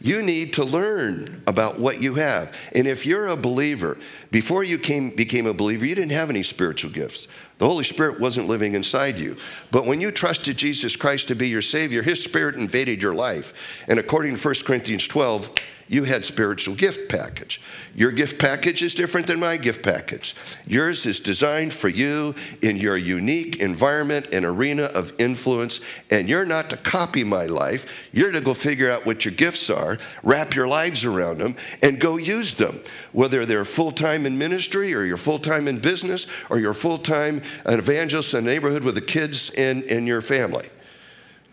you 0.00 0.22
need 0.22 0.54
to 0.54 0.64
learn 0.64 1.42
about 1.46 1.78
what 1.78 2.02
you 2.02 2.14
have. 2.14 2.56
And 2.74 2.86
if 2.86 3.04
you're 3.04 3.26
a 3.26 3.36
believer, 3.36 3.98
before 4.30 4.64
you 4.64 4.78
came, 4.78 5.10
became 5.10 5.46
a 5.46 5.52
believer, 5.52 5.84
you 5.84 5.94
didn't 5.94 6.12
have 6.12 6.30
any 6.30 6.42
spiritual 6.42 6.90
gifts. 6.90 7.28
The 7.58 7.66
Holy 7.66 7.84
Spirit 7.84 8.18
wasn't 8.18 8.48
living 8.48 8.74
inside 8.74 9.18
you. 9.18 9.36
But 9.70 9.84
when 9.84 10.00
you 10.00 10.10
trusted 10.10 10.56
Jesus 10.56 10.96
Christ 10.96 11.28
to 11.28 11.34
be 11.34 11.48
your 11.48 11.60
Savior, 11.60 12.02
His 12.02 12.24
Spirit 12.24 12.54
invaded 12.54 13.02
your 13.02 13.14
life. 13.14 13.84
And 13.86 13.98
according 13.98 14.36
to 14.36 14.42
1 14.42 14.54
Corinthians 14.64 15.06
12, 15.06 15.54
you 15.90 16.04
had 16.04 16.24
spiritual 16.24 16.76
gift 16.76 17.10
package. 17.10 17.60
Your 17.96 18.12
gift 18.12 18.40
package 18.40 18.80
is 18.80 18.94
different 18.94 19.26
than 19.26 19.40
my 19.40 19.56
gift 19.56 19.82
package. 19.82 20.36
Yours 20.64 21.04
is 21.04 21.18
designed 21.18 21.74
for 21.74 21.88
you 21.88 22.36
in 22.62 22.76
your 22.76 22.96
unique 22.96 23.56
environment 23.56 24.28
and 24.32 24.44
arena 24.44 24.84
of 24.84 25.12
influence, 25.18 25.80
and 26.08 26.28
you're 26.28 26.46
not 26.46 26.70
to 26.70 26.76
copy 26.76 27.24
my 27.24 27.46
life. 27.46 28.08
You're 28.12 28.30
to 28.30 28.40
go 28.40 28.54
figure 28.54 28.88
out 28.88 29.04
what 29.04 29.24
your 29.24 29.34
gifts 29.34 29.68
are, 29.68 29.98
wrap 30.22 30.54
your 30.54 30.68
lives 30.68 31.04
around 31.04 31.38
them, 31.38 31.56
and 31.82 32.00
go 32.00 32.16
use 32.16 32.54
them. 32.54 32.80
Whether 33.10 33.44
they're 33.44 33.64
full 33.64 33.90
time 33.90 34.26
in 34.26 34.38
ministry, 34.38 34.94
or 34.94 35.04
you're 35.04 35.16
full 35.16 35.40
time 35.40 35.66
in 35.66 35.80
business, 35.80 36.28
or 36.48 36.60
you're 36.60 36.72
full 36.72 36.98
time 36.98 37.42
an 37.64 37.80
evangelist 37.80 38.32
in 38.32 38.46
a 38.46 38.48
neighborhood 38.48 38.84
with 38.84 38.94
the 38.94 39.00
kids 39.00 39.50
in, 39.50 39.82
in 39.82 40.06
your 40.06 40.22
family. 40.22 40.68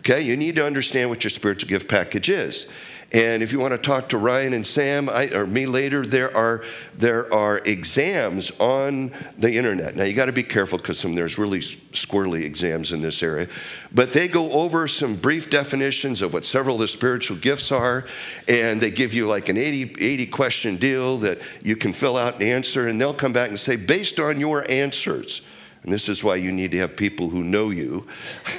Okay, 0.02 0.22
you 0.22 0.38
need 0.38 0.56
to 0.56 0.66
understand 0.66 1.10
what 1.10 1.24
your 1.24 1.32
spiritual 1.32 1.68
gift 1.68 1.90
package 1.90 2.30
is. 2.30 2.68
And 3.14 3.42
if 3.42 3.54
you 3.54 3.60
want 3.60 3.72
to 3.72 3.78
talk 3.78 4.10
to 4.10 4.18
Ryan 4.18 4.54
and 4.54 4.68
Sam 4.68 5.08
I, 5.08 5.30
or 5.30 5.48
me 5.48 5.66
later, 5.66 6.06
there 6.06 6.36
are, 6.36 6.64
there 6.98 7.34
are 7.34 7.60
exams 7.60 8.52
on 8.60 9.14
the 9.38 9.54
internet. 9.54 9.96
Now, 9.96 10.04
you 10.04 10.14
got 10.14 10.26
to 10.26 10.34
be 10.34 10.44
careful 10.44 10.78
because 10.78 11.04
there's 11.04 11.38
really 11.38 11.62
squirrely 11.62 12.44
exams 12.44 12.92
in 12.92 13.02
this 13.02 13.24
area. 13.24 13.48
But 13.94 14.12
they 14.12 14.28
go 14.28 14.52
over 14.52 14.90
some 14.90 15.16
brief 15.16 15.50
definitions 15.50 16.22
of 16.22 16.34
what 16.34 16.44
several 16.44 16.76
of 16.76 16.82
the 16.82 16.88
spiritual 16.90 17.38
gifts 17.38 17.72
are, 17.72 18.06
and 18.50 18.82
they 18.82 18.92
give 18.92 19.14
you 19.14 19.26
like 19.26 19.48
an 19.48 19.58
80, 19.58 20.04
80 20.04 20.26
question 20.26 20.76
deal 20.76 21.18
that 21.20 21.40
you 21.64 21.78
can 21.78 21.94
fill 21.94 22.18
out 22.18 22.34
and 22.36 22.44
answer, 22.44 22.90
and 22.90 23.00
they'll 23.00 23.14
come 23.14 23.32
back 23.32 23.48
and 23.48 23.60
say, 23.60 23.78
based 23.78 24.20
on 24.20 24.38
your 24.38 24.70
answers, 24.70 25.42
and 25.88 25.94
this 25.94 26.10
is 26.10 26.22
why 26.22 26.36
you 26.36 26.52
need 26.52 26.72
to 26.72 26.80
have 26.80 26.98
people 26.98 27.30
who 27.30 27.46
know 27.46 27.70
you 27.70 28.06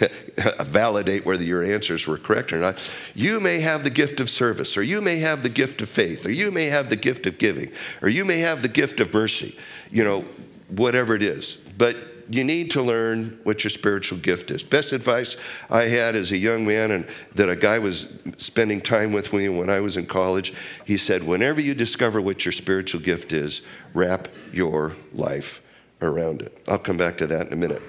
validate 0.60 1.26
whether 1.26 1.42
your 1.42 1.62
answers 1.62 2.06
were 2.06 2.16
correct 2.16 2.54
or 2.54 2.58
not. 2.58 2.82
You 3.14 3.38
may 3.38 3.60
have 3.60 3.84
the 3.84 3.90
gift 3.90 4.18
of 4.20 4.30
service, 4.30 4.78
or 4.78 4.82
you 4.82 5.02
may 5.02 5.18
have 5.18 5.42
the 5.42 5.50
gift 5.50 5.82
of 5.82 5.90
faith, 5.90 6.24
or 6.24 6.30
you 6.30 6.50
may 6.50 6.68
have 6.68 6.88
the 6.88 6.96
gift 6.96 7.26
of 7.26 7.36
giving, 7.36 7.70
or 8.00 8.08
you 8.08 8.24
may 8.24 8.38
have 8.38 8.62
the 8.62 8.68
gift 8.68 8.98
of 9.00 9.12
mercy, 9.12 9.54
you 9.90 10.04
know, 10.04 10.24
whatever 10.70 11.14
it 11.14 11.22
is. 11.22 11.56
But 11.76 11.98
you 12.30 12.44
need 12.44 12.70
to 12.70 12.82
learn 12.82 13.38
what 13.42 13.62
your 13.62 13.72
spiritual 13.72 14.16
gift 14.16 14.50
is. 14.50 14.62
Best 14.62 14.92
advice 14.92 15.36
I 15.68 15.84
had 15.84 16.16
as 16.16 16.32
a 16.32 16.38
young 16.38 16.66
man, 16.66 16.90
and 16.92 17.06
that 17.34 17.50
a 17.50 17.56
guy 17.56 17.78
was 17.78 18.10
spending 18.38 18.80
time 18.80 19.12
with 19.12 19.34
me 19.34 19.50
when 19.50 19.68
I 19.68 19.80
was 19.80 19.98
in 19.98 20.06
college, 20.06 20.54
he 20.86 20.96
said, 20.96 21.24
Whenever 21.24 21.60
you 21.60 21.74
discover 21.74 22.22
what 22.22 22.46
your 22.46 22.52
spiritual 22.52 23.02
gift 23.02 23.34
is, 23.34 23.60
wrap 23.92 24.28
your 24.50 24.94
life 25.12 25.60
around 26.00 26.42
it. 26.42 26.62
I'll 26.68 26.78
come 26.78 26.96
back 26.96 27.18
to 27.18 27.26
that 27.28 27.48
in 27.48 27.52
a 27.52 27.56
minute. 27.56 27.82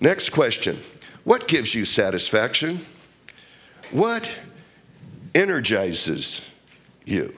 Next 0.00 0.30
question 0.30 0.78
What 1.24 1.48
gives 1.48 1.74
you 1.74 1.84
satisfaction? 1.84 2.86
What 3.90 4.30
energizes 5.34 6.40
you? 7.04 7.34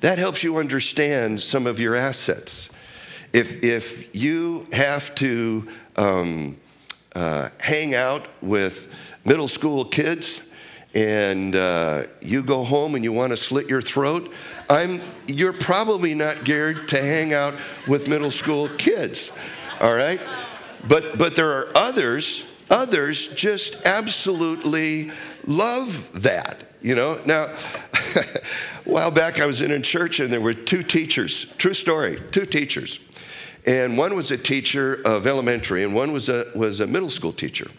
That 0.00 0.18
helps 0.18 0.42
you 0.42 0.56
understand 0.56 1.40
some 1.40 1.66
of 1.66 1.78
your 1.78 1.94
assets. 1.94 2.70
If, 3.32 3.62
if 3.62 4.14
you 4.14 4.66
have 4.72 5.14
to 5.16 5.68
um, 5.96 6.56
uh, 7.14 7.50
hang 7.58 7.94
out 7.94 8.26
with 8.42 8.92
middle 9.24 9.48
school 9.48 9.84
kids 9.84 10.40
and 10.94 11.56
uh, 11.56 12.04
you 12.20 12.42
go 12.42 12.64
home 12.64 12.94
and 12.94 13.04
you 13.04 13.12
want 13.12 13.30
to 13.30 13.36
slit 13.36 13.68
your 13.68 13.80
throat, 13.80 14.32
I'm, 14.68 15.00
you're 15.26 15.52
probably 15.52 16.14
not 16.14 16.44
geared 16.44 16.88
to 16.88 17.00
hang 17.00 17.32
out 17.32 17.54
with 17.88 18.08
middle 18.08 18.30
school 18.30 18.68
kids, 18.76 19.30
all 19.80 19.94
right? 19.94 20.20
But, 20.86 21.16
but 21.16 21.34
there 21.34 21.50
are 21.50 21.68
others, 21.74 22.44
others 22.70 23.28
just 23.28 23.76
absolutely 23.86 25.10
love 25.46 26.22
that, 26.22 26.62
you 26.82 26.94
know? 26.94 27.18
Now, 27.24 27.44
a 28.14 28.24
while 28.84 29.10
back 29.10 29.40
I 29.40 29.46
was 29.46 29.62
in 29.62 29.70
a 29.70 29.80
church 29.80 30.20
and 30.20 30.32
there 30.32 30.40
were 30.40 30.54
two 30.54 30.82
teachers, 30.82 31.46
true 31.56 31.74
story, 31.74 32.18
two 32.32 32.46
teachers. 32.46 32.98
And 33.64 33.96
one 33.96 34.16
was 34.16 34.30
a 34.32 34.36
teacher 34.36 35.00
of 35.04 35.26
elementary 35.26 35.84
and 35.84 35.94
one 35.94 36.12
was 36.12 36.28
a, 36.28 36.46
was 36.54 36.80
a 36.80 36.86
middle 36.86 37.10
school 37.10 37.32
teacher. 37.32 37.70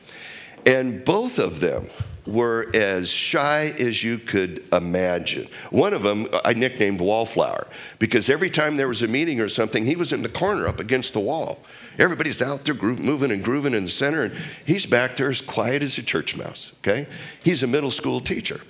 And 0.66 1.04
both 1.04 1.40
of 1.40 1.60
them 1.60 1.90
were 2.26 2.70
as 2.74 3.10
shy 3.10 3.74
as 3.80 4.04
you 4.04 4.18
could 4.18 4.66
imagine. 4.72 5.48
One 5.72 5.94
of 5.94 6.04
them 6.04 6.28
I 6.46 6.54
nicknamed 6.54 7.02
Wallflower 7.02 7.68
because 8.00 8.30
every 8.30 8.50
time 8.50 8.78
there 8.78 8.88
was 8.88 9.02
a 9.02 9.08
meeting 9.08 9.42
or 9.42 9.50
something, 9.50 9.86
he 9.86 9.96
was 9.96 10.14
in 10.14 10.22
the 10.22 10.30
corner 10.30 10.68
up 10.68 10.80
against 10.80 11.14
the 11.14 11.20
wall. 11.20 11.60
Everybody's 12.00 12.42
out 12.42 12.66
there 12.66 12.74
moving 12.74 13.32
and 13.32 13.44
grooving 13.44 13.74
in 13.74 13.84
the 13.84 13.90
center, 13.90 14.24
and 14.24 14.34
he's 14.66 14.86
back 14.86 15.16
there 15.16 15.30
as 15.30 15.42
quiet 15.42 15.84
as 15.84 15.98
a 15.98 16.04
church 16.04 16.36
mouse, 16.36 16.74
okay? 16.80 17.08
He's 17.44 17.62
a 17.62 17.68
middle 17.68 17.92
school 17.92 18.20
teacher. 18.20 18.62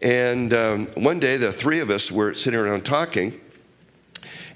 And 0.00 0.52
um, 0.54 0.86
one 0.94 1.20
day, 1.20 1.36
the 1.36 1.52
three 1.52 1.80
of 1.80 1.90
us 1.90 2.10
were 2.10 2.32
sitting 2.32 2.58
around 2.58 2.86
talking, 2.86 3.38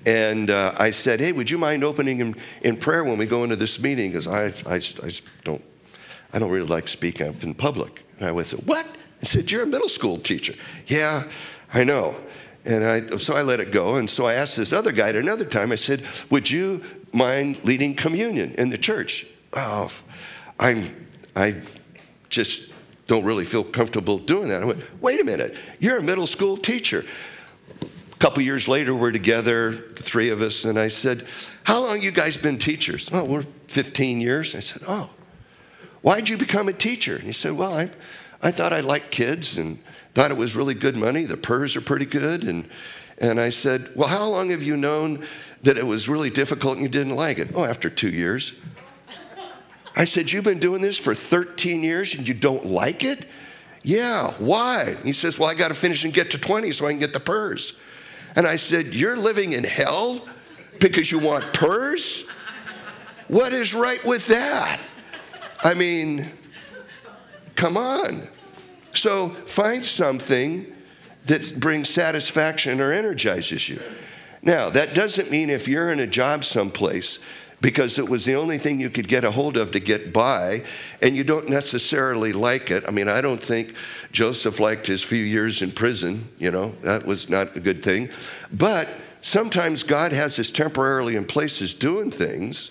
and 0.07 0.51
uh, 0.51 0.75
I 0.79 0.91
said, 0.91 1.21
Hey, 1.21 1.33
would 1.33 1.51
you 1.51 1.59
mind 1.59 1.85
opening 1.85 2.21
in, 2.21 2.37
in 2.63 2.77
prayer 2.77 3.05
when 3.05 3.19
we 3.19 3.27
go 3.27 3.45
into 3.45 3.57
this 3.57 3.79
meeting? 3.79 4.11
Because 4.11 4.27
I, 4.27 4.47
I, 4.67 4.77
I, 5.03 5.11
don't, 5.45 5.63
I 6.33 6.39
don't 6.39 6.51
really 6.51 6.67
like 6.67 6.89
speaking 6.89 7.29
up 7.29 7.43
in 7.43 7.55
public. 7.55 8.05
And 8.19 8.29
I 8.29 8.33
went, 8.33 8.51
What? 8.51 8.87
I 9.23 9.25
said, 9.25 9.51
You're 9.51 9.63
a 9.63 9.67
middle 9.67 9.89
school 9.89 10.19
teacher. 10.19 10.55
Yeah, 10.87 11.25
I 11.73 11.85
know. 11.85 12.17
And 12.65 12.85
I, 12.85 13.17
so 13.17 13.35
I 13.35 13.43
let 13.43 13.61
it 13.61 13.73
go. 13.73 13.97
And 13.97 14.11
so 14.11 14.27
I 14.27 14.35
asked 14.35 14.57
this 14.57 14.73
other 14.73 14.93
guy 14.93 15.09
at 15.09 15.17
another 15.17 15.45
time, 15.45 15.73
I 15.73 15.77
said, 15.77 16.05
Would 16.31 16.51
you 16.51 16.83
mind 17.13 17.65
leading 17.65 17.95
communion 17.95 18.55
in 18.57 18.71
the 18.71 18.79
church? 18.79 19.27
Oh, 19.55 19.91
I'm, 20.59 20.85
I 21.35 21.55
just 22.29 22.73
don't 23.07 23.25
really 23.25 23.45
feel 23.45 23.65
comfortable 23.65 24.19
doing 24.19 24.49
that. 24.49 24.63
I 24.63 24.67
went, 24.67 24.85
Wait 25.01 25.21
a 25.21 25.25
minute, 25.25 25.57
you're 25.79 25.99
a 25.99 26.03
middle 26.03 26.27
school 26.27 26.57
teacher. 26.57 27.05
A 27.81 28.21
couple 28.21 28.43
years 28.43 28.67
later, 28.67 28.95
we're 28.97 29.13
together, 29.13 29.71
the 29.71 30.03
three 30.03 30.31
of 30.31 30.43
us, 30.43 30.65
and 30.65 30.77
I 30.79 30.89
said, 30.89 31.27
How 31.65 31.81
long 31.81 32.03
you 32.03 32.11
guys 32.11 32.37
been 32.37 32.59
teachers? 32.59 33.09
Oh, 33.13 33.25
we're 33.25 33.45
15 33.69 34.21
years. 34.21 34.55
I 34.55 34.61
said, 34.61 34.83
Oh, 34.89 35.09
Why'd 36.03 36.29
you 36.29 36.37
become 36.37 36.69
a 36.69 36.73
teacher? 36.73 37.17
And 37.17 37.25
he 37.25 37.33
said, 37.33 37.53
Well, 37.53 37.75
I, 37.75 37.91
I 38.43 38.51
thought 38.51 38.73
I 38.73 38.81
liked 38.81 39.11
kids 39.11 39.57
and 39.57 39.79
thought 40.15 40.31
it 40.31 40.37
was 40.37 40.57
really 40.57 40.75
good 40.75 40.97
money. 40.97 41.25
The 41.25 41.37
PERS 41.37 41.77
are 41.77 41.81
pretty 41.81 42.07
good. 42.07 42.45
And, 42.45 42.69
and 43.19 43.41
I 43.41 43.51
said, 43.51 43.91
Well, 43.95 44.09
how 44.09 44.29
long 44.29 44.51
have 44.51 44.63
you 44.63 44.77
known 44.77 45.25
that 45.63 45.77
it 45.77 45.87
was 45.87 46.09
really 46.09 46.31
difficult 46.31 46.75
and 46.75 46.83
you 46.83 46.89
didn't 46.89 47.17
like 47.17 47.39
it? 47.39 47.51
Oh, 47.55 47.65
after 47.65 47.91
two 47.91 48.11
years. 48.11 48.59
I 49.97 50.05
said, 50.05 50.31
You've 50.31 50.45
been 50.45 50.61
doing 50.61 50.83
this 50.83 50.99
for 50.99 51.15
13 51.15 51.83
years 51.83 52.15
and 52.15 52.27
you 52.27 52.35
don't 52.35 52.67
like 52.67 53.05
it? 53.05 53.27
Yeah, 53.83 54.33
why? 54.39 54.97
He 55.05 55.13
says, 55.13 55.39
Well, 55.39 55.51
I 55.51 55.55
got 55.55 55.69
to 55.69 55.75
finish 55.75 56.05
and 56.05 56.15
get 56.15 56.31
to 56.33 56.39
20 56.39 56.73
so 56.73 56.87
I 56.87 56.91
can 56.91 57.01
get 57.01 57.13
the 57.13 57.21
PERS. 57.21 57.79
And 58.37 58.47
I 58.47 58.57
said, 58.57 58.95
You're 58.95 59.17
living 59.17 59.53
in 59.53 59.65
hell 59.65 60.27
because 60.79 61.11
you 61.11 61.19
want 61.19 61.53
PERS? 61.53 62.25
What 63.27 63.53
is 63.53 63.75
right 63.75 64.03
with 64.05 64.27
that? 64.29 64.81
I 65.63 65.75
mean, 65.75 66.27
come 67.57 67.77
on. 67.77 68.23
So 68.95 69.29
find 69.29 69.85
something 69.85 70.67
that 71.27 71.61
brings 71.61 71.91
satisfaction 71.91 72.81
or 72.81 72.93
energizes 72.93 73.69
you. 73.69 73.81
Now, 74.43 74.71
that 74.71 74.95
doesn't 74.95 75.31
mean 75.31 75.51
if 75.51 75.69
you're 75.69 75.93
in 75.93 76.01
a 76.01 76.07
job 76.07 76.45
someplace 76.45 77.19
because 77.61 77.99
it 77.99 78.09
was 78.09 78.25
the 78.25 78.37
only 78.37 78.57
thing 78.57 78.79
you 78.79 78.89
could 78.89 79.09
get 79.09 79.25
a 79.25 79.31
hold 79.33 79.57
of 79.57 79.73
to 79.73 79.81
get 79.81 80.13
by, 80.13 80.63
and 81.03 81.17
you 81.17 81.25
don't 81.25 81.49
necessarily 81.49 82.33
like 82.33 82.71
it. 82.71 82.85
I 82.87 82.93
mean, 82.93 83.09
I 83.09 83.21
don't 83.21 83.43
think 83.43 83.75
Joseph 84.13 84.61
liked 84.61 84.87
his 84.87 85.03
few 85.03 85.23
years 85.23 85.61
in 85.61 85.73
prison, 85.73 86.29
you 86.39 86.53
know, 86.53 86.71
that 86.83 87.05
was 87.05 87.29
not 87.29 87.57
a 87.57 87.61
good 87.61 87.83
thing. 87.83 88.11
But 88.53 88.89
sometimes 89.23 89.83
God 89.83 90.13
has 90.13 90.39
us 90.39 90.53
temporarily 90.53 91.17
in 91.17 91.25
places 91.25 91.75
doing 91.75 92.13
things 92.13 92.71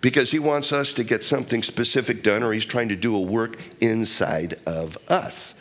because 0.00 0.30
he 0.30 0.38
wants 0.38 0.72
us 0.72 0.92
to 0.94 1.04
get 1.04 1.22
something 1.22 1.62
specific 1.62 2.22
done 2.22 2.42
or 2.42 2.52
he's 2.52 2.64
trying 2.64 2.88
to 2.88 2.96
do 2.96 3.14
a 3.16 3.20
work 3.20 3.58
inside 3.80 4.54
of 4.66 4.96
us. 5.08 5.54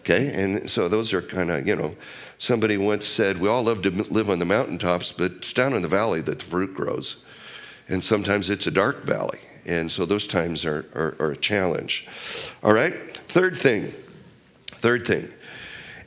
Okay, 0.00 0.32
and 0.34 0.68
so 0.68 0.86
those 0.86 1.14
are 1.14 1.22
kind 1.22 1.50
of, 1.50 1.66
you 1.66 1.76
know, 1.76 1.96
somebody 2.36 2.76
once 2.76 3.06
said, 3.06 3.40
We 3.40 3.48
all 3.48 3.62
love 3.62 3.82
to 3.82 3.90
live 3.90 4.28
on 4.28 4.38
the 4.38 4.44
mountaintops, 4.44 5.12
but 5.12 5.32
it's 5.32 5.52
down 5.52 5.72
in 5.72 5.80
the 5.80 5.88
valley 5.88 6.20
that 6.20 6.40
the 6.40 6.44
fruit 6.44 6.74
grows. 6.74 7.24
And 7.88 8.04
sometimes 8.04 8.50
it's 8.50 8.66
a 8.66 8.70
dark 8.70 9.04
valley. 9.04 9.38
And 9.66 9.90
so 9.90 10.04
those 10.04 10.26
times 10.26 10.64
are, 10.66 10.86
are, 10.94 11.16
are 11.18 11.30
a 11.30 11.36
challenge. 11.36 12.06
All 12.62 12.72
right, 12.74 12.92
third 13.16 13.56
thing. 13.56 13.92
Third 14.66 15.06
thing. 15.06 15.30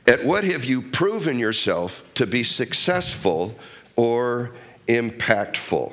At 0.06 0.24
what 0.24 0.44
have 0.44 0.64
you 0.64 0.80
proven 0.80 1.38
yourself 1.38 2.04
to 2.14 2.26
be 2.26 2.44
successful 2.44 3.58
or 3.96 4.52
impactful? 4.86 5.92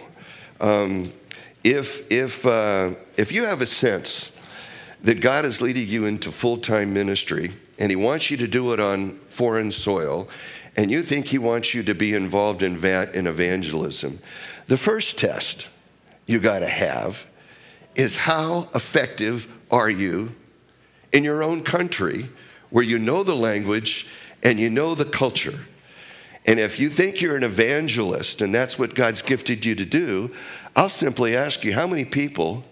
Um, 0.62 1.12
if, 1.66 2.10
if, 2.12 2.46
uh, 2.46 2.92
if 3.18 3.32
you 3.32 3.46
have 3.46 3.60
a 3.60 3.66
sense 3.66 4.30
that 5.02 5.20
God 5.20 5.46
is 5.46 5.62
leading 5.62 5.88
you 5.88 6.06
into 6.06 6.32
full 6.32 6.58
time 6.58 6.94
ministry 6.94 7.52
and 7.80 7.90
He 7.90 7.96
wants 7.96 8.30
you 8.30 8.38
to 8.38 8.48
do 8.48 8.72
it 8.72 8.80
on 8.80 9.18
foreign 9.30 9.72
soil, 9.72 10.30
and 10.78 10.92
you 10.92 11.02
think 11.02 11.26
He 11.26 11.40
wants 11.40 11.74
you 11.74 11.82
to 11.82 11.96
be 11.96 12.14
involved 12.14 12.62
in, 12.62 12.78
va- 12.78 13.10
in 13.16 13.26
evangelism, 13.26 14.20
the 14.68 14.78
first 14.78 15.18
test 15.18 15.66
you 16.28 16.40
got 16.40 16.60
to 16.60 16.68
have 16.68 17.26
is 17.96 18.16
how 18.16 18.70
effective 18.76 19.52
are 19.72 19.90
you 19.90 20.36
in 21.14 21.24
your 21.24 21.42
own 21.42 21.64
country 21.64 22.30
where 22.70 22.84
you 22.84 23.00
know 23.00 23.24
the 23.24 23.36
language 23.36 24.08
and 24.44 24.60
you 24.60 24.70
know 24.70 24.94
the 24.94 25.06
culture? 25.06 25.62
And 26.46 26.60
if 26.60 26.80
you 26.80 26.90
think 26.90 27.22
you're 27.22 27.36
an 27.36 27.44
evangelist 27.44 28.42
and 28.42 28.54
that's 28.54 28.78
what 28.78 28.94
God's 28.94 29.22
gifted 29.22 29.66
you 29.66 29.76
to 29.76 29.86
do, 29.86 30.34
I'll 30.76 30.90
simply 30.90 31.36
ask 31.36 31.64
you 31.64 31.74
how 31.74 31.88
many 31.88 32.06
people 32.06 32.64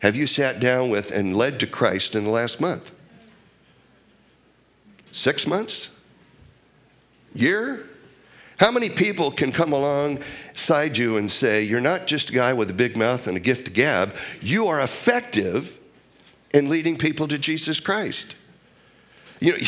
have 0.00 0.14
you 0.14 0.26
sat 0.26 0.60
down 0.60 0.88
with 0.88 1.10
and 1.10 1.36
led 1.36 1.60
to 1.60 1.66
Christ 1.66 2.14
in 2.14 2.24
the 2.24 2.30
last 2.30 2.60
month? 2.60 2.94
Six 5.10 5.46
months? 5.46 5.90
Year? 7.34 7.84
How 8.58 8.70
many 8.70 8.88
people 8.88 9.32
can 9.32 9.50
come 9.50 9.72
alongside 9.72 10.96
you 10.96 11.16
and 11.16 11.30
say, 11.30 11.62
You're 11.64 11.80
not 11.80 12.06
just 12.06 12.30
a 12.30 12.32
guy 12.32 12.52
with 12.52 12.70
a 12.70 12.74
big 12.74 12.96
mouth 12.96 13.26
and 13.26 13.36
a 13.36 13.40
gift 13.40 13.64
to 13.64 13.72
gab, 13.72 14.14
you 14.40 14.68
are 14.68 14.80
effective 14.80 15.78
in 16.54 16.68
leading 16.68 16.96
people 16.96 17.26
to 17.28 17.38
Jesus 17.38 17.80
Christ? 17.80 18.36
You 19.42 19.52
know, 19.52 19.58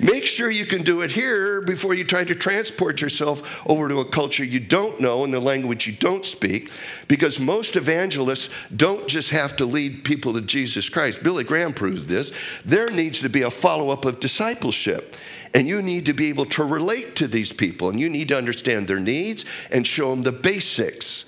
make 0.00 0.26
sure 0.26 0.50
you 0.50 0.66
can 0.66 0.82
do 0.82 1.02
it 1.02 1.12
here 1.12 1.60
before 1.60 1.94
you 1.94 2.02
try 2.02 2.24
to 2.24 2.34
transport 2.34 3.00
yourself 3.00 3.64
over 3.68 3.88
to 3.88 4.00
a 4.00 4.04
culture 4.04 4.44
you 4.44 4.58
don't 4.58 4.98
know 5.00 5.22
and 5.22 5.32
the 5.32 5.38
language 5.38 5.86
you 5.86 5.92
don't 5.92 6.26
speak. 6.26 6.72
Because 7.06 7.38
most 7.38 7.76
evangelists 7.76 8.48
don't 8.74 9.06
just 9.06 9.30
have 9.30 9.56
to 9.58 9.64
lead 9.64 10.04
people 10.04 10.32
to 10.32 10.40
Jesus 10.40 10.88
Christ. 10.88 11.22
Billy 11.22 11.44
Graham 11.44 11.72
proves 11.72 12.08
this. 12.08 12.32
There 12.64 12.88
needs 12.90 13.20
to 13.20 13.28
be 13.28 13.42
a 13.42 13.50
follow 13.50 13.90
up 13.90 14.04
of 14.04 14.18
discipleship. 14.18 15.14
And 15.54 15.68
you 15.68 15.82
need 15.82 16.06
to 16.06 16.12
be 16.12 16.28
able 16.28 16.46
to 16.46 16.64
relate 16.64 17.14
to 17.16 17.28
these 17.28 17.52
people, 17.52 17.88
and 17.88 17.98
you 17.98 18.10
need 18.10 18.28
to 18.28 18.36
understand 18.36 18.88
their 18.88 18.98
needs 18.98 19.44
and 19.70 19.86
show 19.86 20.10
them 20.10 20.24
the 20.24 20.32
basics 20.32 21.24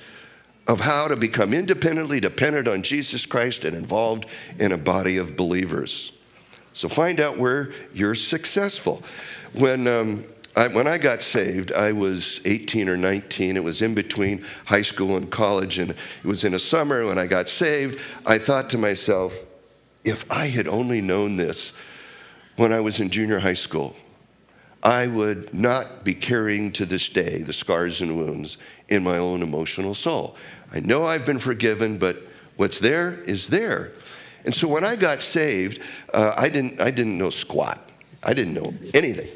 of 0.66 0.80
how 0.80 1.08
to 1.08 1.16
become 1.16 1.54
independently 1.54 2.20
dependent 2.20 2.68
on 2.68 2.82
Jesus 2.82 3.24
Christ 3.24 3.64
and 3.64 3.76
involved 3.76 4.26
in 4.58 4.72
a 4.72 4.76
body 4.76 5.16
of 5.16 5.36
believers. 5.36 6.12
So 6.78 6.88
find 6.88 7.18
out 7.18 7.38
where 7.38 7.72
you're 7.92 8.14
successful. 8.14 9.02
When, 9.52 9.88
um, 9.88 10.22
I, 10.54 10.68
when 10.68 10.86
I 10.86 10.96
got 10.96 11.22
saved, 11.22 11.72
I 11.72 11.90
was 11.90 12.40
18 12.44 12.88
or 12.88 12.96
19. 12.96 13.56
It 13.56 13.64
was 13.64 13.82
in 13.82 13.96
between 13.96 14.44
high 14.66 14.82
school 14.82 15.16
and 15.16 15.28
college, 15.28 15.78
and 15.78 15.90
it 15.90 15.96
was 16.24 16.44
in 16.44 16.54
a 16.54 16.58
summer 16.60 17.04
when 17.04 17.18
I 17.18 17.26
got 17.26 17.48
saved. 17.48 18.00
I 18.24 18.38
thought 18.38 18.70
to 18.70 18.78
myself, 18.78 19.36
if 20.04 20.30
I 20.30 20.46
had 20.46 20.68
only 20.68 21.00
known 21.00 21.36
this 21.36 21.72
when 22.54 22.72
I 22.72 22.78
was 22.78 23.00
in 23.00 23.10
junior 23.10 23.40
high 23.40 23.54
school, 23.54 23.96
I 24.80 25.08
would 25.08 25.52
not 25.52 26.04
be 26.04 26.14
carrying 26.14 26.70
to 26.74 26.86
this 26.86 27.08
day 27.08 27.38
the 27.38 27.52
scars 27.52 28.00
and 28.00 28.16
wounds 28.16 28.56
in 28.88 29.02
my 29.02 29.18
own 29.18 29.42
emotional 29.42 29.94
soul. 29.94 30.36
I 30.72 30.78
know 30.78 31.06
I've 31.08 31.26
been 31.26 31.40
forgiven, 31.40 31.98
but 31.98 32.18
what's 32.54 32.78
there 32.78 33.14
is 33.24 33.48
there. 33.48 33.90
And 34.48 34.54
so 34.54 34.66
when 34.66 34.82
I 34.82 34.96
got 34.96 35.20
saved, 35.20 35.82
uh, 36.14 36.32
I, 36.34 36.48
didn't, 36.48 36.80
I 36.80 36.90
didn't 36.90 37.18
know 37.18 37.28
squat. 37.28 37.78
I 38.24 38.32
didn't 38.32 38.54
know 38.54 38.72
anything. 38.94 39.28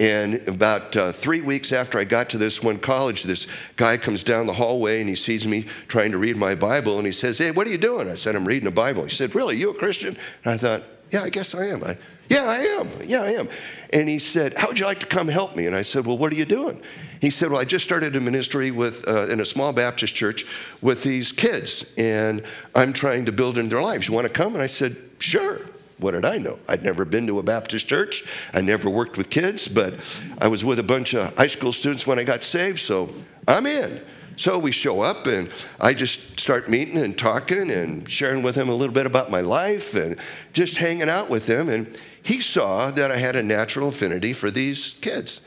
And 0.00 0.48
about 0.48 0.96
uh, 0.96 1.12
three 1.12 1.42
weeks 1.42 1.72
after 1.72 1.98
I 1.98 2.04
got 2.04 2.30
to 2.30 2.38
this 2.38 2.62
one 2.62 2.78
college, 2.78 3.22
this 3.22 3.46
guy 3.76 3.98
comes 3.98 4.24
down 4.24 4.46
the 4.46 4.54
hallway 4.54 5.00
and 5.00 5.08
he 5.08 5.14
sees 5.14 5.46
me 5.46 5.66
trying 5.88 6.10
to 6.12 6.18
read 6.18 6.38
my 6.38 6.54
Bible 6.54 6.96
and 6.96 7.06
he 7.06 7.12
says, 7.12 7.36
Hey, 7.36 7.50
what 7.50 7.66
are 7.66 7.70
you 7.70 7.76
doing? 7.76 8.08
I 8.08 8.14
said, 8.14 8.34
I'm 8.34 8.48
reading 8.48 8.64
the 8.64 8.74
Bible. 8.74 9.04
He 9.04 9.10
said, 9.10 9.34
Really? 9.34 9.58
You 9.58 9.70
a 9.70 9.74
Christian? 9.74 10.16
And 10.42 10.54
I 10.54 10.56
thought, 10.56 10.82
Yeah, 11.10 11.22
I 11.22 11.28
guess 11.28 11.54
I 11.54 11.66
am. 11.66 11.84
I, 11.84 11.98
yeah, 12.30 12.44
I 12.44 12.56
am. 12.56 12.88
Yeah, 13.04 13.22
I 13.22 13.32
am. 13.32 13.50
And 13.92 14.08
he 14.08 14.18
said, 14.18 14.54
How 14.56 14.68
would 14.68 14.78
you 14.78 14.86
like 14.86 15.00
to 15.00 15.06
come 15.06 15.28
help 15.28 15.54
me? 15.54 15.66
And 15.66 15.76
I 15.76 15.82
said, 15.82 16.06
Well, 16.06 16.16
what 16.16 16.32
are 16.32 16.36
you 16.36 16.46
doing? 16.46 16.80
He 17.20 17.28
said, 17.28 17.50
Well, 17.50 17.60
I 17.60 17.64
just 17.66 17.84
started 17.84 18.16
a 18.16 18.20
ministry 18.20 18.70
with, 18.70 19.06
uh, 19.06 19.26
in 19.26 19.38
a 19.40 19.44
small 19.44 19.74
Baptist 19.74 20.14
church 20.14 20.46
with 20.80 21.02
these 21.02 21.30
kids, 21.30 21.84
and 21.98 22.42
I'm 22.74 22.94
trying 22.94 23.26
to 23.26 23.32
build 23.32 23.58
in 23.58 23.68
their 23.68 23.82
lives. 23.82 24.08
You 24.08 24.14
want 24.14 24.26
to 24.28 24.32
come? 24.32 24.54
And 24.54 24.62
I 24.62 24.66
said, 24.66 24.96
Sure. 25.18 25.58
What 26.00 26.12
did 26.12 26.24
I 26.24 26.38
know? 26.38 26.58
I'd 26.66 26.82
never 26.82 27.04
been 27.04 27.26
to 27.26 27.38
a 27.38 27.42
Baptist 27.42 27.86
church. 27.86 28.24
I 28.54 28.62
never 28.62 28.88
worked 28.88 29.18
with 29.18 29.28
kids, 29.28 29.68
but 29.68 29.94
I 30.40 30.48
was 30.48 30.64
with 30.64 30.78
a 30.78 30.82
bunch 30.82 31.14
of 31.14 31.36
high 31.36 31.46
school 31.46 31.72
students 31.72 32.06
when 32.06 32.18
I 32.18 32.24
got 32.24 32.42
saved, 32.42 32.78
so 32.78 33.10
I'm 33.46 33.66
in. 33.66 34.00
So 34.36 34.58
we 34.58 34.72
show 34.72 35.02
up, 35.02 35.26
and 35.26 35.52
I 35.78 35.92
just 35.92 36.40
start 36.40 36.70
meeting 36.70 36.96
and 36.96 37.18
talking 37.18 37.70
and 37.70 38.08
sharing 38.08 38.42
with 38.42 38.56
him 38.56 38.70
a 38.70 38.74
little 38.74 38.94
bit 38.94 39.04
about 39.04 39.30
my 39.30 39.42
life 39.42 39.94
and 39.94 40.16
just 40.54 40.78
hanging 40.78 41.10
out 41.10 41.28
with 41.28 41.46
him. 41.46 41.68
And 41.68 41.98
he 42.22 42.40
saw 42.40 42.90
that 42.90 43.10
I 43.10 43.18
had 43.18 43.36
a 43.36 43.42
natural 43.42 43.88
affinity 43.88 44.32
for 44.32 44.50
these 44.50 44.94
kids. 45.02 45.42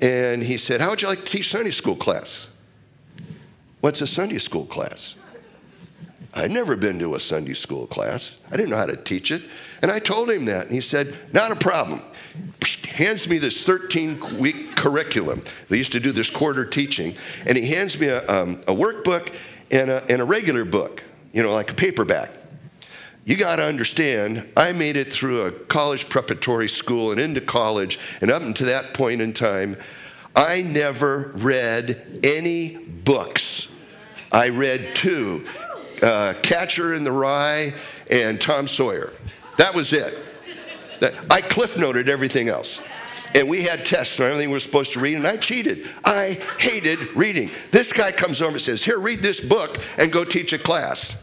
And 0.00 0.42
he 0.42 0.58
said, 0.58 0.80
How 0.80 0.90
would 0.90 1.00
you 1.00 1.06
like 1.06 1.20
to 1.20 1.24
teach 1.24 1.50
Sunday 1.50 1.70
school 1.70 1.94
class? 1.94 2.48
What's 3.80 4.00
a 4.00 4.06
Sunday 4.06 4.38
school 4.38 4.66
class? 4.66 5.14
I'd 6.34 6.50
never 6.50 6.76
been 6.76 6.98
to 6.98 7.14
a 7.14 7.20
Sunday 7.20 7.54
school 7.54 7.86
class. 7.86 8.38
I 8.50 8.56
didn't 8.56 8.70
know 8.70 8.76
how 8.76 8.86
to 8.86 8.96
teach 8.96 9.30
it. 9.30 9.42
And 9.82 9.90
I 9.90 9.98
told 9.98 10.30
him 10.30 10.44
that. 10.46 10.66
And 10.66 10.74
he 10.74 10.80
said, 10.80 11.16
Not 11.32 11.52
a 11.52 11.56
problem. 11.56 12.02
Hands 12.88 13.28
me 13.28 13.38
this 13.38 13.64
13 13.64 14.38
week 14.38 14.74
curriculum. 14.76 15.42
They 15.68 15.78
used 15.78 15.92
to 15.92 16.00
do 16.00 16.10
this 16.12 16.30
quarter 16.30 16.64
teaching. 16.64 17.14
And 17.46 17.56
he 17.56 17.68
hands 17.68 17.98
me 17.98 18.08
a, 18.08 18.26
um, 18.28 18.60
a 18.66 18.74
workbook 18.74 19.34
and 19.70 19.90
a, 19.90 20.04
and 20.10 20.20
a 20.20 20.24
regular 20.24 20.64
book, 20.64 21.02
you 21.32 21.42
know, 21.42 21.52
like 21.52 21.70
a 21.70 21.74
paperback 21.74 22.30
you 23.28 23.36
got 23.36 23.56
to 23.56 23.62
understand, 23.62 24.48
I 24.56 24.72
made 24.72 24.96
it 24.96 25.12
through 25.12 25.42
a 25.42 25.50
college 25.50 26.08
preparatory 26.08 26.66
school 26.66 27.12
and 27.12 27.20
into 27.20 27.42
college, 27.42 27.98
and 28.22 28.30
up 28.30 28.40
until 28.40 28.68
that 28.68 28.94
point 28.94 29.20
in 29.20 29.34
time, 29.34 29.76
I 30.34 30.62
never 30.62 31.32
read 31.34 32.20
any 32.24 32.78
books. 32.78 33.68
I 34.32 34.48
read 34.48 34.94
two 34.94 35.44
uh, 36.02 36.34
Catcher 36.42 36.94
in 36.94 37.04
the 37.04 37.12
Rye 37.12 37.74
and 38.10 38.40
Tom 38.40 38.66
Sawyer. 38.66 39.12
That 39.56 39.74
was 39.74 39.92
it. 39.92 40.16
I 41.30 41.40
cliff 41.40 41.76
noted 41.76 42.08
everything 42.08 42.48
else. 42.48 42.80
And 43.34 43.48
we 43.48 43.62
had 43.62 43.84
tests 43.84 44.18
on 44.20 44.26
everything 44.26 44.48
we 44.48 44.54
were 44.54 44.60
supposed 44.60 44.94
to 44.94 45.00
read, 45.00 45.16
and 45.16 45.26
I 45.26 45.36
cheated. 45.36 45.86
I 46.04 46.38
hated 46.58 47.14
reading. 47.14 47.50
This 47.70 47.92
guy 47.92 48.10
comes 48.10 48.40
over 48.40 48.52
and 48.52 48.60
says, 48.60 48.82
Here, 48.82 48.98
read 48.98 49.20
this 49.20 49.38
book 49.40 49.78
and 49.98 50.10
go 50.10 50.24
teach 50.24 50.52
a 50.52 50.58
class. 50.58 51.14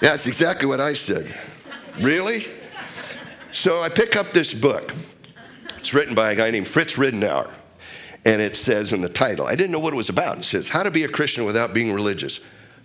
That's 0.00 0.26
exactly 0.26 0.66
what 0.66 0.80
I 0.80 0.94
said. 0.94 1.32
Really? 2.00 2.46
So 3.52 3.82
I 3.82 3.88
pick 3.90 4.16
up 4.16 4.32
this 4.32 4.54
book. 4.54 4.94
It's 5.76 5.92
written 5.92 6.14
by 6.14 6.32
a 6.32 6.36
guy 6.36 6.50
named 6.50 6.66
Fritz 6.66 6.94
Ridenour. 6.94 7.52
And 8.24 8.40
it 8.40 8.56
says 8.56 8.92
in 8.92 9.02
the 9.02 9.08
title, 9.08 9.46
I 9.46 9.56
didn't 9.56 9.72
know 9.72 9.80
what 9.80 9.92
it 9.92 9.96
was 9.96 10.08
about. 10.08 10.38
It 10.38 10.44
says, 10.44 10.68
How 10.68 10.82
to 10.84 10.90
Be 10.90 11.04
a 11.04 11.08
Christian 11.08 11.44
Without 11.44 11.74
Being 11.74 11.92
Religious. 11.92 12.40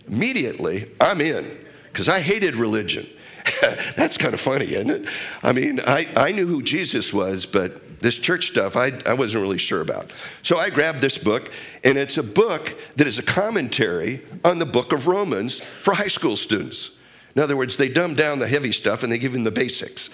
Immediately, 0.07 0.89
I'm 1.01 1.21
in, 1.21 1.45
because 1.91 2.07
I 2.07 2.19
hated 2.19 2.55
religion. 2.55 3.07
That's 3.95 4.17
kind 4.17 4.33
of 4.33 4.39
funny, 4.39 4.73
isn't 4.73 4.89
it? 4.89 5.09
I 5.43 5.51
mean, 5.51 5.79
I, 5.85 6.07
I 6.15 6.31
knew 6.31 6.47
who 6.47 6.61
Jesus 6.61 7.13
was, 7.13 7.45
but 7.45 7.99
this 7.99 8.15
church 8.15 8.47
stuff 8.47 8.75
I, 8.75 8.91
I 9.05 9.13
wasn't 9.13 9.41
really 9.41 9.57
sure 9.57 9.81
about. 9.81 10.11
So 10.43 10.57
I 10.57 10.69
grabbed 10.69 10.99
this 10.99 11.17
book, 11.17 11.51
and 11.83 11.97
it's 11.97 12.17
a 12.17 12.23
book 12.23 12.77
that 12.95 13.07
is 13.07 13.17
a 13.19 13.23
commentary 13.23 14.21
on 14.43 14.59
the 14.59 14.65
book 14.65 14.91
of 14.91 15.07
Romans 15.07 15.59
for 15.81 15.93
high 15.93 16.07
school 16.07 16.35
students. 16.35 16.91
In 17.35 17.43
other 17.43 17.55
words, 17.55 17.77
they 17.77 17.87
dumb 17.87 18.15
down 18.15 18.39
the 18.39 18.47
heavy 18.47 18.71
stuff 18.71 19.03
and 19.03 19.11
they 19.11 19.19
give 19.19 19.35
him 19.35 19.43
the 19.43 19.51
basics. 19.51 20.09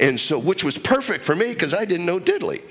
And 0.00 0.18
so, 0.18 0.36
which 0.36 0.64
was 0.64 0.76
perfect 0.76 1.24
for 1.24 1.36
me 1.36 1.52
because 1.52 1.72
I 1.72 1.84
didn't 1.84 2.04
know 2.04 2.18
diddly. 2.18 2.62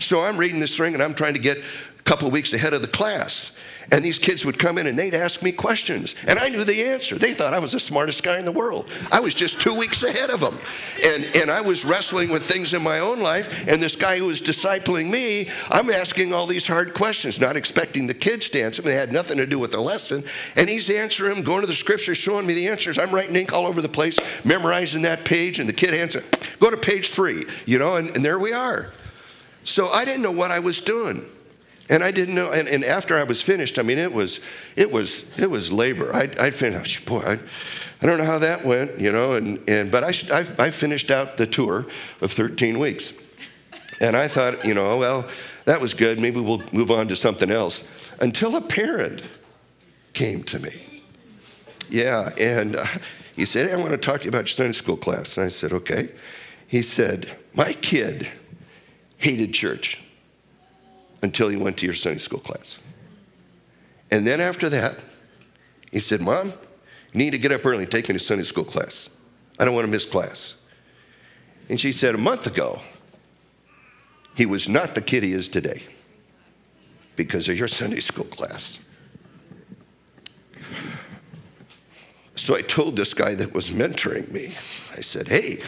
So 0.00 0.20
I'm 0.20 0.36
reading 0.36 0.58
this 0.58 0.76
thing 0.76 0.94
and 0.94 1.02
I'm 1.02 1.14
trying 1.14 1.34
to 1.34 1.38
get 1.38 1.58
a 1.58 2.02
couple 2.02 2.26
of 2.26 2.32
weeks 2.32 2.52
ahead 2.52 2.74
of 2.74 2.82
the 2.82 2.88
class. 2.88 3.51
And 3.90 4.04
these 4.04 4.18
kids 4.18 4.44
would 4.44 4.58
come 4.58 4.78
in 4.78 4.86
and 4.86 4.98
they'd 4.98 5.14
ask 5.14 5.42
me 5.42 5.52
questions. 5.52 6.14
And 6.26 6.38
I 6.38 6.48
knew 6.48 6.64
the 6.64 6.84
answer. 6.84 7.18
They 7.18 7.34
thought 7.34 7.54
I 7.54 7.58
was 7.58 7.72
the 7.72 7.80
smartest 7.80 8.22
guy 8.22 8.38
in 8.38 8.44
the 8.44 8.52
world. 8.52 8.88
I 9.10 9.20
was 9.20 9.34
just 9.34 9.60
two 9.60 9.74
weeks 9.74 10.02
ahead 10.02 10.30
of 10.30 10.40
them. 10.40 10.58
And, 11.04 11.28
and 11.34 11.50
I 11.50 11.60
was 11.60 11.84
wrestling 11.84 12.30
with 12.30 12.44
things 12.44 12.74
in 12.74 12.82
my 12.82 13.00
own 13.00 13.20
life. 13.20 13.66
And 13.68 13.82
this 13.82 13.96
guy 13.96 14.18
who 14.18 14.26
was 14.26 14.40
discipling 14.40 15.10
me, 15.10 15.48
I'm 15.70 15.90
asking 15.90 16.32
all 16.32 16.46
these 16.46 16.66
hard 16.66 16.94
questions, 16.94 17.40
not 17.40 17.56
expecting 17.56 18.06
the 18.06 18.14
kids 18.14 18.48
to 18.50 18.60
answer 18.60 18.82
them. 18.82 18.92
They 18.92 18.98
had 18.98 19.12
nothing 19.12 19.38
to 19.38 19.46
do 19.46 19.58
with 19.58 19.72
the 19.72 19.80
lesson. 19.80 20.24
And 20.56 20.68
he's 20.68 20.88
answering 20.88 21.34
them, 21.34 21.44
going 21.44 21.62
to 21.62 21.66
the 21.66 21.74
scriptures, 21.74 22.18
showing 22.18 22.46
me 22.46 22.54
the 22.54 22.68
answers. 22.68 22.98
I'm 22.98 23.10
writing 23.10 23.34
ink 23.36 23.52
all 23.52 23.66
over 23.66 23.82
the 23.82 23.88
place, 23.88 24.18
memorizing 24.44 25.02
that 25.02 25.24
page. 25.24 25.58
And 25.58 25.68
the 25.68 25.72
kid 25.72 25.94
answers, 25.94 26.24
go 26.60 26.70
to 26.70 26.76
page 26.76 27.10
three, 27.10 27.46
you 27.66 27.78
know, 27.78 27.96
and, 27.96 28.10
and 28.14 28.24
there 28.24 28.38
we 28.38 28.52
are. 28.52 28.92
So 29.64 29.88
I 29.88 30.04
didn't 30.04 30.22
know 30.22 30.32
what 30.32 30.50
I 30.50 30.58
was 30.58 30.80
doing. 30.80 31.24
And 31.90 32.02
I 32.02 32.10
didn't 32.10 32.34
know. 32.34 32.50
And, 32.50 32.68
and, 32.68 32.84
after 32.84 33.18
I 33.18 33.24
was 33.24 33.42
finished, 33.42 33.78
I 33.78 33.82
mean, 33.82 33.98
it 33.98 34.12
was, 34.12 34.40
it 34.76 34.90
was, 34.90 35.38
it 35.38 35.50
was 35.50 35.72
labor. 35.72 36.14
I, 36.14 36.30
I 36.38 36.50
finished. 36.50 37.04
Boy, 37.06 37.20
I, 37.20 37.32
I 38.00 38.06
don't 38.06 38.18
know 38.18 38.24
how 38.24 38.38
that 38.38 38.64
went, 38.64 39.00
you 39.00 39.10
know. 39.10 39.32
And, 39.32 39.60
and 39.68 39.90
but 39.90 40.04
I, 40.04 40.12
I, 40.32 40.66
I 40.66 40.70
finished 40.70 41.10
out 41.10 41.36
the 41.36 41.46
tour 41.46 41.86
of 42.20 42.32
13 42.32 42.78
weeks, 42.78 43.12
and 44.00 44.16
I 44.16 44.28
thought, 44.28 44.64
you 44.64 44.74
know, 44.74 44.96
well, 44.96 45.28
that 45.64 45.80
was 45.80 45.94
good. 45.94 46.20
Maybe 46.20 46.40
we'll 46.40 46.62
move 46.72 46.90
on 46.90 47.08
to 47.08 47.16
something 47.16 47.50
else. 47.50 47.84
Until 48.20 48.56
a 48.56 48.60
parent 48.60 49.22
came 50.12 50.42
to 50.44 50.58
me. 50.60 51.02
Yeah, 51.90 52.30
and 52.38 52.76
uh, 52.76 52.86
he 53.34 53.44
said, 53.44 53.68
hey, 53.68 53.74
I 53.74 53.76
want 53.76 53.90
to 53.90 53.98
talk 53.98 54.20
to 54.20 54.24
you 54.24 54.30
about 54.30 54.42
your 54.42 54.48
Sunday 54.48 54.72
school 54.72 54.96
class. 54.96 55.36
And 55.36 55.46
I 55.46 55.48
said, 55.48 55.72
okay. 55.72 56.10
He 56.66 56.82
said, 56.82 57.36
my 57.54 57.72
kid 57.74 58.28
hated 59.18 59.52
church 59.52 60.02
until 61.22 61.48
he 61.48 61.56
went 61.56 61.78
to 61.78 61.86
your 61.86 61.94
Sunday 61.94 62.18
school 62.18 62.40
class. 62.40 62.80
And 64.10 64.26
then 64.26 64.40
after 64.40 64.68
that, 64.68 65.04
he 65.90 66.00
said, 66.00 66.20
Mom, 66.20 66.48
you 67.12 67.18
need 67.18 67.30
to 67.30 67.38
get 67.38 67.52
up 67.52 67.64
early 67.64 67.84
and 67.84 67.90
take 67.90 68.08
me 68.08 68.14
to 68.14 68.18
Sunday 68.18 68.44
school 68.44 68.64
class. 68.64 69.08
I 69.58 69.64
don't 69.64 69.74
want 69.74 69.86
to 69.86 69.90
miss 69.90 70.04
class. 70.04 70.54
And 71.68 71.80
she 71.80 71.92
said, 71.92 72.14
A 72.14 72.18
month 72.18 72.46
ago, 72.46 72.80
he 74.34 74.46
was 74.46 74.68
not 74.68 74.94
the 74.94 75.00
kid 75.00 75.22
he 75.22 75.32
is 75.32 75.48
today 75.48 75.82
because 77.16 77.48
of 77.48 77.58
your 77.58 77.68
Sunday 77.68 78.00
school 78.00 78.24
class. 78.24 78.78
So 82.34 82.56
I 82.56 82.62
told 82.62 82.96
this 82.96 83.14
guy 83.14 83.34
that 83.36 83.54
was 83.54 83.70
mentoring 83.70 84.32
me, 84.32 84.54
I 84.96 85.00
said, 85.00 85.28
Hey, 85.28 85.62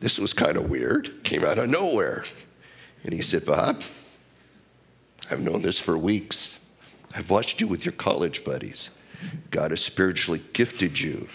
this 0.00 0.18
was 0.18 0.34
kind 0.34 0.56
of 0.56 0.68
weird, 0.68 1.24
came 1.24 1.44
out 1.44 1.58
of 1.58 1.70
nowhere. 1.70 2.24
And 3.04 3.12
he 3.12 3.22
said, 3.22 3.46
Bob, 3.46 3.82
I've 5.30 5.40
known 5.40 5.62
this 5.62 5.78
for 5.78 5.96
weeks. 5.96 6.58
I've 7.14 7.30
watched 7.30 7.60
you 7.60 7.66
with 7.66 7.84
your 7.84 7.92
college 7.92 8.44
buddies. 8.44 8.90
God 9.50 9.70
has 9.70 9.82
spiritually 9.82 10.42
gifted 10.52 11.00
you 11.00 11.28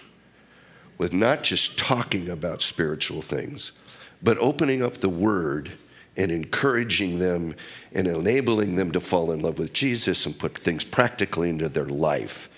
with 0.97 1.13
not 1.13 1.43
just 1.43 1.77
talking 1.77 2.29
about 2.29 2.61
spiritual 2.61 3.21
things, 3.21 3.71
but 4.21 4.37
opening 4.39 4.83
up 4.83 4.95
the 4.95 5.09
Word 5.09 5.71
and 6.17 6.31
encouraging 6.31 7.19
them 7.19 7.55
and 7.93 8.07
enabling 8.07 8.75
them 8.75 8.91
to 8.91 8.99
fall 8.99 9.31
in 9.31 9.39
love 9.39 9.57
with 9.57 9.71
Jesus 9.71 10.25
and 10.25 10.37
put 10.37 10.57
things 10.57 10.83
practically 10.83 11.49
into 11.49 11.69
their 11.69 11.85
life. 11.85 12.49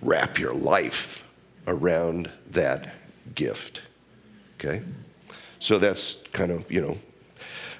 Wrap 0.00 0.38
your 0.38 0.54
life 0.54 1.24
around 1.66 2.30
that 2.50 2.94
gift. 3.34 3.82
Okay? 4.58 4.82
So 5.58 5.78
that's 5.78 6.18
kind 6.32 6.52
of, 6.52 6.70
you 6.70 6.80
know, 6.80 6.98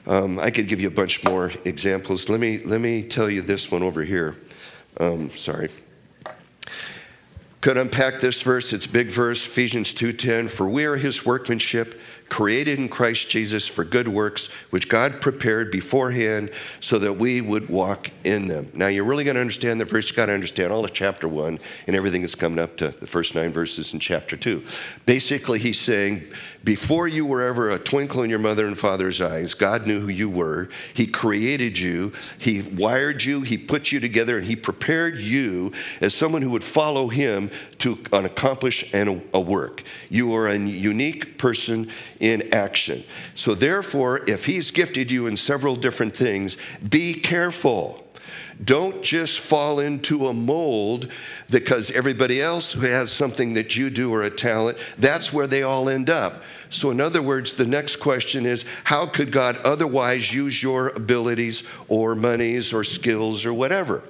um, 0.06 0.38
I 0.38 0.50
could 0.50 0.68
give 0.68 0.80
you 0.80 0.88
a 0.88 0.92
bunch 0.92 1.24
more 1.24 1.52
examples. 1.64 2.28
Let 2.28 2.40
me, 2.40 2.58
let 2.58 2.80
me 2.80 3.02
tell 3.02 3.30
you 3.30 3.42
this 3.42 3.70
one 3.70 3.82
over 3.82 4.02
here. 4.02 4.36
Um, 4.98 5.30
sorry. 5.30 5.68
Could 7.62 7.76
unpack 7.76 8.20
this 8.20 8.42
verse. 8.42 8.72
It's 8.72 8.86
a 8.86 8.88
big 8.88 9.06
verse, 9.06 9.46
Ephesians 9.46 9.92
2:10. 9.92 10.50
For 10.50 10.68
we 10.68 10.84
are 10.84 10.96
his 10.96 11.24
workmanship, 11.24 11.94
created 12.28 12.80
in 12.80 12.88
Christ 12.88 13.28
Jesus 13.28 13.68
for 13.68 13.84
good 13.84 14.08
works, 14.08 14.46
which 14.70 14.88
God 14.88 15.20
prepared 15.20 15.70
beforehand 15.70 16.50
so 16.80 16.98
that 16.98 17.18
we 17.18 17.40
would 17.40 17.68
walk 17.68 18.10
in 18.24 18.48
them. 18.48 18.68
Now, 18.74 18.88
you're 18.88 19.04
really 19.04 19.22
going 19.22 19.36
to 19.36 19.40
understand 19.40 19.80
the 19.80 19.84
verse, 19.84 20.08
you've 20.08 20.16
got 20.16 20.26
to 20.26 20.32
understand 20.32 20.72
all 20.72 20.84
of 20.84 20.92
chapter 20.92 21.28
one 21.28 21.60
and 21.86 21.94
everything 21.94 22.22
that's 22.22 22.34
coming 22.34 22.58
up 22.58 22.76
to 22.78 22.88
the 22.88 23.06
first 23.06 23.36
nine 23.36 23.52
verses 23.52 23.92
in 23.94 24.00
chapter 24.00 24.36
two. 24.36 24.64
Basically, 25.06 25.60
he's 25.60 25.78
saying, 25.78 26.24
before 26.64 27.08
you 27.08 27.26
were 27.26 27.42
ever 27.42 27.70
a 27.70 27.78
twinkle 27.78 28.22
in 28.22 28.30
your 28.30 28.38
mother 28.38 28.66
and 28.66 28.78
father's 28.78 29.20
eyes, 29.20 29.54
God 29.54 29.86
knew 29.86 30.00
who 30.00 30.08
you 30.08 30.30
were. 30.30 30.68
He 30.94 31.06
created 31.06 31.78
you, 31.78 32.12
He 32.38 32.62
wired 32.62 33.24
you, 33.24 33.42
He 33.42 33.58
put 33.58 33.90
you 33.92 34.00
together, 34.00 34.36
and 34.36 34.46
He 34.46 34.56
prepared 34.56 35.18
you 35.18 35.72
as 36.00 36.14
someone 36.14 36.42
who 36.42 36.50
would 36.50 36.64
follow 36.64 37.08
Him 37.08 37.50
to 37.78 37.98
accomplish 38.12 38.92
a 38.94 39.40
work. 39.40 39.82
You 40.08 40.34
are 40.34 40.46
a 40.46 40.56
unique 40.56 41.38
person 41.38 41.90
in 42.20 42.54
action. 42.54 43.02
So, 43.34 43.54
therefore, 43.54 44.28
if 44.28 44.46
He's 44.46 44.70
gifted 44.70 45.10
you 45.10 45.26
in 45.26 45.36
several 45.36 45.76
different 45.76 46.16
things, 46.16 46.56
be 46.88 47.14
careful. 47.14 48.06
Don't 48.62 49.02
just 49.02 49.40
fall 49.40 49.80
into 49.80 50.28
a 50.28 50.34
mold 50.34 51.10
because 51.50 51.90
everybody 51.90 52.40
else 52.40 52.72
who 52.72 52.82
has 52.82 53.10
something 53.10 53.54
that 53.54 53.76
you 53.76 53.90
do 53.90 54.12
or 54.12 54.22
a 54.22 54.30
talent, 54.30 54.78
that's 54.98 55.32
where 55.32 55.46
they 55.46 55.62
all 55.62 55.88
end 55.88 56.10
up. 56.10 56.42
So, 56.70 56.90
in 56.90 57.00
other 57.00 57.22
words, 57.22 57.54
the 57.54 57.66
next 57.66 57.96
question 57.96 58.46
is 58.46 58.64
how 58.84 59.06
could 59.06 59.32
God 59.32 59.56
otherwise 59.64 60.32
use 60.32 60.62
your 60.62 60.88
abilities 60.88 61.66
or 61.88 62.14
monies 62.14 62.72
or 62.72 62.84
skills 62.84 63.44
or 63.44 63.52
whatever? 63.52 64.02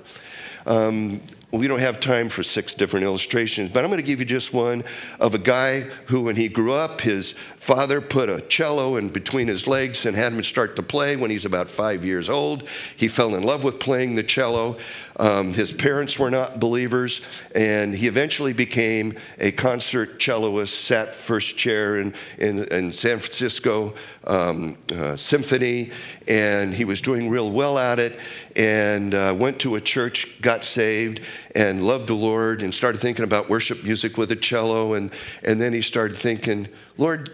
Um, 0.67 1.21
we 1.53 1.69
don't 1.69 1.81
have 1.81 2.01
time 2.01 2.31
for 2.31 2.43
six 2.43 2.73
different 2.73 3.05
illustrations, 3.05 3.69
but 3.69 3.85
I'm 3.85 3.91
going 3.91 4.01
to 4.01 4.07
give 4.07 4.21
you 4.21 4.25
just 4.25 4.55
one 4.55 4.85
of 5.21 5.35
a 5.35 5.39
guy 5.39 5.81
who, 6.07 6.23
when 6.23 6.37
he 6.37 6.49
grew 6.49 6.73
up, 6.73 7.03
his 7.03 7.35
father 7.63 8.01
put 8.01 8.29
a 8.29 8.41
cello 8.41 8.97
in 8.97 9.09
between 9.09 9.47
his 9.47 9.69
legs 9.69 10.05
and 10.05 10.17
had 10.17 10.33
him 10.33 10.43
start 10.43 10.75
to 10.75 10.83
play 10.83 11.15
when 11.15 11.31
he's 11.31 11.45
about 11.45 11.71
five 11.71 12.05
years 12.05 12.29
old. 12.29 12.69
He 12.97 13.07
fell 13.07 13.37
in 13.37 13.45
love 13.45 13.63
with 13.63 13.79
playing 13.79 14.17
the 14.17 14.25
cello. 14.25 14.79
Um, 15.17 15.55
his 15.55 15.73
parents 15.73 16.19
were 16.19 16.29
not 16.29 16.59
believers, 16.59 17.25
and 17.55 17.95
he 17.95 18.09
eventually 18.09 18.53
became 18.53 19.17
a 19.39 19.53
concert 19.53 20.19
celloist, 20.19 20.75
sat 20.75 21.15
first 21.15 21.57
chair 21.57 21.99
in, 21.99 22.15
in, 22.37 22.65
in 22.65 22.91
San 22.91 23.21
Francisco 23.21 23.95
um, 24.27 24.77
uh, 24.93 25.17
Symphony, 25.17 25.93
and 26.27 26.75
he 26.75 26.85
was 26.85 27.01
doing 27.01 27.31
real 27.31 27.53
well 27.53 27.79
at 27.79 28.01
it, 28.01 28.19
and 28.57 29.15
uh, 29.15 29.37
went 29.39 29.61
to 29.61 29.77
a 29.77 29.81
church, 29.81 30.43
got 30.43 30.65
saved, 30.65 31.21
and 31.55 31.87
loved 31.87 32.09
the 32.09 32.15
Lord, 32.15 32.61
and 32.61 32.75
started 32.75 33.01
thinking 33.01 33.25
about 33.25 33.49
worship 33.49 33.85
music 33.85 34.19
with 34.19 34.33
a 34.33 34.37
cello, 34.37 34.95
and, 34.95 35.13
and 35.45 35.61
then 35.61 35.73
he 35.73 35.81
started 35.81 36.17
thinking, 36.17 36.67
Lord, 36.99 37.31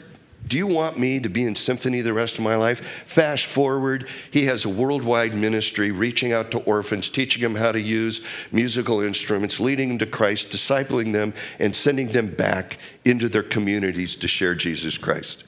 do 0.48 0.56
you 0.56 0.66
want 0.66 0.98
me 0.98 1.20
to 1.20 1.28
be 1.28 1.44
in 1.44 1.54
symphony 1.54 2.00
the 2.00 2.12
rest 2.12 2.38
of 2.38 2.44
my 2.44 2.56
life? 2.56 2.80
Fast 3.06 3.46
forward, 3.46 4.08
he 4.30 4.46
has 4.46 4.64
a 4.64 4.68
worldwide 4.68 5.34
ministry 5.34 5.90
reaching 5.90 6.32
out 6.32 6.50
to 6.52 6.58
orphans, 6.60 7.08
teaching 7.08 7.42
them 7.42 7.54
how 7.54 7.70
to 7.70 7.80
use 7.80 8.24
musical 8.50 9.00
instruments, 9.00 9.60
leading 9.60 9.88
them 9.88 9.98
to 9.98 10.06
Christ, 10.06 10.50
discipling 10.50 11.12
them, 11.12 11.34
and 11.58 11.76
sending 11.76 12.08
them 12.08 12.28
back 12.28 12.78
into 13.04 13.28
their 13.28 13.42
communities 13.42 14.16
to 14.16 14.28
share 14.28 14.54
Jesus 14.54 14.96
Christ. 14.96 15.44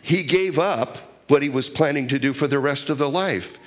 He 0.00 0.24
gave 0.24 0.58
up 0.58 0.98
what 1.28 1.42
he 1.42 1.48
was 1.48 1.68
planning 1.70 2.08
to 2.08 2.18
do 2.18 2.32
for 2.32 2.46
the 2.46 2.58
rest 2.58 2.90
of 2.90 2.98
the 2.98 3.08
life, 3.08 3.58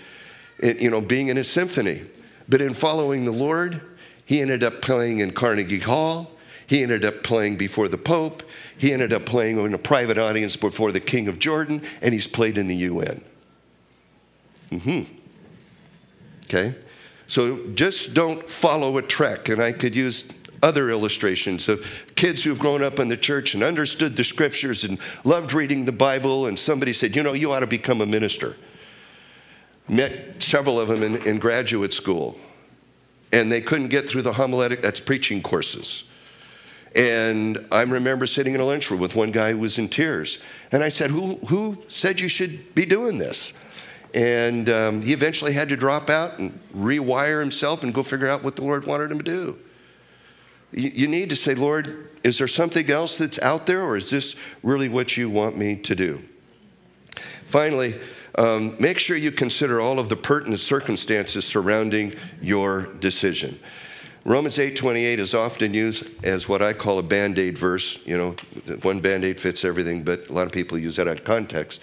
eh, 0.62 0.74
you 0.80 0.90
know, 0.90 1.02
being 1.02 1.28
in 1.28 1.38
a 1.38 1.44
symphony. 1.44 2.02
But 2.50 2.62
in 2.62 2.74
following 2.74 3.26
the 3.26 3.32
Lord, 3.32 3.82
he 4.26 4.42
ended 4.42 4.64
up 4.64 4.82
playing 4.82 5.20
in 5.20 5.32
Carnegie 5.32 5.80
Hall. 5.80 6.32
He 6.68 6.82
ended 6.82 7.06
up 7.06 7.24
playing 7.24 7.58
before 7.58 7.88
the 7.88 7.98
Pope. 7.98 8.44
He 8.78 8.92
ended 8.92 9.14
up 9.14 9.26
playing 9.26 9.64
in 9.64 9.74
a 9.74 9.78
private 9.78 10.18
audience 10.18 10.56
before 10.56 10.92
the 10.92 11.00
King 11.00 11.28
of 11.28 11.40
Jordan, 11.40 11.82
and 12.02 12.14
he's 12.14 12.28
played 12.28 12.58
in 12.58 12.68
the 12.68 12.76
UN. 12.76 13.24
hmm 14.72 15.02
Okay? 16.46 16.76
So 17.28 17.68
just 17.74 18.14
don't 18.14 18.48
follow 18.48 18.98
a 18.98 19.02
trek. 19.02 19.50
And 19.50 19.62
I 19.62 19.72
could 19.72 19.96
use 19.96 20.26
other 20.62 20.90
illustrations 20.90 21.68
of 21.68 21.86
kids 22.16 22.44
who've 22.44 22.60
grown 22.60 22.82
up 22.82 23.00
in 23.00 23.08
the 23.08 23.18
church 23.18 23.54
and 23.54 23.64
understood 23.64 24.16
the 24.18 24.24
scriptures 24.24 24.84
and 24.84 24.98
loved 25.24 25.54
reading 25.54 25.86
the 25.86 25.92
Bible, 25.92 26.48
and 26.48 26.58
somebody 26.58 26.94
said, 26.94 27.16
You 27.16 27.24
know, 27.24 27.34
you 27.34 27.52
ought 27.52 27.60
to 27.60 27.68
become 27.68 28.02
a 28.02 28.06
minister. 28.06 28.56
Met 29.88 30.42
several 30.42 30.80
of 30.80 30.88
them 30.88 31.04
in, 31.04 31.18
in 31.28 31.38
graduate 31.38 31.94
school, 31.94 32.40
and 33.32 33.52
they 33.52 33.62
couldn't 33.62 33.90
get 33.90 34.10
through 34.10 34.24
the 34.24 34.34
homiletic, 34.34 34.82
that's 34.82 35.00
preaching 35.00 35.44
courses. 35.44 36.06
And 36.96 37.68
I 37.72 37.82
remember 37.82 38.26
sitting 38.26 38.56
in 38.56 38.62
a 38.62 38.66
lunchroom 38.66 39.02
with 39.02 39.16
one 39.16 39.32
guy 39.32 39.52
who 39.52 39.58
was 39.58 39.78
in 39.78 39.90
tears. 39.90 40.40
And 40.72 40.82
I 40.82 40.90
said, 40.90 41.12
Who, 41.12 41.36
who 41.48 41.84
said 41.90 42.22
you 42.22 42.30
should 42.30 42.74
be 42.74 42.86
doing 42.86 43.18
this? 43.18 43.52
And 44.14 44.70
um, 44.70 45.02
he 45.02 45.12
eventually 45.12 45.52
had 45.52 45.68
to 45.70 45.76
drop 45.76 46.10
out 46.10 46.40
and 46.40 46.58
rewire 46.74 47.42
himself 47.42 47.84
and 47.84 47.94
go 47.94 48.02
figure 48.02 48.28
out 48.28 48.46
what 48.46 48.56
the 48.56 48.64
Lord 48.64 48.86
wanted 48.88 49.12
him 49.12 49.18
to 49.18 49.24
do. 49.26 49.60
You, 50.72 50.90
you 50.94 51.08
need 51.08 51.30
to 51.32 51.36
say, 51.36 51.54
Lord, 51.54 52.10
is 52.24 52.38
there 52.38 52.48
something 52.48 52.90
else 52.90 53.18
that's 53.18 53.40
out 53.40 53.66
there, 53.66 53.82
or 53.82 53.98
is 53.98 54.10
this 54.10 54.38
really 54.64 54.88
what 54.88 55.18
you 55.18 55.30
want 55.30 55.58
me 55.58 55.76
to 55.76 55.96
do? 55.96 56.22
Finally, 57.46 57.96
um, 58.38 58.76
make 58.80 59.00
sure 59.00 59.18
you 59.18 59.32
consider 59.32 59.82
all 59.82 60.00
of 60.00 60.08
the 60.08 60.16
pertinent 60.16 60.62
circumstances 60.62 61.46
surrounding 61.46 62.16
your 62.42 62.94
decision. 63.00 63.60
Romans 64.28 64.58
8:28 64.58 65.20
is 65.20 65.36
often 65.36 65.76
used 65.76 66.26
as 66.26 66.50
what 66.50 66.60
I 66.60 66.74
call 66.74 66.98
a 66.98 67.04
band-aid 67.04 67.60
verse. 67.60 68.00
You 68.06 68.18
know, 68.18 68.36
one 68.82 69.00
band-aid 69.00 69.40
fits 69.40 69.64
everything, 69.64 70.02
but 70.02 70.30
a 70.30 70.34
lot 70.34 70.48
of 70.48 70.52
people 70.52 70.80
use 70.80 70.96
that 70.96 71.08
out 71.08 71.20
of 71.20 71.24
context. 71.24 71.80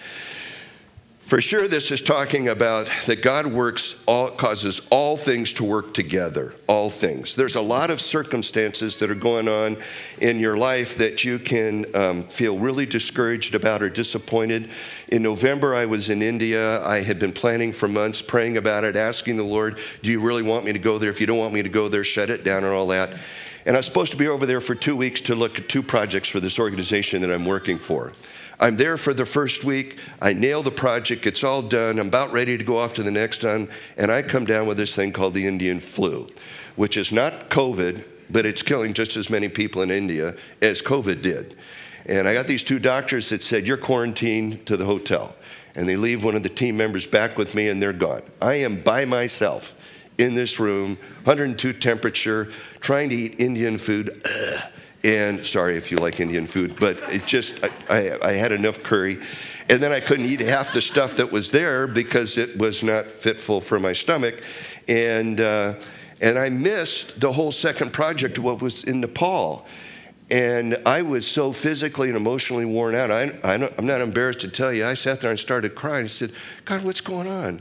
For 1.33 1.41
sure, 1.41 1.67
this 1.67 1.91
is 1.91 2.03
talking 2.03 2.49
about 2.49 2.91
that 3.07 3.23
God 3.23 3.47
works, 3.47 3.95
all, 4.05 4.29
causes 4.29 4.83
all 4.91 5.17
things 5.17 5.55
to 5.55 5.65
work 5.65 5.95
together, 5.95 6.55
all 6.67 6.91
things. 6.91 7.37
There's 7.37 7.55
a 7.55 7.63
lot 7.63 7.89
of 7.89 8.03
circumstances 8.03 8.99
that 8.99 9.11
are 9.11 9.15
going 9.15 9.49
on 9.49 9.79
in 10.21 10.39
your 10.39 10.59
life 10.59 10.99
that 10.99 11.25
you 11.25 11.39
can 11.39 11.87
um, 11.97 12.25
feel 12.25 12.59
really 12.59 12.85
discouraged 12.85 13.55
about 13.55 13.83
or 13.83 13.89
disappointed. 13.89 14.69
In 15.09 15.23
November, 15.23 15.75
I 15.75 15.87
was 15.87 16.11
in 16.11 16.21
India. 16.21 16.85
I 16.85 17.01
had 17.03 17.19
been 17.19 17.33
planning 17.33 17.73
for 17.73 17.89
months, 17.89 18.21
praying 18.21 18.59
about 18.59 18.85
it, 18.85 18.95
asking 18.95 19.39
the 19.39 19.43
Lord, 19.43 19.79
Do 20.03 20.11
you 20.11 20.21
really 20.21 20.43
want 20.43 20.67
me 20.67 20.75
to 20.75 20.79
go 20.79 20.99
there? 20.99 21.09
If 21.09 21.19
you 21.19 21.27
don't 21.27 21.39
want 21.39 21.55
me 21.55 21.63
to 21.63 21.71
go 21.71 21.89
there, 21.89 22.05
shut 22.05 22.29
it 22.29 22.45
down 22.45 22.63
and 22.63 22.75
all 22.75 22.89
that. 22.89 23.09
And 23.65 23.75
I 23.75 23.79
was 23.79 23.87
supposed 23.87 24.13
to 24.13 24.19
be 24.19 24.29
over 24.29 24.45
there 24.45 24.61
for 24.61 24.75
two 24.75 24.97
weeks 24.97 25.23
to 25.23 25.35
look 25.35 25.59
at 25.59 25.71
two 25.71 25.83
projects 25.83 26.29
for 26.29 26.41
this 26.41 26.59
organization 26.59 27.23
that 27.23 27.31
I'm 27.33 27.47
working 27.47 27.79
for. 27.79 28.13
I'm 28.63 28.77
there 28.77 28.97
for 28.97 29.13
the 29.13 29.27
first 29.27 29.65
week. 29.65 29.99
I 30.21 30.35
nail 30.35 30.63
the 30.63 30.71
project. 30.71 31.27
It's 31.27 31.43
all 31.43 31.63
done. 31.63 31.99
I'm 31.99 32.07
about 32.07 32.31
ready 32.31 32.57
to 32.57 32.63
go 32.63 32.79
off 32.79 32.95
to 32.95 33.03
the 33.03 33.11
next 33.11 33.43
one. 33.43 33.69
And 33.97 34.13
I 34.13 34.23
come 34.23 34.45
down 34.45 34.69
with 34.69 34.77
this 34.77 34.95
thing 34.95 35.13
called 35.13 35.35
the 35.35 35.49
Indian 35.49 35.81
flu, 35.81 36.29
which 36.77 36.97
is 36.97 37.11
not 37.11 37.51
COVID, 37.51 38.07
but 38.31 38.47
it's 38.47 38.63
killing 38.63 38.95
just 38.95 39.17
as 39.17 39.29
many 39.29 39.49
people 39.49 39.83
in 39.83 39.91
India 39.91 40.37
as 40.63 40.81
COVID 40.81 41.23
did. 41.23 41.57
And 42.07 42.29
I 42.29 42.35
got 42.35 42.47
these 42.47 42.63
two 42.63 42.79
doctors 42.79 43.31
that 43.31 43.43
said, 43.43 43.67
You're 43.67 43.77
quarantined 43.77 44.65
to 44.67 44.77
the 44.77 44.85
hotel. 44.85 45.35
And 45.75 45.89
they 45.89 45.97
leave 45.97 46.23
one 46.23 46.37
of 46.37 46.45
the 46.45 46.49
team 46.49 46.77
members 46.77 47.05
back 47.05 47.37
with 47.37 47.57
me, 47.57 47.69
and 47.69 47.83
they're 47.83 47.93
gone. 47.93 48.23
I 48.41 48.55
am 48.57 48.81
by 48.81 49.07
myself 49.07 49.75
in 50.19 50.37
this 50.37 50.61
room, 50.61 50.99
102 51.25 51.73
temperature, 51.73 52.53
trying 52.79 53.09
to 53.09 53.17
eat 53.17 53.41
Indian 53.41 53.77
food. 53.77 54.23
And 55.05 55.45
sorry 55.45 55.77
if 55.77 55.91
you 55.91 55.99
like 55.99 56.21
Indian 56.21 56.47
food, 56.47 56.77
but 56.79 56.97
it 57.09 57.27
just, 57.27 57.55
I, 57.91 58.17
I, 58.23 58.33
had 58.33 58.53
enough 58.53 58.83
curry. 58.85 59.19
And 59.69 59.83
then 59.83 59.91
I 59.91 59.99
couldn't 59.99 60.27
eat 60.27 60.41
half 60.41 60.73
the 60.73 60.81
stuff 60.81 61.17
that 61.17 61.33
was 61.33 61.51
there 61.51 61.89
because 61.89 62.39
it 62.39 62.57
was 62.59 62.85
not 62.85 63.07
fitful 63.07 63.61
for 63.61 63.81
my 63.81 63.93
stomach. 63.95 64.41
And, 64.87 65.41
uh, 65.41 65.75
and 66.21 66.39
I 66.39 66.51
missed 66.51 67.21
the 67.21 67.33
whole 67.33 67.51
second 67.51 67.93
project 67.93 68.39
of 68.39 68.45
what 68.45 68.63
was 68.63 68.85
in 68.85 69.01
Nepal. 69.01 69.67
And 70.31 70.79
I 70.87 71.03
was 71.03 71.27
so 71.27 71.53
physically 71.53 72.09
and 72.09 72.17
emotionally 72.17 72.65
worn 72.65 72.95
out. 72.95 73.11
I, 73.11 73.33
am 73.45 73.87
not 73.87 74.01
embarrassed 74.01 74.41
to 74.41 74.49
tell 74.49 74.73
you, 74.73 74.87
I 74.87 74.95
sat 74.95 75.21
there 75.21 75.31
and 75.31 75.39
started 75.39 75.75
crying. 75.75 76.05
I 76.05 76.09
said, 76.09 76.33
God, 76.65 76.85
what's 76.85 77.01
going 77.01 77.27
on? 77.27 77.61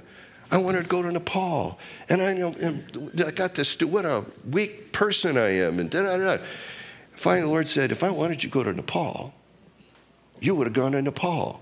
I 0.51 0.57
wanted 0.57 0.83
to 0.83 0.89
go 0.89 1.01
to 1.01 1.11
Nepal. 1.11 1.79
And 2.07 2.21
I, 2.21 2.33
know, 2.33 2.53
I 3.25 3.31
got 3.31 3.55
this, 3.55 3.79
what 3.81 4.05
a 4.05 4.25
weak 4.49 4.91
person 4.93 5.37
I 5.37 5.49
am. 5.49 5.79
And 5.79 5.89
da 5.89 6.03
da 6.03 6.17
da. 6.17 6.43
Finally, 7.21 7.43
the 7.43 7.49
Lord 7.49 7.69
said, 7.69 7.91
If 7.91 8.03
I 8.03 8.09
wanted 8.09 8.43
you 8.43 8.49
to 8.49 8.53
go 8.53 8.63
to 8.63 8.73
Nepal, 8.73 9.31
you 10.39 10.55
would 10.55 10.65
have 10.65 10.73
gone 10.73 10.93
to 10.93 11.01
Nepal. 11.03 11.61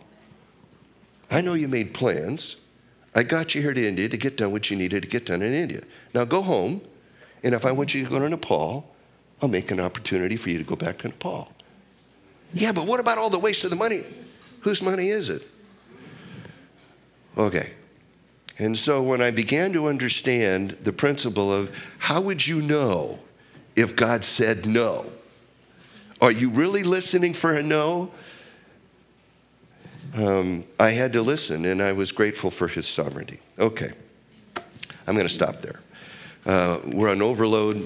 I 1.30 1.41
know 1.41 1.53
you 1.53 1.68
made 1.68 1.93
plans. 1.93 2.55
I 3.14 3.24
got 3.24 3.53
you 3.53 3.62
here 3.62 3.74
to 3.74 3.86
India 3.86 4.07
to 4.07 4.16
get 4.16 4.38
done 4.38 4.53
what 4.53 4.72
you 4.72 4.78
needed 4.78 5.03
to 5.03 5.10
get 5.10 5.26
done 5.26 5.41
in 5.41 5.53
India. 5.53 5.82
Now 6.14 6.24
go 6.24 6.41
home, 6.41 6.80
and 7.43 7.53
if 7.53 7.66
I 7.66 7.74
want 7.74 7.93
you 7.93 8.05
to 8.05 8.10
go 8.10 8.20
to 8.20 8.30
Nepal, 8.30 8.89
I'll 9.41 9.49
make 9.49 9.70
an 9.70 9.82
opportunity 9.82 10.38
for 10.38 10.49
you 10.49 10.60
to 10.60 10.64
go 10.64 10.78
back 10.78 10.99
to 10.99 11.10
Nepal. 11.10 11.51
Yeah, 12.53 12.72
but 12.72 12.88
what 12.88 13.01
about 13.01 13.18
all 13.18 13.30
the 13.30 13.38
waste 13.38 13.66
of 13.66 13.70
the 13.70 13.76
money? 13.76 14.05
Whose 14.62 14.82
money 14.82 15.10
is 15.10 15.30
it? 15.30 15.45
Okay. 17.38 17.74
And 18.57 18.80
so 18.80 19.03
when 19.03 19.22
I 19.22 19.32
began 19.32 19.74
to 19.74 19.89
understand 19.89 20.78
the 20.84 20.93
principle 20.93 21.53
of 21.53 21.78
how 21.97 22.22
would 22.22 22.47
you 22.47 22.62
know 22.62 23.20
if 23.76 23.97
God 23.97 24.24
said 24.24 24.66
no? 24.66 25.05
Are 26.22 26.32
you 26.32 26.49
really 26.49 26.84
listening 26.84 27.34
for 27.34 27.53
a 27.53 27.63
no? 27.63 28.11
Um, 30.15 30.65
I 30.80 30.89
had 30.89 31.13
to 31.13 31.22
listen, 31.22 31.65
and 31.65 31.82
I 31.82 31.93
was 31.93 32.11
grateful 32.11 32.51
for 32.51 32.67
his 32.67 32.88
sovereignty. 32.88 33.39
Okay, 33.57 33.91
I'm 35.07 35.15
going 35.15 35.28
to 35.28 35.34
stop 35.34 35.61
there. 35.61 35.80
Uh, 36.45 36.80
we're 36.88 37.09
on 37.09 37.22
overload. 37.22 37.78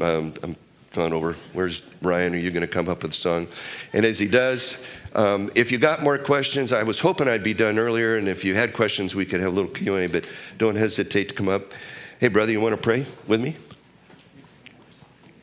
Um, 0.00 0.34
I'm 0.42 0.56
going 0.92 1.12
over. 1.12 1.32
Where's 1.52 1.82
Ryan? 2.00 2.34
Are 2.34 2.38
you 2.38 2.50
going 2.50 2.66
to 2.66 2.72
come 2.72 2.88
up 2.88 3.02
with 3.02 3.10
a 3.10 3.14
song? 3.14 3.48
And 3.92 4.06
as 4.06 4.18
he 4.18 4.28
does, 4.28 4.76
um, 5.14 5.50
if 5.54 5.70
you 5.70 5.78
got 5.78 6.02
more 6.02 6.16
questions, 6.16 6.72
I 6.72 6.84
was 6.84 7.00
hoping 7.00 7.28
I'd 7.28 7.44
be 7.44 7.54
done 7.54 7.78
earlier, 7.78 8.16
and 8.16 8.28
if 8.28 8.44
you 8.44 8.54
had 8.54 8.72
questions, 8.72 9.14
we 9.14 9.26
could 9.26 9.40
have 9.40 9.52
a 9.52 9.54
little 9.54 9.70
Q&A. 9.70 10.06
But 10.06 10.30
don't 10.56 10.76
hesitate 10.76 11.28
to 11.30 11.34
come 11.34 11.48
up. 11.48 11.72
Hey, 12.18 12.28
brother, 12.28 12.52
you 12.52 12.60
want 12.60 12.74
to 12.74 12.80
pray 12.80 13.04
with 13.26 13.42
me? 13.42 13.56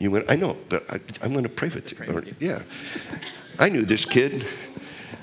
You 0.02 0.10
went, 0.10 0.32
I 0.32 0.36
know, 0.36 0.58
but 0.68 0.84
I, 0.90 1.00
am 1.24 1.32
going 1.32 1.44
to 1.44 1.50
pray 1.50 1.70
with 1.70 1.92
you. 1.92 2.36
Yeah. 2.40 2.64
I 3.60 3.70
knew 3.70 3.86
this 3.86 4.04
kid. 4.04 4.44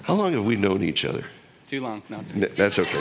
How 0.05 0.15
long 0.15 0.33
have 0.35 0.45
we 0.45 0.55
known 0.55 0.85
each 0.85 1.05
other? 1.05 1.25
Too 1.67 1.81
long. 1.81 2.01
No, 2.09 2.21
That's 2.21 2.79
okay. 2.79 3.01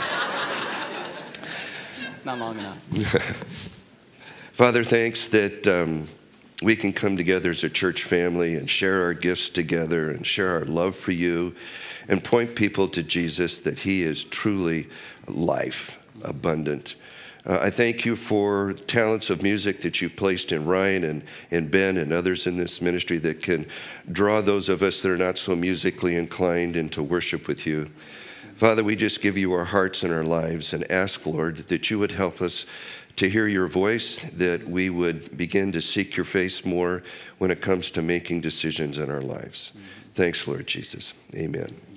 Not 2.24 2.38
long 2.38 2.58
enough. 2.58 2.78
Father, 4.52 4.82
thanks 4.82 5.28
that 5.28 5.68
um, 5.68 6.08
we 6.62 6.74
can 6.74 6.92
come 6.92 7.16
together 7.16 7.50
as 7.50 7.62
a 7.62 7.70
church 7.70 8.02
family 8.02 8.56
and 8.56 8.68
share 8.68 9.04
our 9.04 9.14
gifts 9.14 9.48
together 9.48 10.10
and 10.10 10.26
share 10.26 10.58
our 10.58 10.64
love 10.64 10.96
for 10.96 11.12
you 11.12 11.54
and 12.08 12.24
point 12.24 12.56
people 12.56 12.88
to 12.88 13.04
Jesus 13.04 13.60
that 13.60 13.78
He 13.78 14.02
is 14.02 14.24
truly 14.24 14.88
life 15.28 15.96
abundant. 16.24 16.96
Uh, 17.48 17.60
I 17.62 17.70
thank 17.70 18.04
you 18.04 18.14
for 18.14 18.74
talents 18.74 19.30
of 19.30 19.42
music 19.42 19.80
that 19.80 20.02
you've 20.02 20.16
placed 20.16 20.52
in 20.52 20.66
Ryan 20.66 21.02
and, 21.04 21.24
and 21.50 21.70
Ben 21.70 21.96
and 21.96 22.12
others 22.12 22.46
in 22.46 22.58
this 22.58 22.82
ministry 22.82 23.16
that 23.18 23.42
can 23.42 23.66
draw 24.12 24.42
those 24.42 24.68
of 24.68 24.82
us 24.82 25.00
that 25.00 25.10
are 25.10 25.16
not 25.16 25.38
so 25.38 25.56
musically 25.56 26.14
inclined 26.14 26.76
into 26.76 27.02
worship 27.02 27.48
with 27.48 27.66
you. 27.66 27.90
Father, 28.56 28.84
we 28.84 28.96
just 28.96 29.22
give 29.22 29.38
you 29.38 29.52
our 29.52 29.64
hearts 29.64 30.02
and 30.02 30.12
our 30.12 30.24
lives 30.24 30.74
and 30.74 30.90
ask, 30.92 31.24
Lord, 31.24 31.56
that 31.68 31.90
you 31.90 31.98
would 31.98 32.12
help 32.12 32.42
us 32.42 32.66
to 33.16 33.30
hear 33.30 33.46
your 33.46 33.66
voice, 33.66 34.18
that 34.32 34.68
we 34.68 34.90
would 34.90 35.36
begin 35.36 35.72
to 35.72 35.80
seek 35.80 36.16
your 36.16 36.24
face 36.24 36.64
more 36.64 37.02
when 37.38 37.50
it 37.50 37.62
comes 37.62 37.90
to 37.92 38.02
making 38.02 38.42
decisions 38.42 38.98
in 38.98 39.10
our 39.10 39.22
lives. 39.22 39.72
Thanks, 40.12 40.46
Lord 40.46 40.66
Jesus. 40.66 41.14
Amen. 41.34 41.87